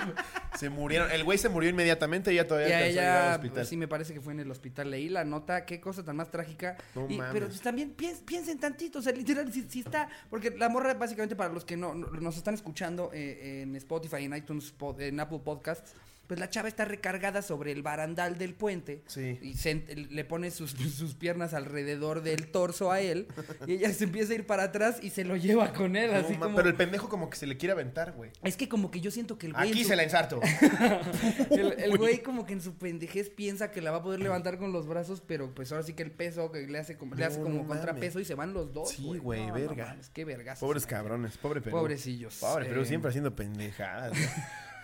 Se 0.57 0.69
murieron. 0.69 1.09
El 1.11 1.23
güey 1.23 1.37
se 1.37 1.47
murió 1.49 1.69
inmediatamente 1.69 2.31
y 2.31 2.35
ella 2.35 2.47
todavía 2.47 2.69
Y 2.91 2.97
a 2.97 3.01
alcanzó 3.01 3.01
a 3.09 3.27
al 3.27 3.35
hospital. 3.35 3.53
pues, 3.55 3.67
sí 3.69 3.77
me 3.77 3.87
parece 3.87 4.13
que 4.13 4.21
fue 4.21 4.33
en 4.33 4.39
el 4.41 4.51
hospital. 4.51 4.91
Leí 4.91 5.09
la 5.09 5.23
nota, 5.23 5.65
qué 5.65 5.79
cosa 5.79 6.03
tan 6.03 6.15
más 6.17 6.29
trágica. 6.31 6.75
No 6.95 7.07
Y- 7.09 7.17
mames. 7.17 7.33
pero 7.33 7.47
pues, 7.47 7.61
también 7.61 7.95
piens- 7.95 8.23
piensen 8.25 8.59
tantito, 8.59 8.99
o 8.99 9.01
sea, 9.01 9.13
literal, 9.13 9.51
si, 9.53 9.63
si 9.63 9.79
está. 9.81 10.09
Porque 10.29 10.51
la 10.51 10.67
morra, 10.69 10.93
básicamente, 10.95 11.35
para 11.35 11.53
los 11.53 11.63
que 11.65 11.77
no, 11.77 11.93
no- 11.93 12.07
nos 12.07 12.35
están 12.37 12.53
escuchando 12.55 13.11
eh, 13.13 13.61
en 13.63 13.75
Spotify, 13.75 14.25
en 14.25 14.35
iTunes, 14.35 14.73
en 14.99 15.19
Apple 15.19 15.39
Podcasts, 15.45 15.93
pues 16.29 16.39
la 16.39 16.47
chava 16.51 16.67
está 16.67 16.85
recargada 16.85 17.41
sobre 17.41 17.71
el 17.71 17.81
barandal 17.81 18.37
del 18.37 18.53
puente. 18.53 19.01
Sí. 19.07 19.39
Y 19.41 19.55
se 19.55 19.73
le 19.95 20.23
pone 20.25 20.51
sus, 20.51 20.69
sus 20.95 21.15
piernas 21.15 21.55
alrededor 21.55 22.21
del 22.21 22.51
torso 22.51 22.91
a 22.91 23.01
él. 23.01 23.27
y 23.65 23.73
ella 23.73 23.91
se 23.91 24.03
empieza 24.03 24.33
a 24.33 24.35
ir 24.35 24.45
para 24.45 24.61
atrás 24.65 24.99
y 25.01 25.09
se 25.09 25.25
lo 25.25 25.35
lleva 25.37 25.73
con 25.73 25.95
él, 25.95 26.11
No, 26.13 26.19
así 26.19 26.35
como. 26.35 26.55
Pero 26.55 26.69
el 26.69 26.75
pendejo 26.75 27.09
como 27.09 27.31
que 27.31 27.35
se 27.37 27.47
le 27.47 27.57
quiere 27.57 27.73
aventar, 27.73 28.11
güey. 28.11 28.29
Es 28.43 28.55
que 28.57 28.69
como 28.69 28.91
que 28.91 29.01
yo 29.01 29.09
siento 29.09 29.39
que 29.39 29.47
el 29.47 29.53
güey. 29.53 29.69
Aquí 29.71 29.81
su- 29.81 29.89
se 29.89 29.95
la 29.95 30.03
ensarto. 30.03 30.39
el, 31.49 31.73
el 31.79 31.97
güey 31.97 32.21
como 32.21 32.45
que 32.45 32.53
en 32.53 32.61
su 32.61 32.75
pendejez 32.75 33.31
piensa 33.31 33.71
que 33.71 33.81
la 33.81 33.89
va 33.89 33.97
a 33.97 34.03
poder 34.03 34.19
levantar 34.19 34.59
con 34.59 34.71
los 34.71 34.87
brazos, 34.87 35.23
pero 35.25 35.55
pues 35.55 35.71
ahora 35.71 35.83
sí 35.83 35.93
que 35.93 36.03
el 36.03 36.11
peso 36.11 36.51
que 36.51 36.67
le 36.67 36.77
hace 36.77 36.95
como, 36.95 37.15
le 37.15 37.25
hace 37.25 37.41
como 37.41 37.63
no 37.63 37.67
contrapeso 37.67 38.19
y 38.19 38.25
se 38.25 38.35
van 38.35 38.53
los 38.53 38.71
dos. 38.71 38.89
Sí, 38.89 39.17
güey, 39.17 39.49
verga. 39.49 39.87
mames, 39.87 40.09
qué 40.09 40.25
vergas. 40.25 40.59
Pobres 40.59 40.85
cabrones, 40.85 41.37
pobre 41.37 41.59
Perú. 41.59 41.75
Pobrecillos. 41.77 42.35
Pobre 42.35 42.65
Perú, 42.65 42.81
Eh, 42.81 42.85
siempre 42.85 43.09
haciendo 43.09 43.35
pendejadas. 43.35 44.13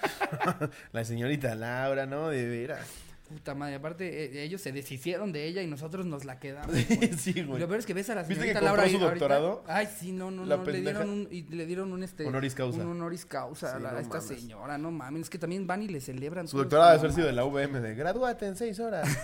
la 0.91 1.03
señorita 1.03 1.55
Laura, 1.55 2.05
¿no? 2.05 2.29
De 2.29 2.47
veras. 2.47 2.87
Puta 3.27 3.55
madre, 3.55 3.73
aparte 3.73 4.25
eh, 4.25 4.43
ellos 4.43 4.61
se 4.61 4.71
deshicieron 4.71 5.31
de 5.31 5.47
ella 5.47 5.63
y 5.63 5.67
nosotros 5.67 6.05
nos 6.05 6.25
la 6.25 6.37
quedamos. 6.39 6.69
güey. 6.75 6.85
sí, 7.17 7.41
güey. 7.41 7.59
Lo 7.59 7.67
peor 7.67 7.79
es 7.79 7.85
que 7.87 7.95
ves 7.95 8.07
a 8.11 8.15
la 8.15 8.21
¿Viste 8.21 8.35
señorita 8.35 8.59
que 8.59 8.65
Laura 8.65 8.83
su 8.83 8.89
ahorita- 8.97 9.09
doctorado? 9.09 9.63
Ay, 9.65 9.87
sí, 9.99 10.11
no, 10.11 10.29
no, 10.29 10.45
La 10.45 10.57
no. 10.57 10.63
Le 10.63 10.81
dieron 10.81 11.09
un, 11.09 11.27
y 11.31 11.41
le 11.41 11.65
dieron 11.65 11.91
un 11.91 12.03
este. 12.03 12.23
Honoris 12.27 12.53
causa. 12.53 12.81
Un 12.81 12.91
honoris 12.91 13.25
causa 13.25 13.77
a, 13.77 13.79
no 13.79 13.97
esta 13.97 14.19
mames. 14.19 14.39
señora, 14.39 14.77
no 14.77 14.91
mames. 14.91 15.23
Es 15.23 15.29
que 15.31 15.39
también 15.39 15.65
van 15.65 15.81
y 15.81 15.87
le 15.87 16.01
celebran. 16.01 16.47
Su 16.47 16.57
doctorado 16.57 16.89
debe 16.91 16.99
haber 16.99 17.09
no 17.09 17.15
sido 17.15 17.27
de 17.27 17.33
la 17.33 17.45
VM 17.45 17.79
de 17.81 17.95
gradúate 17.95 18.45
en 18.45 18.55
seis 18.57 18.79
horas. 18.79 19.09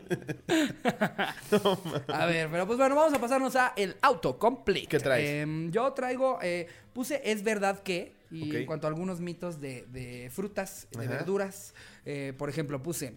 A 2.08 2.26
ver, 2.26 2.48
pero 2.50 2.66
pues 2.66 2.78
bueno, 2.78 2.94
vamos 2.94 3.12
a 3.12 3.20
pasarnos 3.20 3.56
a 3.56 3.72
el 3.76 3.96
autocomplete. 4.02 4.86
¿Qué 4.86 4.98
traes? 4.98 5.28
Em, 5.28 5.70
yo 5.70 5.92
traigo, 5.92 6.38
eh, 6.42 6.66
puse 6.92 7.20
es 7.24 7.42
verdad 7.42 7.80
que, 7.82 8.14
y 8.30 8.56
en 8.56 8.66
cuanto 8.66 8.86
a 8.86 8.90
algunos 8.90 9.20
mitos 9.20 9.60
de, 9.60 9.86
de 9.92 10.30
frutas, 10.30 10.86
de 10.92 11.04
Ajá. 11.06 11.10
verduras, 11.10 11.74
eh, 12.04 12.32
por 12.36 12.48
ejemplo, 12.48 12.82
puse, 12.82 13.14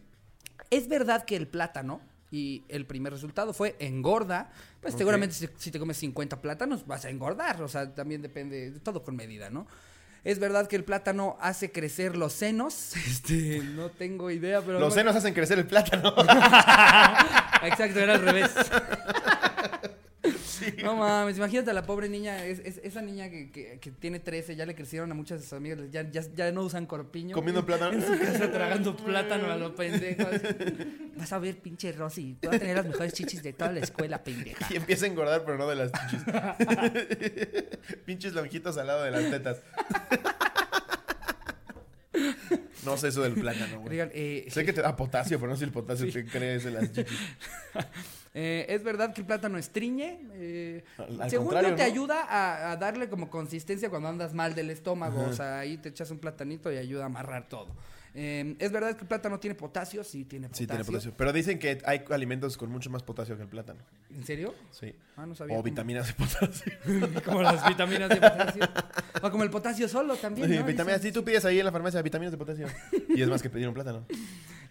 es 0.70 0.88
verdad 0.88 1.26
que 1.26 1.36
el 1.36 1.48
plátano, 1.48 2.02
y 2.32 2.64
el 2.68 2.88
primer 2.88 3.14
resultado 3.14 3.54
fue 3.54 3.76
engorda, 3.78 4.52
pues 4.82 4.96
seguramente 4.96 5.36
si, 5.36 5.48
si 5.56 5.70
te 5.70 5.78
comes 5.78 5.98
50 5.98 6.42
plátanos 6.42 6.88
vas 6.88 7.06
a 7.06 7.12
engordar, 7.12 7.62
o 7.62 7.68
sea, 7.68 7.94
también 7.94 8.24
depende, 8.24 8.72
todo 8.82 9.04
con 9.04 9.16
medida, 9.16 9.52
¿no? 9.52 9.68
Es 10.24 10.40
verdad 10.40 10.68
que 10.68 10.76
el 10.76 10.86
plátano 10.86 11.38
hace 11.42 11.72
crecer 11.72 12.16
los 12.16 12.34
senos. 12.34 12.94
Este, 13.08 13.62
no 13.76 13.90
tengo 13.90 14.32
idea, 14.32 14.62
pero. 14.62 14.80
Los 14.80 14.94
senos 14.94 15.16
hacen 15.16 15.34
crecer 15.34 15.60
el 15.60 15.68
plátano. 15.68 16.14
Exacto, 17.64 18.00
era 18.00 18.16
al 18.16 18.22
revés. 18.22 18.52
No 20.84 20.96
mames, 20.96 21.38
imagínate 21.38 21.70
a 21.72 21.74
la 21.74 21.84
pobre 21.84 22.10
niña, 22.10 22.46
es, 22.46 22.60
es- 22.60 22.80
esa 22.84 23.02
niña 23.02 23.30
que, 23.30 23.52
que- 23.52 23.80
que 23.80 23.92
tiene 23.92 24.20
13, 24.20 24.56
ya 24.56 24.66
le 24.66 24.76
crecieron 24.76 25.12
a 25.12 25.16
muchas 25.16 25.40
de 25.40 25.44
sus 25.44 25.54
amigas, 25.54 25.80
ya, 25.92 26.10
ya, 26.10 26.22
ya 26.36 26.52
no 26.52 26.64
usan 26.64 26.86
corpiño. 26.86 27.36
Comiendo 27.36 27.66
plátano. 27.66 27.94
En 27.94 28.02
su 28.02 28.20
casa 28.20 28.52
tragando 28.52 28.96
plátano 29.06 29.52
a 29.52 29.58
los 29.58 29.72
pendejos. 29.74 30.28
Vas 31.16 31.32
a 31.34 31.40
ver, 31.40 31.58
pinche 31.58 31.92
Rosy, 31.92 32.38
vas 32.44 32.56
a 32.56 32.60
tener 32.60 32.76
las 32.78 32.86
mejores 32.86 33.14
chichis 33.14 33.44
de 33.44 33.54
toda 33.54 33.72
la 33.72 33.80
escuela, 33.80 34.24
pendeja. 34.24 34.66
Y 34.72 34.78
empieza 34.78 35.06
a 35.06 35.10
engordar, 35.10 35.44
pero 35.46 35.58
no 35.58 35.68
de 35.68 35.76
las 35.76 35.92
chichis. 35.92 36.24
Pinches 38.06 38.34
lonjitos 38.34 38.78
al 38.78 38.88
lado 38.88 39.04
de 39.04 39.12
las 39.12 39.30
tetas. 39.30 39.62
No 42.86 42.98
sé 42.98 43.08
eso 43.08 43.22
del 43.22 43.34
plátano, 43.34 43.80
güey. 43.82 44.00
Eh, 44.00 44.46
Sé 44.50 44.66
que 44.66 44.74
te 44.74 44.82
da 44.82 44.96
potasio, 44.96 45.40
pero 45.40 45.50
no 45.50 45.56
sé 45.56 45.60
si 45.60 45.66
el 45.66 45.72
potasio 45.72 46.12
te 46.12 46.26
crees 46.26 46.66
en 46.66 46.74
las 46.74 46.92
chichis. 46.92 47.18
Eh, 48.34 48.66
es 48.70 48.84
verdad 48.84 49.14
que 49.14 49.22
el 49.22 49.28
plátano 49.28 49.58
estriñe. 49.58 50.20
eh, 50.34 50.84
Al- 50.98 51.22
al 51.22 51.30
según 51.30 51.54
yo, 51.54 51.76
te 51.76 51.84
¿no? 51.84 51.84
ayuda 51.84 52.22
a, 52.24 52.72
a 52.72 52.78
darle 52.78 53.10
como 53.10 53.30
consistencia 53.30 53.90
cuando 53.90 54.10
andas 54.10 54.34
mal 54.34 54.56
del 54.56 54.70
estómago. 54.70 55.22
O 55.26 55.34
sea, 55.34 55.60
ahí 55.60 55.78
te 55.78 55.90
echas 55.90 56.10
un 56.12 56.18
platanito 56.20 56.72
y 56.72 56.78
ayuda 56.78 57.04
a 57.04 57.06
amarrar 57.08 57.48
todo. 57.50 57.68
Eh, 58.16 58.56
¿Es 58.60 58.72
verdad 58.72 58.96
que 58.96 59.02
el 59.02 59.08
plátano 59.08 59.40
tiene 59.40 59.56
potasio? 59.56 60.04
Sí, 60.04 60.26
tiene 60.26 60.48
potasio. 60.48 60.64
Sí, 60.64 60.68
tiene 60.68 60.84
potasio. 60.84 61.14
Pero 61.18 61.34
dicen 61.34 61.58
que 61.58 61.80
hay 61.86 62.04
alimentos 62.12 62.58
con 62.58 62.70
mucho 62.72 62.90
más 62.92 63.02
potasio 63.02 63.36
que 63.36 63.44
el 63.44 63.50
plátano. 63.50 63.80
¿En 64.12 64.24
serio? 64.24 64.54
Sí. 64.72 64.94
Ah, 65.16 65.26
no 65.26 65.34
sabía. 65.34 65.58
O 65.58 65.64
vitaminas 65.64 66.08
de 66.08 66.14
potasio. 66.14 66.74
como 67.26 67.42
las 67.42 67.68
vitaminas 67.68 68.10
de 68.10 68.16
potasio. 68.18 68.64
O 69.22 69.32
como 69.32 69.44
el 69.44 69.50
potasio 69.50 69.88
solo 69.88 70.16
también, 70.16 70.48
Sí, 70.48 70.58
¿no? 70.60 70.64
vitaminas, 70.66 71.02
sí, 71.02 71.12
tú 71.12 71.24
pides 71.24 71.44
ahí 71.46 71.58
en 71.60 71.66
la 71.66 71.72
farmacia 71.72 72.02
vitaminas 72.04 72.32
de 72.32 72.38
potasio. 72.38 72.68
Y 73.10 73.22
es 73.22 73.28
más 73.30 73.42
que 73.42 73.50
pedir 73.50 73.68
un 73.68 73.74
plátano. 73.74 74.06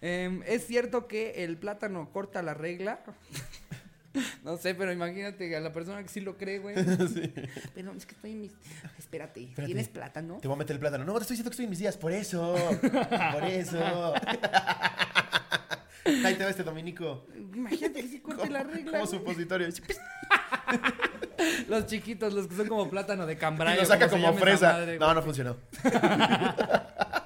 Eh, 0.04 0.40
¿Es 0.48 0.66
cierto 0.66 1.06
que 1.06 1.44
el 1.44 1.56
plátano 1.58 2.10
corta 2.10 2.42
la 2.42 2.54
regla? 2.54 2.98
No 4.44 4.56
sé, 4.56 4.74
pero 4.74 4.92
imagínate 4.92 5.54
a 5.56 5.60
la 5.60 5.72
persona 5.72 6.02
que 6.02 6.08
sí 6.08 6.20
lo 6.20 6.36
cree, 6.36 6.58
güey. 6.58 6.74
Pero 7.74 7.92
es 7.92 8.04
que 8.06 8.14
estoy 8.14 8.32
en 8.32 8.40
mis... 8.42 8.52
Espérate, 8.98 9.48
¿tienes 9.64 9.88
plátano? 9.88 10.38
Te 10.40 10.48
voy 10.48 10.56
a 10.56 10.58
meter 10.58 10.74
el 10.74 10.80
plátano. 10.80 11.04
No, 11.04 11.14
te 11.14 11.22
estoy 11.22 11.34
diciendo 11.36 11.50
que 11.50 11.54
estoy 11.54 11.64
en 11.64 11.70
mis 11.70 11.78
días. 11.78 11.96
Por 11.96 12.12
eso. 12.12 12.54
Por 13.32 13.44
eso. 13.44 14.14
Ahí 16.24 16.34
te 16.34 16.44
va 16.44 16.50
este 16.50 16.64
dominico. 16.64 17.26
Imagínate 17.54 18.02
que 18.02 18.08
sí 18.08 18.20
corte 18.20 18.50
la 18.50 18.64
regla. 18.64 18.92
Como 18.92 19.06
supositorio. 19.06 19.68
Los 21.68 21.86
chiquitos, 21.86 22.32
los 22.34 22.48
que 22.48 22.56
son 22.56 22.66
como 22.68 22.90
plátano 22.90 23.24
de 23.26 23.34
Y 23.34 23.36
cambray. 23.36 23.76
lo 23.76 23.84
saca 23.84 24.08
como 24.08 24.34
fresa. 24.34 24.72
madre, 24.72 24.98
No, 24.98 25.14
no 25.14 25.22
funcionó. 25.22 25.56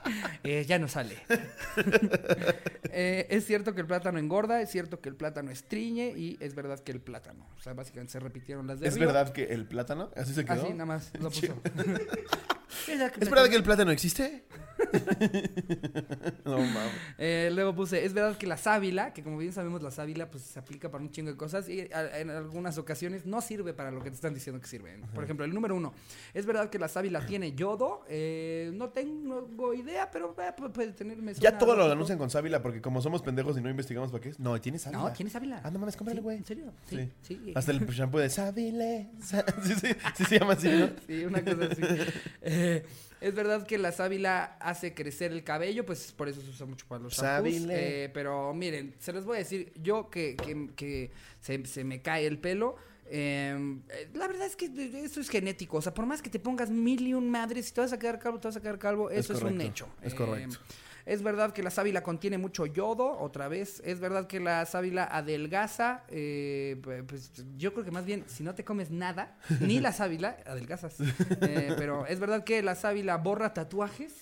Eh, 0.45 0.65
ya 0.67 0.79
no 0.79 0.89
sale. 0.89 1.17
Eh, 2.99 3.27
es 3.29 3.45
cierto 3.45 3.75
que 3.75 3.83
el 3.83 3.87
plátano 3.87 4.19
engorda, 4.19 4.63
es 4.63 4.71
cierto 4.71 5.01
que 5.03 5.11
el 5.11 5.17
plátano 5.17 5.51
estriñe 5.51 6.15
y 6.17 6.39
es 6.41 6.55
verdad 6.55 6.81
que 6.81 6.93
el 6.93 7.01
plátano. 7.01 7.47
O 7.59 7.61
sea, 7.61 7.75
básicamente 7.75 8.13
se 8.13 8.21
repitieron 8.21 8.67
las 8.67 8.81
de 8.81 8.89
¿Es 8.89 8.95
arriba. 8.95 9.13
verdad 9.13 9.33
que 9.35 9.45
el 9.53 9.67
plátano? 9.67 10.11
¿Así 10.17 10.33
se 10.33 10.47
quedó? 10.47 10.63
Así, 10.63 10.73
nada 10.73 10.87
más 10.87 11.13
lo 11.21 11.29
puso. 11.31 11.61
¿Es 12.69 12.87
verdad 12.89 13.11
que 13.13 13.17
el 13.21 13.23
¿Es 13.23 13.31
verdad 13.31 13.65
plátano- 13.65 13.91
existe? 13.93 14.45
no 16.45 16.59
mames. 16.59 16.93
Eh, 17.19 17.51
luego 17.55 17.75
puse, 17.75 18.05
es 18.05 18.13
verdad 18.13 18.37
que 18.37 18.47
la 18.47 18.57
sábila, 18.59 19.13
que 19.15 19.23
como 19.23 19.39
bien 19.39 19.53
sabemos 19.53 19.83
la 19.83 19.91
sábila 19.91 20.31
pues 20.31 20.43
se 20.45 20.59
aplica 20.59 20.91
para 20.91 21.03
un 21.03 21.11
chingo 21.11 21.31
de 21.31 21.37
cosas 21.37 21.69
y 21.69 21.81
a- 21.93 22.19
en 22.21 22.29
algunas 22.31 22.77
ocasiones 22.79 23.25
no 23.27 23.41
sirve 23.41 23.73
para 23.73 23.91
lo 23.91 24.03
que 24.03 24.11
te 24.11 24.17
están 24.17 24.35
diciendo 24.35 24.61
que 24.61 24.67
sirve. 24.69 24.99
Por 25.15 25.25
ejemplo, 25.25 25.45
el 25.47 25.55
número 25.55 25.75
uno, 25.77 25.95
es 26.35 26.45
verdad 26.47 26.69
que 26.71 26.79
la 26.79 26.89
sábila 26.89 27.21
tiene 27.27 27.53
yodo, 27.55 28.05
Eh, 28.09 28.71
no 28.75 28.91
tengo 28.91 29.73
idea, 29.75 30.11
pero 30.11 30.35
eh, 30.39 30.53
pu- 30.57 30.71
puede 30.73 30.93
tener... 30.93 31.17
Ya 31.35 31.57
todo 31.59 31.75
lo 31.75 31.91
anuncian 31.91 32.19
con 32.19 32.31
sábila 32.31 32.63
porque 32.63 32.81
como 32.81 33.01
somos 33.01 33.23
pendejos 33.23 33.57
y 33.59 33.61
no 33.61 33.71
investigamos 33.71 34.11
para 34.11 34.23
qué 34.23 34.29
es. 34.31 34.39
No, 34.41 34.61
tiene 34.61 34.79
sábila. 34.79 35.03
No, 35.03 35.13
tiene 35.13 35.31
sábila. 35.31 35.61
Ah, 35.65 35.71
no 35.71 35.79
mames, 35.79 35.97
cómprale, 35.97 36.21
Sí, 36.21 36.25
güey. 36.25 36.37
¿En 36.37 36.45
serio? 36.45 36.73
Sí, 36.89 36.97
Sí. 37.23 37.41
sí. 37.45 37.53
Hasta 37.55 37.73
el 37.73 37.87
shampoo 37.87 38.19
de 38.21 38.29
sábile. 38.31 39.09
Sí, 39.63 39.75
sí, 39.81 39.89
sí 40.17 40.25
se 40.25 40.39
llama 40.39 40.53
así, 40.53 40.69
¿no? 40.69 40.89
Sí, 41.07 41.25
una 41.25 41.43
cosa 41.43 41.65
así. 41.71 41.83
Eh, 42.57 42.85
es 43.21 43.35
verdad 43.35 43.67
que 43.67 43.79
la 43.79 43.93
sábila 43.93 44.57
hace 44.61 44.95
crecer 44.95 45.33
el 45.33 45.45
cabello, 45.45 45.85
pues 45.87 46.13
por 46.13 46.29
eso 46.29 46.41
se 46.41 46.51
usa 46.51 46.67
mucho 46.67 46.87
para 46.89 47.03
los 47.03 47.15
shampoos. 47.15 47.67
Eh, 47.71 48.11
pero 48.13 48.53
miren, 48.55 48.95
se 48.99 49.13
los 49.13 49.25
voy 49.25 49.37
a 49.37 49.39
decir, 49.41 49.73
yo 49.83 50.11
que, 50.11 50.37
que, 50.37 50.71
que 50.75 51.11
se, 51.41 51.65
se 51.67 51.85
me 51.85 52.03
cae 52.03 52.27
el 52.27 52.39
pelo. 52.39 52.77
eh, 53.09 53.79
eh, 53.91 54.09
la 54.15 54.27
verdad 54.27 54.47
es 54.47 54.57
que 54.57 54.67
eso 55.05 55.21
es 55.21 55.29
genético. 55.29 55.77
O 55.77 55.83
sea, 55.83 55.95
por 55.95 56.07
más 56.07 56.21
que 56.23 56.31
te 56.31 56.39
pongas 56.39 56.71
mil 56.71 57.07
y 57.07 57.15
un 57.15 57.31
madres, 57.31 57.67
si 57.67 57.73
te 57.73 57.81
vas 57.81 57.93
a 57.93 57.99
quedar 57.99 58.19
calvo, 58.19 58.39
te 58.41 58.49
vas 58.49 58.57
a 58.57 58.61
quedar 58.61 58.79
calvo. 58.79 59.11
Es 59.11 59.21
Eso 59.27 59.35
es, 59.35 59.43
un 59.43 59.61
hecho. 59.61 59.89
es 60.03 60.15
correcto. 60.15 60.59
Es 61.07 61.23
verdad 61.23 61.53
que 61.53 61.63
la 61.63 61.71
sábila 61.71 62.03
contiene 62.03 62.37
mucho 62.37 62.67
yodo, 62.67 63.19
otra 63.19 63.49
vez. 63.49 63.81
Es 63.85 64.01
verdad 64.01 64.27
que 64.27 64.41
la 64.41 64.67
sábila 64.67 65.05
adelgaza. 65.05 66.03
eh, 66.09 66.77
pu- 66.83 67.07
pues 67.07 67.31
yo 67.57 67.73
creo 67.73 67.85
que 67.85 67.91
más 67.93 68.05
bien, 68.05 68.25
si 68.27 68.43
no 68.43 68.55
te 68.55 68.65
comes 68.65 68.91
nada, 68.91 69.39
ni 69.61 69.81
la 69.81 69.93
sábila, 69.93 70.37
adelgazas. 70.45 70.97
Eh, 71.01 71.75
pero 71.79 72.07
es 72.07 72.19
verdad 72.21 72.45
que 72.45 72.61
la 72.63 72.75
sábila 72.75 73.17
borra 73.17 73.55
tatuajes. 73.55 74.13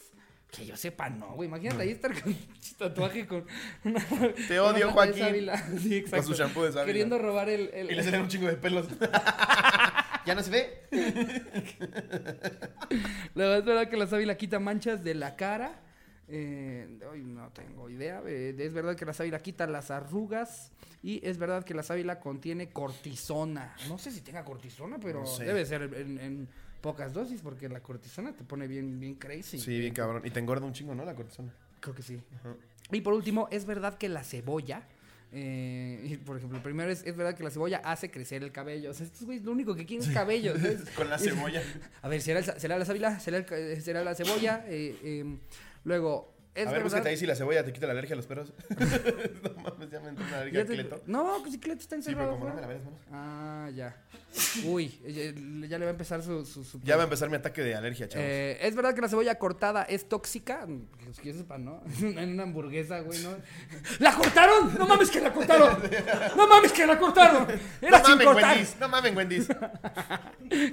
Que 0.50 0.66
yo 0.66 0.76
sepa, 0.76 1.10
no, 1.10 1.32
güey. 1.34 1.48
Imagínate 1.48 1.82
ahí 1.82 1.90
estar 1.90 2.12
con 2.22 2.30
un 2.32 2.38
tatuaje 2.78 3.26
con 3.26 3.44
una. 3.84 3.98
Te 4.46 4.56
con 4.58 4.74
odio, 4.74 4.84
una 4.86 4.92
Joaquín. 4.92 5.14
de 5.14 5.20
sábila. 5.20 5.64
Sí, 5.80 5.96
exacto. 5.96 6.26
su 6.28 6.34
shampoo 6.34 6.62
de 6.64 6.70
sábila. 6.72 6.86
Queriendo 6.86 7.18
robar 7.18 7.48
el. 7.48 7.70
el- 7.74 7.90
Y 7.90 7.94
le 7.96 8.02
salen 8.04 8.20
un 8.20 8.28
chingo 8.28 8.46
de 8.46 8.56
pelos. 8.56 8.86
¿Ya 10.26 10.34
no 10.34 10.42
se 10.42 10.50
ve? 10.50 10.82
Luego, 13.34 13.54
es 13.54 13.64
verdad 13.64 13.88
que 13.88 13.96
la 13.96 14.06
sábila 14.06 14.36
quita 14.36 14.58
manchas 14.58 15.02
de 15.02 15.14
la 15.14 15.36
cara. 15.36 15.80
Eh, 16.28 16.88
ay, 17.12 17.22
no 17.22 17.50
tengo 17.50 17.88
idea. 17.90 18.22
Eh, 18.26 18.54
es 18.58 18.72
verdad 18.72 18.96
que 18.96 19.04
la 19.04 19.12
sábila 19.12 19.40
quita 19.40 19.66
las 19.66 19.90
arrugas. 19.90 20.72
Y 21.02 21.20
es 21.26 21.36
verdad 21.38 21.64
que 21.64 21.74
la 21.74 21.82
sábila 21.82 22.18
contiene 22.20 22.70
cortisona. 22.70 23.74
No 23.88 23.98
sé 23.98 24.10
si 24.10 24.20
tenga 24.22 24.44
cortisona, 24.44 24.98
pero 25.00 25.20
No 25.20 25.26
sé. 25.26 25.44
debe 25.44 25.66
ser 25.66 25.82
en, 25.94 26.18
en 26.18 26.48
pocas 26.80 27.12
dosis 27.12 27.40
porque 27.42 27.68
la 27.68 27.80
cortisona 27.80 28.32
te 28.34 28.44
pone 28.44 28.66
bien, 28.66 28.98
bien 29.00 29.14
crazy. 29.16 29.58
Sí, 29.58 29.78
bien 29.78 29.92
cabrón. 29.94 30.22
Y 30.24 30.30
te 30.30 30.40
engorda 30.40 30.64
un 30.66 30.72
chingo, 30.72 30.94
¿no? 30.94 31.04
La 31.04 31.14
cortisona. 31.14 31.52
Creo 31.80 31.94
que 31.94 32.02
sí. 32.02 32.18
Y 32.90 33.00
por 33.02 33.12
último, 33.12 33.48
es 33.50 33.66
verdad 33.66 33.98
que 33.98 34.08
la 34.08 34.24
cebolla. 34.24 34.82
eh, 35.32 36.18
por 36.24 36.36
ejemplo, 36.38 36.62
primero 36.62 36.90
es, 36.90 37.02
es 37.04 37.14
verdad 37.16 37.34
que 37.36 37.42
la 37.42 37.50
cebolla 37.50 37.78
hace 37.84 38.10
crecer 38.10 38.42
el 38.42 38.52
cabello. 38.52 38.90
O 38.90 38.94
sea, 38.94 39.04
estos 39.04 39.24
güeyes 39.24 39.44
lo 39.44 39.52
único 39.52 39.74
que 39.74 39.84
quieren 39.84 40.06
es 40.08 40.14
cabello. 40.14 40.54
Con 40.96 41.10
la 41.10 41.18
cebolla. 41.18 41.62
A 42.00 42.08
ver, 42.08 42.22
¿será, 42.22 42.38
el 42.38 42.44
será 42.60 42.78
la 42.78 42.84
sábila? 42.86 43.18
¿Será, 43.20 43.38
el 43.38 43.46
eh, 43.50 43.80
será 43.82 44.02
la 44.04 44.14
cebolla? 44.14 44.64
Eh, 44.68 44.96
eh, 45.02 45.38
luego, 45.84 46.33
es 46.54 46.66
a 46.66 46.70
ver, 46.72 46.82
verdad... 46.82 47.06
ahí 47.06 47.16
si 47.16 47.26
la 47.26 47.34
cebolla 47.34 47.64
te 47.64 47.72
quita 47.72 47.86
la 47.86 47.92
alergia 47.92 48.14
a 48.14 48.16
los 48.16 48.26
perros. 48.26 48.52
no 49.42 49.62
mames, 49.62 49.90
ya 49.90 50.00
me 50.00 50.08
entró 50.10 50.24
una 50.24 50.38
alergia 50.38 50.64
te- 50.66 50.72
cleto. 50.74 51.02
No, 51.06 51.38
pues 51.40 51.52
si 51.52 51.58
Cleto 51.60 51.80
está 51.80 51.96
Sí, 51.96 52.02
pero 52.14 52.32
encerrado. 52.34 52.38
como 52.38 52.48
no 52.48 52.54
me 52.54 52.60
la 52.60 52.66
afuera. 52.66 52.80
ves, 52.80 52.84
manos. 52.84 53.00
Ah, 53.12 53.70
ya. 53.74 53.96
Uy, 54.64 54.88
ya, 55.06 55.68
ya 55.68 55.78
le 55.78 55.84
va 55.84 55.90
a 55.90 55.92
empezar 55.92 56.22
su... 56.22 56.44
su, 56.44 56.64
su- 56.64 56.80
Ya 56.82 56.96
va 56.96 57.02
a 57.02 57.04
empezar 57.04 57.28
mi 57.30 57.36
ataque 57.36 57.62
de 57.62 57.74
alergia, 57.74 58.08
chavos. 58.08 58.26
Eh, 58.28 58.58
es 58.60 58.74
verdad 58.74 58.94
que 58.94 59.00
la 59.00 59.08
cebolla 59.08 59.36
cortada 59.38 59.82
es 59.84 60.08
tóxica. 60.08 60.66
Los 61.06 61.20
que 61.20 61.32
yo 61.32 61.38
sepa, 61.38 61.56
¿no? 61.58 61.82
en 62.00 62.30
una 62.32 62.42
hamburguesa, 62.44 63.00
güey, 63.00 63.20
¿no? 63.22 63.30
¡La 64.00 64.14
cortaron! 64.14 64.74
¡No 64.78 64.86
mames 64.86 65.10
que 65.10 65.20
la 65.20 65.32
cortaron! 65.32 65.78
¡No 66.36 66.46
mames 66.48 66.72
que 66.72 66.86
la 66.86 66.98
cortaron! 66.98 67.46
¡Era 67.80 67.98
no 67.98 68.04
sin 68.04 68.12
mamen, 68.14 68.26
cortar! 68.26 68.50
Wendy's. 68.56 68.76
No 68.80 68.88
mamen, 68.88 69.16
Wendy's. 69.16 69.48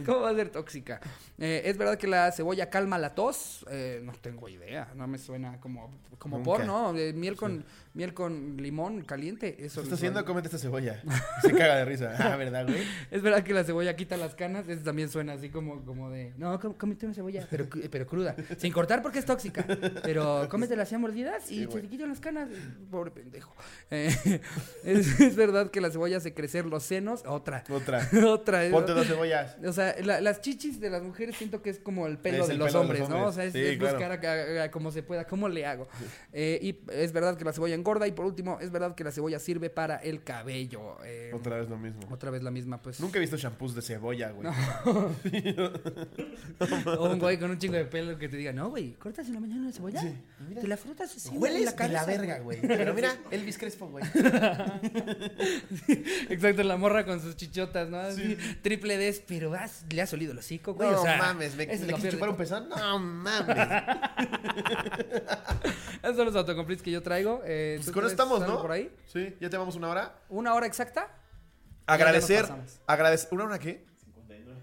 ¿Cómo 0.06 0.22
va 0.22 0.30
a 0.32 0.36
ser 0.36 0.50
tóxica? 0.50 1.00
Eh, 1.38 1.62
es 1.66 1.78
verdad 1.78 1.98
que 1.98 2.08
la 2.08 2.32
cebolla 2.32 2.70
calma 2.70 2.98
la 2.98 3.14
tos. 3.16 3.66
Eh, 3.70 4.02
no 4.04 4.12
tengo 4.14 4.50
idea. 4.50 4.92
No 4.96 5.08
me 5.08 5.18
suena 5.18 5.60
como, 5.60 5.71
como 6.18 6.38
Nunca. 6.38 6.46
por, 6.52 6.66
¿no? 6.66 6.96
Eh, 6.96 7.14
miel 7.14 7.36
con 7.36 7.66
miel 7.94 8.14
con 8.14 8.56
limón 8.58 9.02
caliente. 9.02 9.48
Eso 9.50 9.58
¿Qué 9.58 9.64
le 9.66 9.66
estás 9.66 9.84
suena. 9.84 9.96
haciendo? 9.96 10.26
Cómete 10.26 10.48
esta 10.48 10.58
cebolla. 10.60 11.02
Se 11.42 11.52
caga 11.52 11.76
de 11.78 11.84
risa. 11.86 12.14
Ah, 12.20 12.38
¿verdad, 12.38 12.66
güey? 12.66 12.84
Es 13.12 13.22
verdad 13.22 13.44
que 13.44 13.54
la 13.54 13.64
cebolla 13.66 13.96
quita 13.98 14.16
las 14.18 14.34
canas. 14.36 14.68
Eso 14.70 14.84
también 14.84 15.10
suena 15.10 15.34
así 15.34 15.50
como, 15.50 15.84
como 15.84 16.10
de. 16.10 16.34
No, 16.38 16.58
cómete 16.78 17.06
una 17.08 17.16
cebolla, 17.16 17.46
pero, 17.50 17.68
pero 17.90 18.08
cruda. 18.08 18.36
Sin 18.58 18.72
cortar 18.72 19.02
porque 19.02 19.20
es 19.20 19.26
tóxica. 19.26 19.66
Pero 20.04 20.48
cómetela 20.50 20.84
así 20.84 20.96
a 20.96 21.00
mordidas 21.00 21.52
y 21.52 21.62
Sí, 21.62 21.68
te 21.68 21.82
quitan 21.88 22.10
las 22.10 22.20
canas. 22.22 22.50
Pobre 22.90 23.12
pendejo. 23.12 23.54
Eh, 23.94 24.40
es, 24.86 25.20
es 25.20 25.36
verdad 25.36 25.70
que 25.70 25.82
la 25.82 25.90
cebolla 25.92 26.16
hace 26.18 26.34
crecer 26.34 26.66
los 26.66 26.84
senos. 26.84 27.24
Otra. 27.26 27.64
Otra. 27.70 28.08
Otra. 28.26 28.62
Ponte 28.72 28.94
dos 28.94 29.06
cebollas. 29.08 29.58
O 29.66 29.74
sea, 29.74 29.96
la- 30.02 30.22
las 30.22 30.40
chichis 30.40 30.80
de 30.80 30.90
las 30.90 31.04
mujeres 31.04 31.36
siento 31.36 31.62
que 31.62 31.70
es 31.72 31.80
como 31.80 32.08
el 32.08 32.18
pelo 32.18 32.48
de 32.48 32.54
el 32.54 32.60
los 32.60 32.68
pelo 32.70 32.80
de 32.80 32.86
hombres, 32.86 33.10
¿no? 33.10 33.26
O 33.26 33.32
sea, 33.34 33.44
es, 33.44 33.52
Sí, 33.54 33.60
es 33.60 33.78
claro. 33.80 33.98
buscar 33.98 34.26
a- 34.26 34.62
a- 34.62 34.64
a 34.66 34.72
como 34.72 34.92
se 34.92 35.04
pueda, 35.04 35.26
cómo 35.28 35.50
le 35.50 35.61
hago. 35.66 35.88
Eh, 36.34 36.60
y 36.62 36.80
es 36.94 37.12
verdad 37.12 37.38
que 37.38 37.46
la 37.46 37.54
cebolla 37.54 37.76
engorda 37.76 38.08
y 38.08 38.12
por 38.12 38.26
último, 38.26 38.58
es 38.62 38.72
verdad 38.72 38.96
que 38.96 39.04
la 39.04 39.12
cebolla 39.12 39.40
sirve 39.40 39.70
para 39.70 39.98
el 39.98 40.24
cabello. 40.24 40.98
Eh, 41.06 41.32
Otra 41.34 41.58
vez 41.58 41.70
lo 41.70 41.78
mismo. 41.78 42.02
otra 42.12 42.32
vez 42.32 42.44
la 42.44 42.52
misma, 42.52 42.82
pues. 42.82 43.00
Nunca 43.00 43.18
he 43.18 43.22
visto 43.22 43.38
shampoos 43.38 43.76
de 43.76 43.82
cebolla, 43.82 44.32
güey. 44.32 44.48
O 46.98 47.10
un 47.12 47.20
güey 47.20 47.38
con 47.40 47.52
un 47.52 47.58
chingo 47.58 47.76
de 47.76 47.86
pelo 47.86 48.18
que 48.18 48.30
te 48.30 48.38
diga, 48.38 48.52
no, 48.54 48.70
güey, 48.70 48.94
cortas 48.94 49.28
en 49.28 49.34
la 49.36 49.40
mañana 49.40 49.66
la 49.68 49.72
cebolla, 49.72 50.02
te 50.60 50.68
la 50.68 50.78
frotas 50.78 51.16
así. 51.16 51.30
Hueles 51.38 51.76
de 51.76 51.90
la 51.90 52.06
verga, 52.06 52.40
güey. 52.40 52.60
Pero 52.62 52.94
mira, 52.94 53.16
Elvis 53.32 53.58
Crespo, 53.58 53.88
güey. 53.90 54.04
Exacto, 56.30 56.64
la 56.64 56.78
morra 56.78 57.06
con 57.06 57.20
sus 57.22 57.36
chichotas, 57.36 57.90
¿no? 57.90 57.98
Así, 58.00 58.38
triple 58.62 58.98
D, 58.98 59.24
pero 59.28 59.54
has- 59.54 59.86
le 59.90 60.02
has 60.02 60.14
olido 60.14 60.32
el 60.32 60.38
hocico, 60.40 60.74
güey. 60.74 60.90
No 60.90 61.00
o 61.00 61.04
sea, 61.04 61.18
mames, 61.18 61.56
¿me, 61.56 61.66
¿le 61.66 61.78
peor 61.78 62.10
chupar 62.10 62.30
un 62.30 62.38
pezón? 62.38 62.70
No 62.70 63.00
mames. 63.00 63.58
Esos 66.04 66.16
son 66.16 66.26
los 66.26 66.36
autocompletes 66.36 66.84
que 66.84 66.92
yo 66.92 67.02
traigo. 67.02 67.42
Eh, 67.46 67.76
Pues 67.78 67.88
¿tú 67.88 67.94
con 67.94 68.04
eso 68.04 68.12
estamos, 68.12 68.40
¿no? 68.42 68.62
por 68.62 68.72
ahí? 68.72 68.94
Sí, 69.06 69.36
ya 69.40 69.50
llevamos 69.50 69.76
una 69.76 69.90
hora. 69.90 70.16
¿Una 70.30 70.54
hora 70.54 70.66
exacta? 70.66 71.10
Agradecer, 71.86 72.46
agradecer, 72.88 73.30
¿una 73.32 73.46
hora 73.46 73.60
qué? 73.60 73.86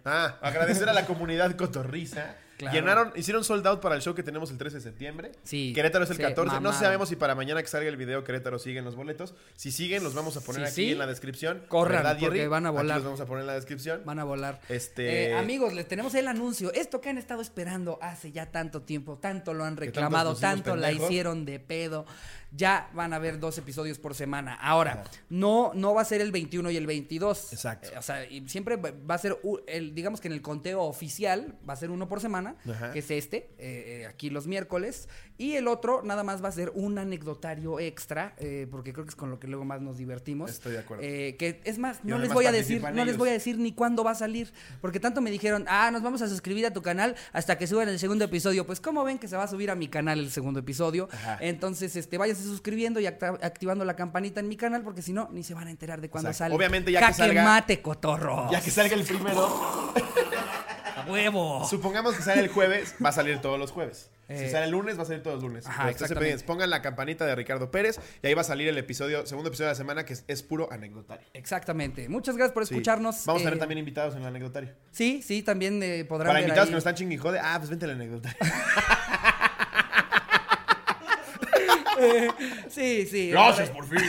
Ah, 0.05 0.39
agradecer 0.41 0.89
a 0.89 0.93
la 0.93 1.05
comunidad 1.07 1.55
cotorriza. 1.57 2.34
Claro. 2.59 2.74
Llenaron, 2.76 3.12
hicieron 3.14 3.44
sold 3.44 3.66
out 3.66 3.80
para 3.80 3.94
el 3.94 4.02
show 4.02 4.14
que 4.14 4.22
tenemos 4.24 4.50
el 4.50 4.59
13 4.59 4.76
de 4.78 4.82
septiembre. 4.82 5.32
Sí, 5.44 5.72
Querétaro 5.74 6.04
es 6.04 6.11
el 6.11 6.16
se 6.16 6.22
14. 6.24 6.61
No 6.61 6.72
sabemos 6.72 7.09
si 7.09 7.14
para 7.16 7.34
mañana 7.34 7.62
que 7.62 7.68
salga 7.68 7.88
el 7.88 7.96
video 7.96 8.24
Querétaro 8.24 8.59
siguen 8.59 8.84
los 8.84 8.96
boletos. 8.96 9.34
Si 9.54 9.70
siguen, 9.70 10.02
los 10.02 10.12
vamos 10.14 10.36
a 10.36 10.40
poner 10.40 10.62
Sí, 10.66 10.72
aquí 10.72 10.86
sí. 10.88 10.92
en 10.92 10.98
la 10.98 11.06
descripción. 11.06 11.62
Corran, 11.68 11.98
¿Verdad, 12.02 12.18
porque 12.18 12.36
Jerry? 12.38 12.48
van 12.48 12.66
a 12.66 12.70
Aquí 12.70 12.76
volar. 12.78 12.96
los 12.96 13.04
vamos 13.04 13.20
a 13.20 13.26
poner 13.26 13.42
en 13.42 13.46
la 13.46 13.54
descripción. 13.54 14.02
Van 14.04 14.18
a 14.18 14.24
volar. 14.24 14.61
Este- 14.68 15.30
Eh, 15.30 15.34
amigos, 15.34 15.72
les 15.72 15.86
tenemos 15.86 16.14
el 16.16 16.26
anuncio. 16.28 16.72
Esto 16.72 17.00
que 17.00 17.09
han 17.11 17.18
estado 17.18 17.40
esperando 17.42 17.98
hace 18.02 18.32
ya 18.32 18.46
tanto 18.50 18.82
tiempo, 18.82 19.18
tanto 19.18 19.54
lo 19.54 19.64
han 19.64 19.76
reclamado, 19.76 20.34
tanto 20.34 20.74
la 20.76 20.90
hicieron 20.92 21.44
de 21.44 21.61
pedo. 21.61 22.06
Ya 22.51 22.90
van 22.94 23.12
a 23.12 23.16
haber 23.16 23.38
dos 23.38 23.59
episodios 23.59 23.99
por 23.99 24.14
semana. 24.14 24.55
Ahora, 24.55 25.05
no, 25.28 25.72
no 25.74 25.94
va 25.94 26.03
a 26.03 26.05
ser 26.05 26.20
el 26.20 26.32
21 26.32 26.70
y 26.70 26.76
el 26.76 26.86
22. 26.86 27.53
Exacto. 27.53 27.88
Eh, 27.88 27.99
o 27.99 28.03
sea, 28.03 28.24
y 28.24 28.49
siempre 28.49 28.76
va 28.76 29.14
a 29.14 29.18
ser, 29.18 29.38
el, 29.66 29.94
digamos 29.94 30.20
que 30.20 30.28
en 30.28 30.34
el 30.34 30.42
conteo 30.42 30.82
oficial 30.82 31.55
va 31.68 31.74
a 31.74 31.76
ser 31.76 31.90
uno 31.90 32.09
por 32.09 32.20
semana, 32.20 32.57
Ajá. 32.68 32.92
que 32.92 33.01
es 33.01 33.11
este, 33.11 33.51
eh, 33.59 34.03
eh, 34.03 34.07
aquí 34.07 34.30
los 34.30 34.46
miércoles. 34.46 35.09
Y 35.40 35.55
el 35.55 35.68
otro 35.68 36.03
nada 36.03 36.24
más 36.24 36.42
va 36.42 36.49
a 36.49 36.53
ser 36.53 36.72
un 36.74 36.99
anecdotario 36.99 37.78
extra, 37.78 38.34
eh, 38.38 38.66
porque 38.68 38.92
creo 38.92 39.05
que 39.05 39.11
es 39.11 39.16
con 39.16 39.30
lo 39.30 39.38
que 39.38 39.46
luego 39.46 39.64
más 39.64 39.80
nos 39.80 39.96
divertimos. 39.96 40.51
Estoy 40.51 40.72
de 40.72 40.78
acuerdo. 40.80 41.05
Eh, 41.05 41.36
que 41.38 41.61
es 41.64 41.78
más, 41.78 42.05
no 42.05 42.18
les 42.18 42.32
voy 42.32 42.46
a 42.46 42.53
decir, 42.53 42.82
no 42.82 43.05
les 43.05 43.16
voy 43.16 43.28
a 43.28 43.32
decir 43.32 43.57
ni 43.57 43.72
cuándo 43.72 44.03
va 44.03 44.11
a 44.12 44.14
salir, 44.16 44.53
porque 44.80 44.99
tanto 44.99 45.20
me 45.20 45.30
dijeron, 45.30 45.64
ah, 45.68 45.90
nos 45.92 46.03
vamos 46.03 46.22
a 46.22 46.28
suscribir 46.28 46.66
a 46.66 46.72
tu 46.72 46.82
canal 46.82 47.14
hasta 47.32 47.57
que 47.57 47.68
suban 47.68 47.88
el 47.88 48.01
segundo 48.01 48.24
episodio. 48.24 48.66
Pues, 48.66 48.80
¿cómo 48.80 49.05
ven 49.05 49.18
que 49.18 49.28
se 49.28 49.36
va 49.36 49.44
a 49.44 49.49
subir 49.49 49.70
a 49.70 49.76
mi 49.76 49.86
canal 49.86 50.18
el 50.18 50.30
segundo 50.32 50.59
episodio? 50.59 51.09
Ajá. 51.12 51.38
Entonces, 51.40 51.94
este, 51.94 52.18
váyanse 52.39 52.49
suscribiendo 52.51 53.01
y 53.01 53.07
activando 53.07 53.84
la 53.84 53.97
campanita 53.97 54.41
en 54.41 54.49
mi 54.49 54.57
canal, 54.57 54.82
porque 54.82 55.03
si 55.03 55.12
no, 55.12 55.28
ni 55.32 55.43
se 55.43 55.55
van 55.55 55.68
a 55.68 55.70
enterar 55.70 56.01
de 56.01 56.09
cuándo 56.09 56.32
sale. 56.32 56.55
Obviamente, 56.55 56.93
ya 56.93 57.07
que 57.07 57.12
salga- 57.14 57.45
mate, 57.45 57.82
cotorro. 57.82 58.51
Ya 58.51 58.61
que 58.61 58.70
salga 58.70 58.95
el 58.95 59.05
primero, 59.05 59.47
A 60.97 61.05
huevo. 61.09 61.66
supongamos 61.68 62.14
que 62.14 62.22
sale 62.22 62.41
el 62.43 62.49
jueves, 62.49 62.95
va 63.05 63.11
a 63.11 63.12
salir 63.12 63.39
todos 63.41 63.59
los 63.59 63.70
jueves. 63.72 64.11
si 64.28 64.34
Eh, 64.34 64.51
sale 64.51 64.66
el 64.66 64.72
lunes, 64.72 64.99
va 64.99 65.05
a 65.05 65.07
salir 65.07 65.22
todos 65.22 65.36
los 65.36 65.45
lunes. 65.45 65.66
ajá. 65.66 65.91
Pongan 66.47 66.68
la 66.68 66.82
campanita 66.82 67.24
de 67.24 67.34
Ricardo 67.34 67.70
Pérez 67.70 67.99
y 68.22 68.26
ahí 68.26 68.34
va 68.34 68.43
a 68.43 68.45
salir 68.45 68.68
el 68.68 68.76
episodio, 68.76 69.24
segundo 69.26 69.49
episodio 69.49 69.68
de 69.68 69.72
la 69.72 69.76
semana, 69.76 70.05
que 70.05 70.12
es, 70.12 70.24
es 70.28 70.43
puro 70.43 70.68
anecdotario. 70.70 71.26
Exactamente. 71.32 72.09
Muchas 72.11 72.36
gracias 72.36 72.53
por 72.53 72.66
Sí. 72.66 72.74
escucharnos. 72.74 73.24
Vamos 73.24 73.41
a 73.41 73.45
tener 73.45 73.57
Eh, 73.57 73.61
también 73.61 73.78
invitados 73.78 74.14
en 74.16 74.20
el 74.20 74.26
anecdotario. 74.28 74.74
Sí, 74.91 75.22
sí, 75.22 75.43
también 75.43 75.82
eh, 75.82 76.05
podrán 76.05 76.26
Para 76.28 76.41
ver 76.41 76.43
invitados 76.49 76.66
ahí. 76.66 76.70
que 76.72 76.74
nos 76.74 76.80
están 76.80 76.95
chingui 76.97 77.16
jode, 77.16 77.39
ah, 77.43 77.55
pues 77.57 77.70
vente 77.70 77.86
al 77.86 77.93
anecdotario. 77.93 78.36
Sí, 82.68 83.07
sí. 83.07 83.30
Gracias, 83.30 83.70
por 83.70 83.86
fin. 83.86 83.99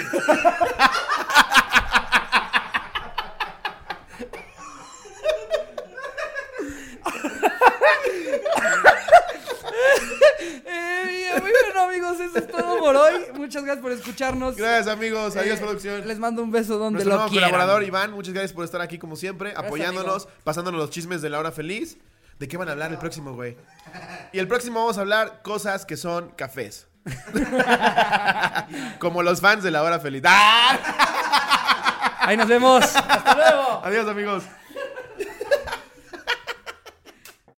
Eh, 10.66 11.30
bueno, 11.40 11.82
amigos, 11.90 12.20
eso 12.20 12.38
es 12.40 12.48
todo 12.48 12.80
por 12.80 12.96
hoy. 12.96 13.14
Muchas 13.36 13.64
gracias 13.64 13.82
por 13.82 13.92
escucharnos. 13.92 14.56
Gracias, 14.56 14.88
amigos. 14.88 15.36
Adiós, 15.36 15.58
Eh, 15.60 15.62
producción. 15.62 16.08
Les 16.08 16.20
mando 16.20 16.44
un 16.44 16.52
beso 16.52 16.78
donde 16.78 16.98
Nuestro 16.98 17.12
lo 17.14 17.18
nuevo 17.18 17.32
quieran. 17.32 17.50
colaborador, 17.52 17.84
Iván, 17.84 18.12
muchas 18.12 18.34
gracias 18.34 18.54
por 18.54 18.66
estar 18.66 18.82
aquí 18.82 18.98
como 18.98 19.16
siempre, 19.16 19.54
apoyándonos, 19.56 20.26
amigo. 20.26 20.40
pasándonos 20.44 20.80
los 20.80 20.90
chismes 20.90 21.22
de 21.22 21.30
la 21.30 21.40
hora 21.40 21.52
feliz. 21.52 21.98
¿De 22.40 22.48
qué 22.48 22.56
van 22.56 22.70
a 22.70 22.72
hablar 22.72 22.92
el 22.92 22.98
próximo, 22.98 23.34
güey? 23.34 23.58
Y 24.32 24.40
el 24.40 24.48
próximo 24.48 24.80
vamos 24.80 24.98
a 24.98 25.02
hablar 25.02 25.42
cosas 25.44 25.86
que 25.86 25.98
son 25.98 26.30
cafés. 26.30 26.88
como 28.99 29.24
los 29.24 29.41
fans 29.41 29.64
de 29.64 29.72
la 29.72 29.84
hora 29.84 29.99
feliz. 29.99 30.24
¡Ah! 30.26 30.78
Ahí 32.20 32.38
nos 32.38 32.47
vemos. 32.47 32.84
Hasta 32.95 33.36
luego. 33.36 33.82
Adiós, 33.84 34.07
amigos. 34.07 34.43